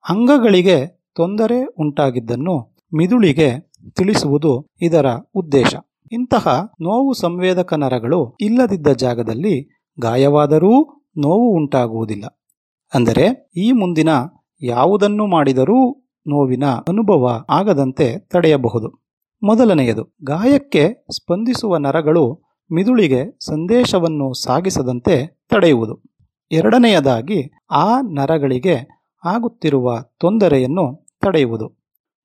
ಅಂಗಗಳಿಗೆ 0.10 0.88
ತೊಂದರೆ 1.16 1.66
ಉಂಟಾಗಿದ್ದನ್ನು 1.66 2.78
ಮಿದುಳಿಗೆ 2.96 3.72
ತಿಳಿಸುವುದು 3.96 4.68
ಇದರ 4.82 5.06
ಉದ್ದೇಶ. 5.36 5.76
ಇಂತಹ 6.12 6.72
ನೋವು 6.82 7.14
ಸಂವೇದಕ 7.14 7.74
ನರಗಳು 7.74 8.38
ಇಲ್ಲದಿದ್ದ 8.42 8.88
ಜಾಗದಲ್ಲಿ 8.88 9.84
ಗಾಯವಾದರೂ 10.00 11.04
ನೋವು 11.18 11.56
ಉಂಟಾಗುವುದಿಲ್ಲ. 11.56 12.41
ಅಂದರೆ 12.94 13.52
ಈ 13.58 13.72
ಮುಂದಿನ 13.72 14.10
ಯಾವುದನ್ನು 14.62 15.26
ಮಾಡಿದರೂ 15.28 15.98
ನೋವಿನ 16.28 16.66
ಅನುಭವ 16.66 17.46
ಆಗದಂತೆ 17.50 18.20
ತಡೆಯಬಹುದು. 18.20 19.02
ಮೊದಲನೆಯದು, 19.44 20.16
ಗಾಯಕ್ಕೆ 20.24 21.06
ಸ್ಪಂದಿಸುವ 21.12 21.78
ನರಗಳು 21.78 22.54
ಮಿದುಳಿಗೆ 22.74 23.38
ಸಂದೇಶವನ್ನು 23.46 24.34
ಸಾಗಿಸದಂತೆ 24.34 25.46
ತಡೆಯುವುದು. 25.50 26.02
ಎರಡನೆಯದಾಗಿ, 26.52 27.52
ಆ 27.72 28.02
ನರಗಳಿಗೆ 28.02 28.76
ಆಗುತ್ತಿರುವ 29.26 30.02
ತೊಂದರೆಯನ್ನು 30.20 31.06
ತಡೆಯುವುದು. 31.22 31.68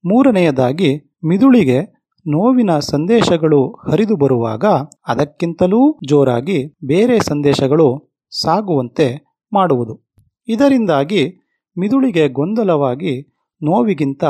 ಮೂರನೆಯದಾಗಿ, 0.05 1.18
ಮಿದುಳಿಗೆ 1.24 1.82
ನೋವಿನ 2.28 2.78
ಸಂದೇಶಗಳು 2.78 3.70
ಹರಿದು 3.72 4.16
ಬರುವಾಗ 4.16 4.64
ಅದಕ್ಕಿಂತಲೂ 5.06 5.98
ಜೋರಾಗಿ 6.09 6.76
ಬೇರೆ 6.84 7.20
ಸಂದೇಶಗಳು 7.20 8.18
ಸಾಗುವಂತೆ 8.30 9.24
ಮಾಡುವುದು. 9.52 10.06
ಇದರಿಂದಾಗಿ 10.48 11.36
ಮಿದುಳಿಗೆ 11.78 12.28
ಗೊಂದಲವಾಗಿ 12.28 13.28
ನೋವಿಗಿಂತ 13.62 14.24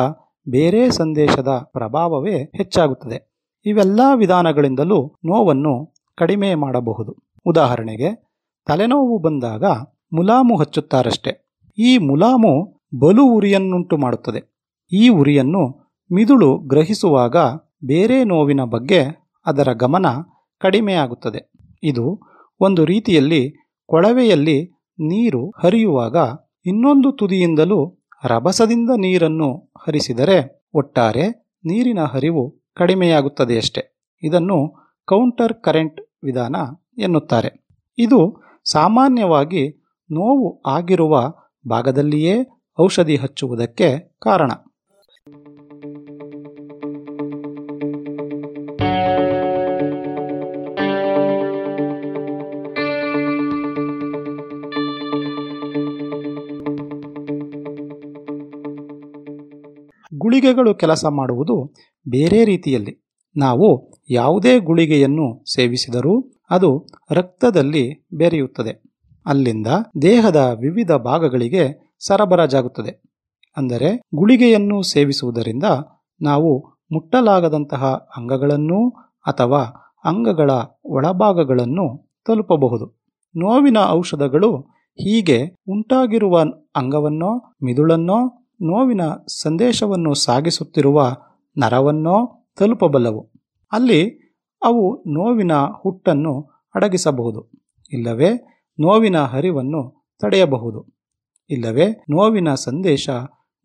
ಬೇರೆ 0.49 0.91
ಸಂದೇಶದ 0.91 1.49
ಪ್ರಭಾವವೇ 1.73 2.39
ಹೆಚ್ಚಾಗುತ್ತದೆ. 2.39 3.37
ಇವೆಲ್ಲ 3.67 4.01
ವಿಧಾನಗಳಿಂದಲೂ 4.15 5.19
ನೋವನ್ನು 5.25 5.95
ಕಡಿಮೆ 6.17 6.55
ಮಾಡಬಹುದು. 6.55 7.17
ಉದಾಹರಣೆಗೆ, 7.47 8.35
ತಲೆನೋವು 8.67 9.19
ಬಂದಾಗ 9.19 9.65
ಮುಲಾಮು 10.13 10.57
ಹಚ್ಚುತ್ತಾರಷ್ಟೆ. 10.57 11.59
ಈ 11.79 11.99
ಮುಲಾಮು 11.99 12.83
ಬಲು 12.99 13.25
ಉರಿಯನ್ನುಂಟು 13.25 13.97
ಮಾಡುತ್ತದೆ. 13.99 14.69
ಈ 14.93 15.09
ಉರಿಯನ್ನು 15.09 15.93
ಮಿದುಳು 16.13 16.59
ಗ್ರಹಿಸುವಾಗ 16.59 17.37
ಬೇರೆ 17.85 18.25
ನೋವಿನ 18.25 18.65
ಬಗ್ಗೆ 18.65 19.29
ಅದರ 19.47 19.73
ಗಮನ 19.73 20.07
ಕಡಿಮೆಯಾಗುತ್ತದೆ. 20.59 21.53
ಇದು 21.83 22.21
ಒಂದು 22.61 22.85
ರೀತಿಯಲ್ಲಿ 22.85 23.55
ಕೊಳವೆಯಲ್ಲಿ 23.87 24.76
ನೀರು 24.99 25.51
ಹರಿಯುವಾಗ 25.51 26.17
ಇನ್ನೊಂದು 26.67 27.13
ತುದಿಯಿಂದಲೂ 27.13 28.09
ರಭಸದಿಂದ 28.25 28.91
ನೀರನ್ನು 28.97 29.73
ಹರಿಸಿದರೆ 29.87 30.69
ಒಟ್ಟಾರೆ 30.75 31.57
ನೀರಿನ 31.65 32.01
ಹರಿವು 32.05 32.57
ಕಡಿಮೆಯಾಗುತ್ತದೆಯಷ್ಟೆ 32.75 34.09
ಇದನ್ನು 34.23 34.75
ಕೌಂಟರ್ 35.05 35.55
ಕರೆಂಟ್ 35.63 36.01
ವಿಧಾನ 36.25 36.57
ಎನ್ನುತ್ತಾರೆ. 36.99 37.69
ಇದು 37.99 38.43
ಸಾಮಾನ್ಯವಾಗಿ 38.65 39.69
ನೋವು 40.11 40.63
ಆಗಿರುವ 40.67 41.33
ಭಾಗದಲ್ಲಿಯೇ 41.69 42.35
ಔಷಧಿ 42.81 43.17
ಹಚ್ಚುವುದಕ್ಕೆ 43.17 44.17
ಕಾರಣ. 44.19 44.51
ಗುಳಿಗೆಗಳು 60.47 60.75
ಕೆಲಸ 60.75 61.05
ಮಾಡುವುದು 61.07 61.75
ಬೇರೆ 62.09 62.45
ರೀತಿಯಲ್ಲಿ. 62.45 63.19
ನಾವು 63.37 63.91
ಯಾವುದೇ 64.11 64.59
ಗುಳಿಗೆಯನ್ನು 64.59 65.45
ಸೇವಿಸಿದರೂ 65.55 66.33
ಅದು 66.51 66.87
ರಕ್ತದಲ್ಲಿ 67.11 68.07
ಬೆರೆಯುತ್ತದೆ. 68.13 68.83
ಅಲ್ಲಿಂದ 69.27 69.67
ದೇಹದ 70.03 70.37
ವಿವಿಧ 70.61 70.93
ಭಾಗಗಳಿಗೆ 70.93 71.97
ಸರಬರಾಜಾಗುತ್ತದೆ. 72.07 73.03
ಅಂದರೆ 73.57 74.03
ಗುಳಿಗೆಯನ್ನು 74.15 74.83
ಸೇವಿಸುವುದರಿಂದ 74.83 75.65
ನಾವು 76.21 76.79
ಮುಟ್ಟಲಾಗದಂತಹ 76.93 78.09
ಅಂಗಗಳನ್ನು 78.17 78.89
ಅಥವಾ 79.27 79.63
ಅಂಗಗಳ 80.05 80.51
ಒಳಭಾಗಗಳನ್ನು 80.85 82.17
ತಲುಪಬಹುದು. 82.27 83.03
ನೋವಿನ 83.37 83.79
ಔಷಧಗಳು 83.89 84.57
ಹೀಗೆ 84.95 85.57
ಉಂಟಾಗಿರುವ 85.69 86.43
ಅಂಗವನ್ನೋ, 86.77 87.55
ಮಿದುಳನ್ನೋ 87.65 88.46
ನೋವಿನ 88.63 89.01
ಸಂದೇಶವನ್ನು 89.29 90.15
ಸಾಗಿಸುತ್ತಿರುವ 90.15 91.17
ನರವನ್ನೋ 91.59 92.47
ತಲುಪಬಲ್ಲವು. 92.59 93.33
ಅಲ್ಲಿ 93.73 94.27
ಅವು 94.63 95.05
ನೋವಿನ 95.07 95.53
ಹುಟ್ಟನ್ನು 95.83 96.41
ಅಡಗಿಸಬಹುದು. 96.75 97.51
ಇಲ್ಲವೇ 97.93 98.29
ನೋವಿನ 98.81 99.19
ಹರಿವನ್ನು 99.19 100.15
ತಡೆಯಬಹುದು. 100.21 101.03
ಇಲ್ಲವೇ 101.51 101.87
ನೋವಿನ 101.87 102.55
ಸಂದೇಶ 102.55 103.11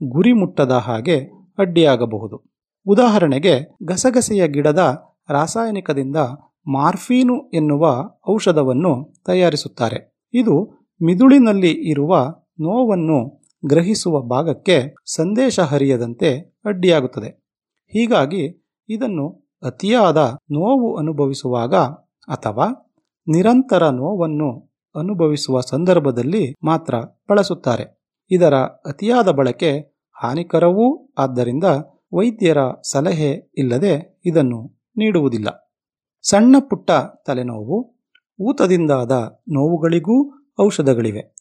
ಗುರಿ 0.03 0.33
ಮುಟ್ಟದ 0.33 0.71
ಹಾಗೆ 0.71 1.19
ಅಡ್ಡಿಯಾಗಬಹುದು. 1.57 2.51
ಉದಾಹರಣೆಗೆ 2.87 3.77
ಗಸಗಸೆಯ 3.83 4.47
ಗಿಡದ 4.47 5.03
ರಾಸಾಯನಿಕದಿಂದ 5.29 6.15
ಮಾರ್ಫೀನು 6.71 7.49
ಎನ್ನುವ 7.49 8.11
ಔಷಧವನ್ನು 8.29 9.13
ತಯಾರಿಸುತ್ತಾರೆ. 9.25 10.21
ಇದು 10.33 10.81
ಮಿದುಳಿನಲ್ಲಿ 11.03 11.71
ಇರುವ 11.71 12.17
ನೋವನ್ನು 12.59 13.40
ಗ್ರಹಿಸುವ 13.65 14.21
ಭಾಗಕ್ಕೆ 14.21 14.95
ಸಂದೇಶ 15.05 15.59
ಹರಿಯದಂತೆ 15.59 16.59
ಅಡ್ಡಿಯಾಗುತ್ತದೆ. 16.65 17.29
ಹೀಗಾಗಿ 17.87 18.67
ಇದನ್ನು 18.89 19.51
ಅತಿಯಾದ 19.63 20.37
ನೋವು 20.51 20.97
ಅನುಭವಿಸುವಾಗ 20.97 21.75
ಅಥವಾ 22.27 22.93
ನಿರಂತರ 23.27 23.89
ನೋವನ್ನು 23.89 24.71
ಅನುಭವಿಸುವ 24.95 25.61
ಸಂದರ್ಭದಲ್ಲಿ 25.61 26.53
ಮಾತ್ರ 26.63 26.95
ಬಳಸುತ್ತಾರೆ. 27.29 28.01
ಇದರ 28.31 28.53
ಅತಿಯಾದ 28.55 29.31
ಬಳಕೆ 29.31 29.79
ಹಾನಿಕರವೂ 30.23 31.13
ಆದ್ದರಿಂದ 31.17 31.63
ವೈದ್ಯರ 32.13 32.57
ಸಲಹೆ 32.91 33.51
ಇಲ್ಲದೆ 33.57 34.21
ಇದನ್ನು 34.25 34.81
ನೀಡುವುದಿಲ್ಲ. 34.97 35.73
ಸಣ್ಣ 36.21 36.55
ಪುಟ್ಟ 36.69 36.91
ತಲೆನೋವು 37.25 37.95
ಊತದಿಂದಾದ 38.39 39.41
ನೋವುಗಳಿಗೂ 39.49 40.47
ಔಷಧಗಳಿವೆ. 40.61 41.35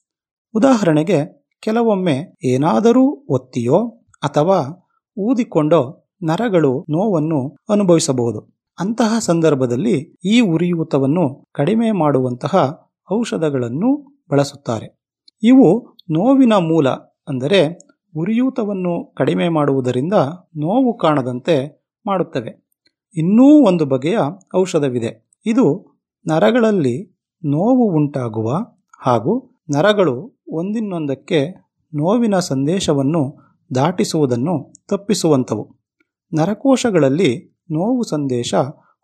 ಉದಾಹರಣೆಗೆ 0.54 1.39
ಕೆಲವೊಮ್ಮೆ 1.60 2.36
ಏನಾದರೂ 2.44 3.26
ಒತ್ತಿಯೋ 3.28 3.88
ಅಥವಾ 4.22 4.88
ಊದಿಕೊಂಡೋ 5.18 6.06
ನರಗಳು 6.22 6.80
ನೋವನ್ನು 6.82 7.56
ಅನುಭವಿಸಬಹುದು. 7.68 8.60
ಅಂತಹ 8.78 9.18
ಸಂದರ್ಭದಲ್ಲಿ 9.18 10.16
ಈ 10.24 10.40
ಉರಿಯೂತವನ್ನು 10.40 11.50
ಕಡಿಮೆ 11.52 11.90
ಮಾಡುವಂತಹ 11.90 12.80
ಔಷಧಗಳನ್ನು 13.12 14.20
ಬಳಸುತ್ತಾರೆ. 14.30 15.00
ಇವು 15.42 15.96
ನೋವಿನ 16.10 16.54
ಮೂಲ 16.54 16.88
ಅಂದರೆ 17.28 17.78
ಉರಿಯೂತವನ್ನು 18.16 19.14
ಕಡಿಮೆ 19.16 19.48
ಮಾಡುವುದರಿಂದ 19.48 20.12
ನೋವು 20.56 20.98
ಕಾಣದಂತೆ 20.98 21.86
ಮಾಡುತ್ತವೆ. 22.06 22.68
ಇನ್ನೂ 23.16 23.66
ಒಂದು 23.66 23.86
ಬಗೆಯ 23.86 24.18
ಔಷಧವಿದೆ. 24.56 25.30
ಇದು 25.46 25.96
ನರಗಳಲ್ಲಿ 26.28 27.26
ನೋವು 27.44 27.96
ಉಂಟಾಗುವ 27.96 28.52
ಹಾಗೂ 29.00 29.49
ನರಗಳು 29.70 30.42
ಒಂದಿನ್ನೊಂದಕ್ಕೆ 30.48 31.50
ನೋವಿನ 31.94 32.38
ಸಂದೇಶವನ್ನು 32.38 33.36
ದಾಟಿಸುವುದನ್ನು 33.74 34.72
ತಪ್ಪಿಸುವಂಥವು. 34.88 35.76
ನರಕೋಶಗಳಲ್ಲಿ 36.38 37.58
ನೋವು 37.70 38.02
ಸಂದೇಶ 38.02 38.54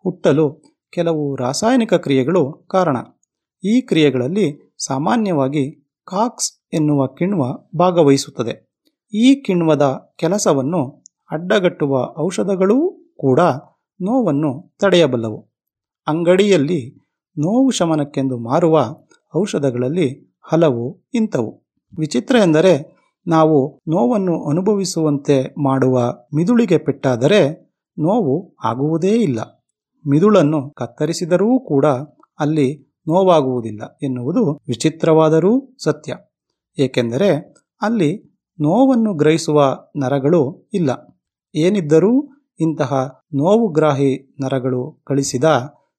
ಹುಟ್ಟಲು 0.03 0.61
ಕೆಲವು 0.93 1.35
ರಾಸಾಯನಿಕ 1.35 1.93
ಕ್ರಿಯೆಗಳು 1.93 2.53
ಕಾರಣ. 2.53 2.97
ಈ 3.63 3.81
ಕ್ರಿಯೆಗಳಲ್ಲಿ 3.81 4.75
ಸಾಮಾನ್ಯವಾಗಿ 4.85 5.93
ಕಾಕ್ಸ್ 6.05 6.61
ಎನ್ನುವ 6.73 7.07
ಕಿಣ್ವ 7.07 7.43
ಭಾಗವಹಿಸುತ್ತದೆ. 7.77 8.75
ಈ 9.13 9.35
ಕಿಣ್ವದ 9.35 10.13
ಕೆಲಸವನ್ನು 10.17 11.03
ಅಡ್ಡಗಟ್ಟುವ 11.31 12.15
ಔಷಧಗಳೂ 12.19 12.91
ಕೂಡ 13.17 13.39
ನೋವನ್ನು 14.01 14.75
ತಡೆಯಬಲ್ಲವು. 14.79 15.49
ಅಂಗಡಿಯಲ್ಲಿ 16.07 16.95
ನೋವು 17.37 17.69
ಶಮನಕ್ಕೆಂದು 17.69 18.37
ಮಾರುವ 18.37 18.95
ಔಷಧಗಳಲ್ಲಿ 19.35 20.36
ಹಲವು 20.47 21.09
ಇಂಥವು. 21.13 21.63
ವಿಚಿತ್ರ 21.99 22.35
ಎಂದರೆ 22.35 22.97
ನಾವು 23.27 23.81
ನೋವನ್ನು 23.87 24.43
ಅನುಭವಿಸುವಂತೆ 24.43 25.53
ಮಾಡುವ 25.61 26.17
ಮಿದುಳಿಗೆ 26.35 26.77
ಪೆಟ್ಟಾದರೆ 26.77 27.67
ನೋವು 27.99 28.55
ಆಗುವುದೇ 28.63 29.11
ಇಲ್ಲ. 29.11 29.39
ಮಿದುಳನ್ನು 30.07 30.69
ಕತ್ತರಿಸಿದರೂ 30.69 31.59
ಕೂಡ 31.59 31.85
ಅಲ್ಲಿ 32.39 32.93
ನೋವಾಗುವುದಿಲ್ಲ 33.07 33.97
ಎನ್ನುವುದು 34.03 34.61
ವಿಚಿತ್ರವಾದರೂ 34.67 35.75
ಸತ್ಯ. 35.83 36.15
ಏಕೆಂದರೆ 36.79 37.53
ಅಲ್ಲಿ 37.81 38.39
ನೋವನ್ನು 38.59 39.13
ಗ್ರಹಿಸುವ 39.13 39.77
ನರಗಳು 39.97 40.69
ಇಲ್ಲ. 40.73 41.19
ಏನಿದ್ದರೂ 41.55 42.29
ಇಂತಹ 42.59 43.21
ನೋವುಗ್ರಾಹಿ 43.33 44.35
ನರಗಳು 44.41 45.01
ಕಳಿಸಿದ 45.05 45.43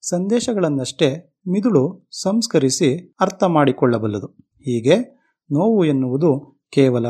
ಸಂದೇಶಗಳನ್ನಷ್ಟೇ 0.02 1.37
ಮಿದುಳು 1.48 2.08
ಸಂಸ್ಕರಿಸಿ 2.22 3.14
ಅರ್ಥ 3.20 3.44
ಮಾಡಿಕೊಳ್ಳಬಲ್ಲದು. 3.44 4.26
ಹೀಗೆ 4.60 5.18
ನೋವು 5.52 5.84
ಎನ್ನುವುದು 5.84 6.60
ಕೇವಲ 6.72 7.06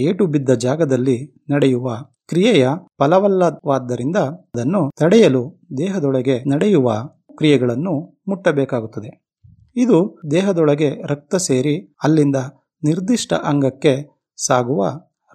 ಏಟು 0.00 0.26
ಬಿದ್ದ 0.26 0.50
ಜಾಗದಲ್ಲಿ 0.50 1.44
ನಡೆಯುವ 1.50 1.96
ಕ್ರಿಯೆಯ 2.26 2.68
ಫಲವಲ್ಲವಾದ್ದರಿಂದ 2.98 4.16
ಅದನ್ನು 4.16 4.90
ತಡೆಯಲು 4.96 5.60
ದೇಹದೊಳಗೆ 5.78 6.50
ನಡೆಯುವ 6.50 7.10
ಕ್ರಿಯೆಗಳನ್ನು 7.36 8.22
ಮುಟ್ಟಬೇಕಾಗುತ್ತದೆ. 8.28 9.28
ಇದು 9.76 10.20
ದೇಹದೊಳಗೆ 10.30 11.06
ರಕ್ತ 11.06 11.34
ಸೇರಿ 11.34 11.96
ಅಲ್ಲಿಂದ 12.02 12.36
ನಿರ್ದಿಷ್ಟ 12.84 13.32
ಅಂಗಕ್ಕೆ 13.32 14.24
ಸಾಗುವ 14.46 14.86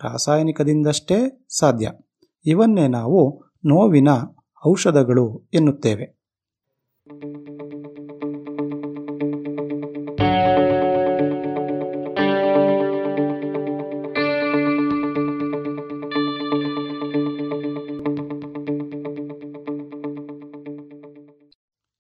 ರಾಸಾಯನಿಕದಿಂದಷ್ಟೇ 0.04 1.46
ಸಾಧ್ಯ. 1.58 1.92
ಇವನ್ನೇ 2.46 2.88
ನಾವು 2.88 3.44
ನೋವಿನ 3.66 4.08
ಔಷಧಗಳು 4.68 5.50
ಎನ್ನುತ್ತೇವೆ. 5.54 6.23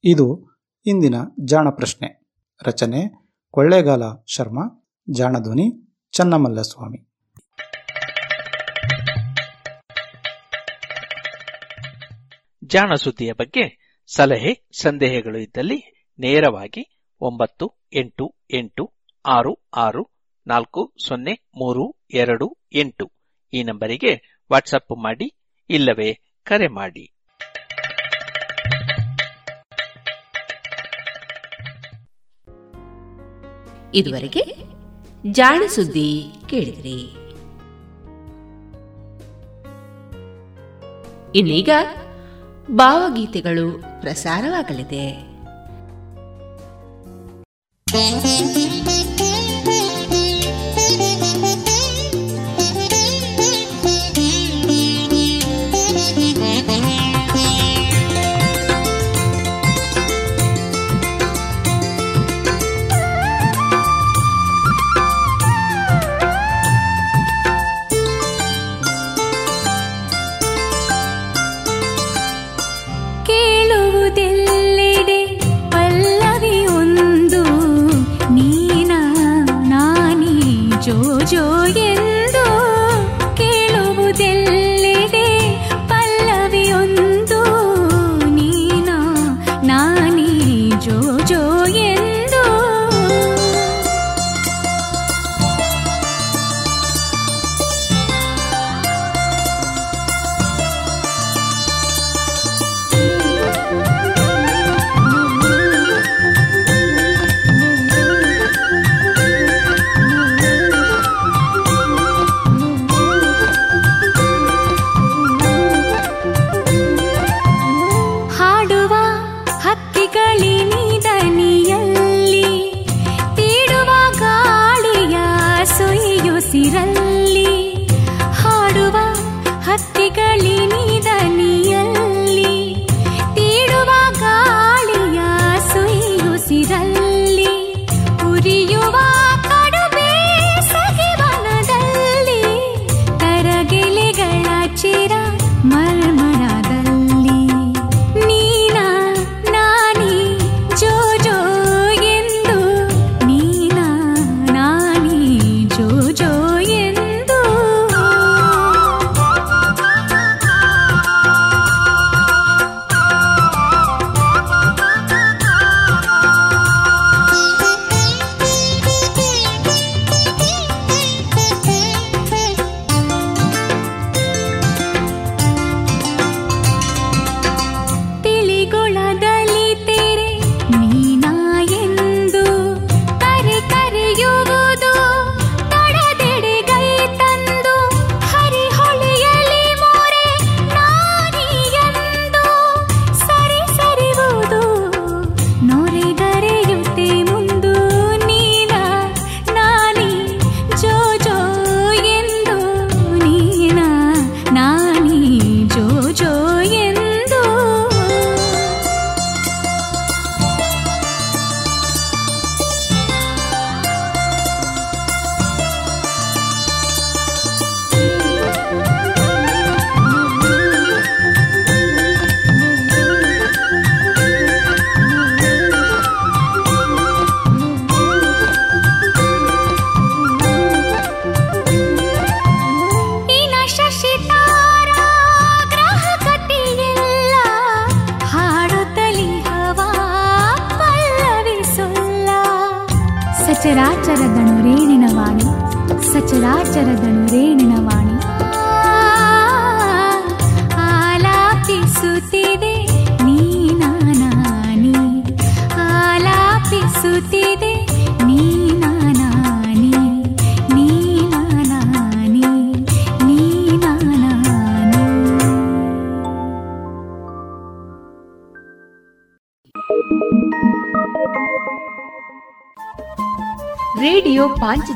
ಇದು 0.05 0.49
ಇಂದಿನ 0.85 1.15
ಜಾಣ 1.45 1.67
ಪ್ರಶ್ನೆ. 1.69 2.37
ರಚನೆ 2.63 3.23
ಕೊಳ್ಳೇಗಾಲ 3.51 4.03
ಶರ್ಮಾ, 4.27 4.89
ಜಾಣಧ್ವನಿ 5.09 5.95
ಚನ್ನಮಲ್ಲಸ್ವಾಮಿ. 6.11 6.97
ಜಾಣ 12.63 12.93
ಸುದ್ದಿಯ 12.93 13.33
ಬಗ್ಗೆ 13.33 13.95
ಸಲಹೆ, 14.15 14.67
ಸಂದೇಹಗಳು 14.81 15.37
ಇದ್ದಲ್ಲಿ 15.37 16.07
ನೇರವಾಗಿ 16.19 17.05
ಒಂಬತ್ತು, 17.21 17.81
ಎಂಟು 17.93 18.35
ಎಂಟು, 18.53 18.93
ಆರು 19.25 19.67
ಆರು, 19.75 20.11
ನಾಲ್ಕು, 20.47 20.93
ಸೊನ್ನೆ, 21.07 21.33
ಮೂರು, 21.33 22.05
ಎರಡು, 22.13 22.57
ಎಂಟು 22.73 23.11
ಈ 23.53 23.63
ನಂಬರಿಗೆ 23.63 24.43
ವಾಟ್ಸಪ್ 24.51 25.03
ಮಾಡಿ 25.03 25.39
ಇಲ್ಲವೇ 25.69 26.39
ಕರೆ 26.43 26.67
ಮಾಡಿ. 26.67 27.12
ಇದುವರೆಗೆ 33.93 34.55
ಜಾಣ 35.31 35.61
ಸುದ್ದಿ 35.67 36.31
ಕೇಳಿದ್ರಿ. 36.49 36.99
ಇನ್ನೀಗ 41.35 41.69
ಭಾವಗೀತೆಗಳು 42.71 43.83
ಪ್ರಸಾರವಾಗಲಿದೆ. 44.01 45.33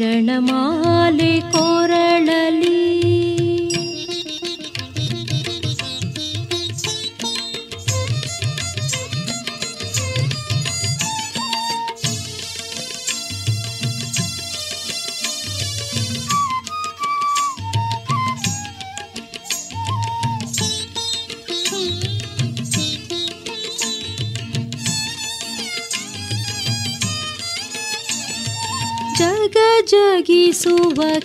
शरणमा 0.00 0.79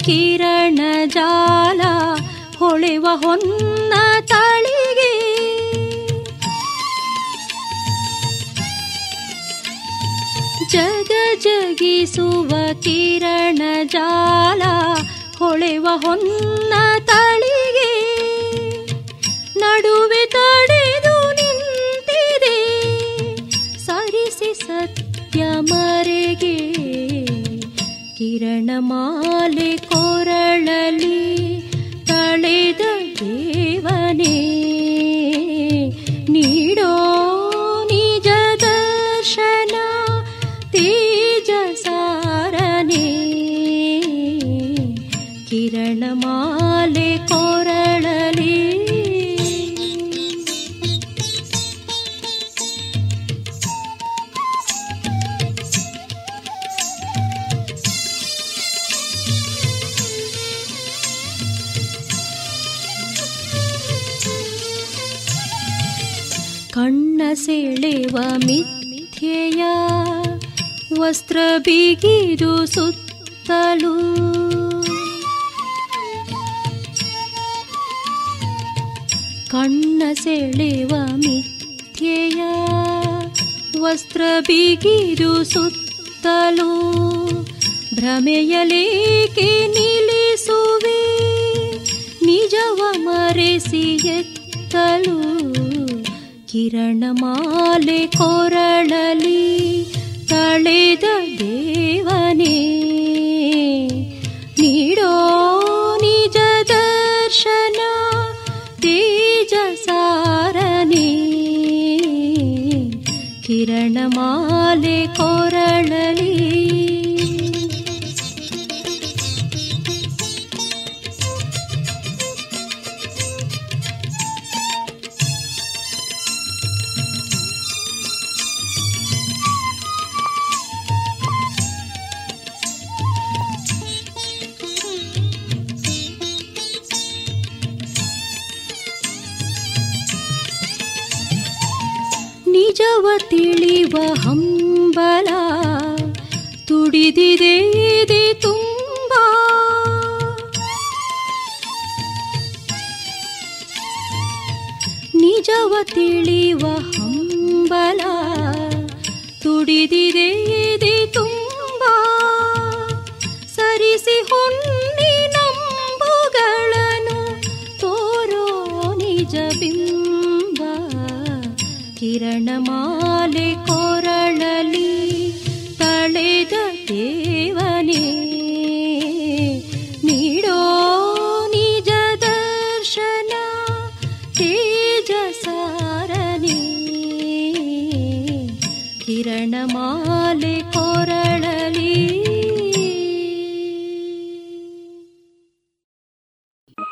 ಕಿರಣ 0.05 0.79
ಜಾಲ 1.05 1.81
ಹೊಳೆವ 2.59 3.07
ಹೊನ್ನ 3.15 3.93
ತಳಿಗೆ. 4.25 5.35
ಜಗ 10.71 11.11
ಜಗಿಸುವ 11.41 12.49
ಕಿರಣ 12.81 13.61
ಜಾಲ 13.83 14.61
ಹೊಳೆವ 15.39 15.87
ಹೊನ್ನ 15.95 16.73
ತಳಿಗೆ. 17.05 17.91
ನಡುವೆ 19.59 20.25
ತಡೆದು 20.25 21.31
ನಿಂತಿದೆ 21.31 22.57
ಸರಿಸಿ 23.77 24.53
ಸತ್ಯ 24.53 25.45
ಮರೆಗೆ. 25.59 26.75
ಕಿರಣ 28.17 28.69
ಮಾಲೆ 28.79 29.84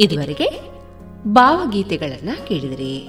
ಇದುವರೆಗೆ 0.00 0.60
ಭಾವಗೀತೆಗಳನ್ನ 1.26 2.28
ಕೇಳಿದಿರಿ. 2.48 3.08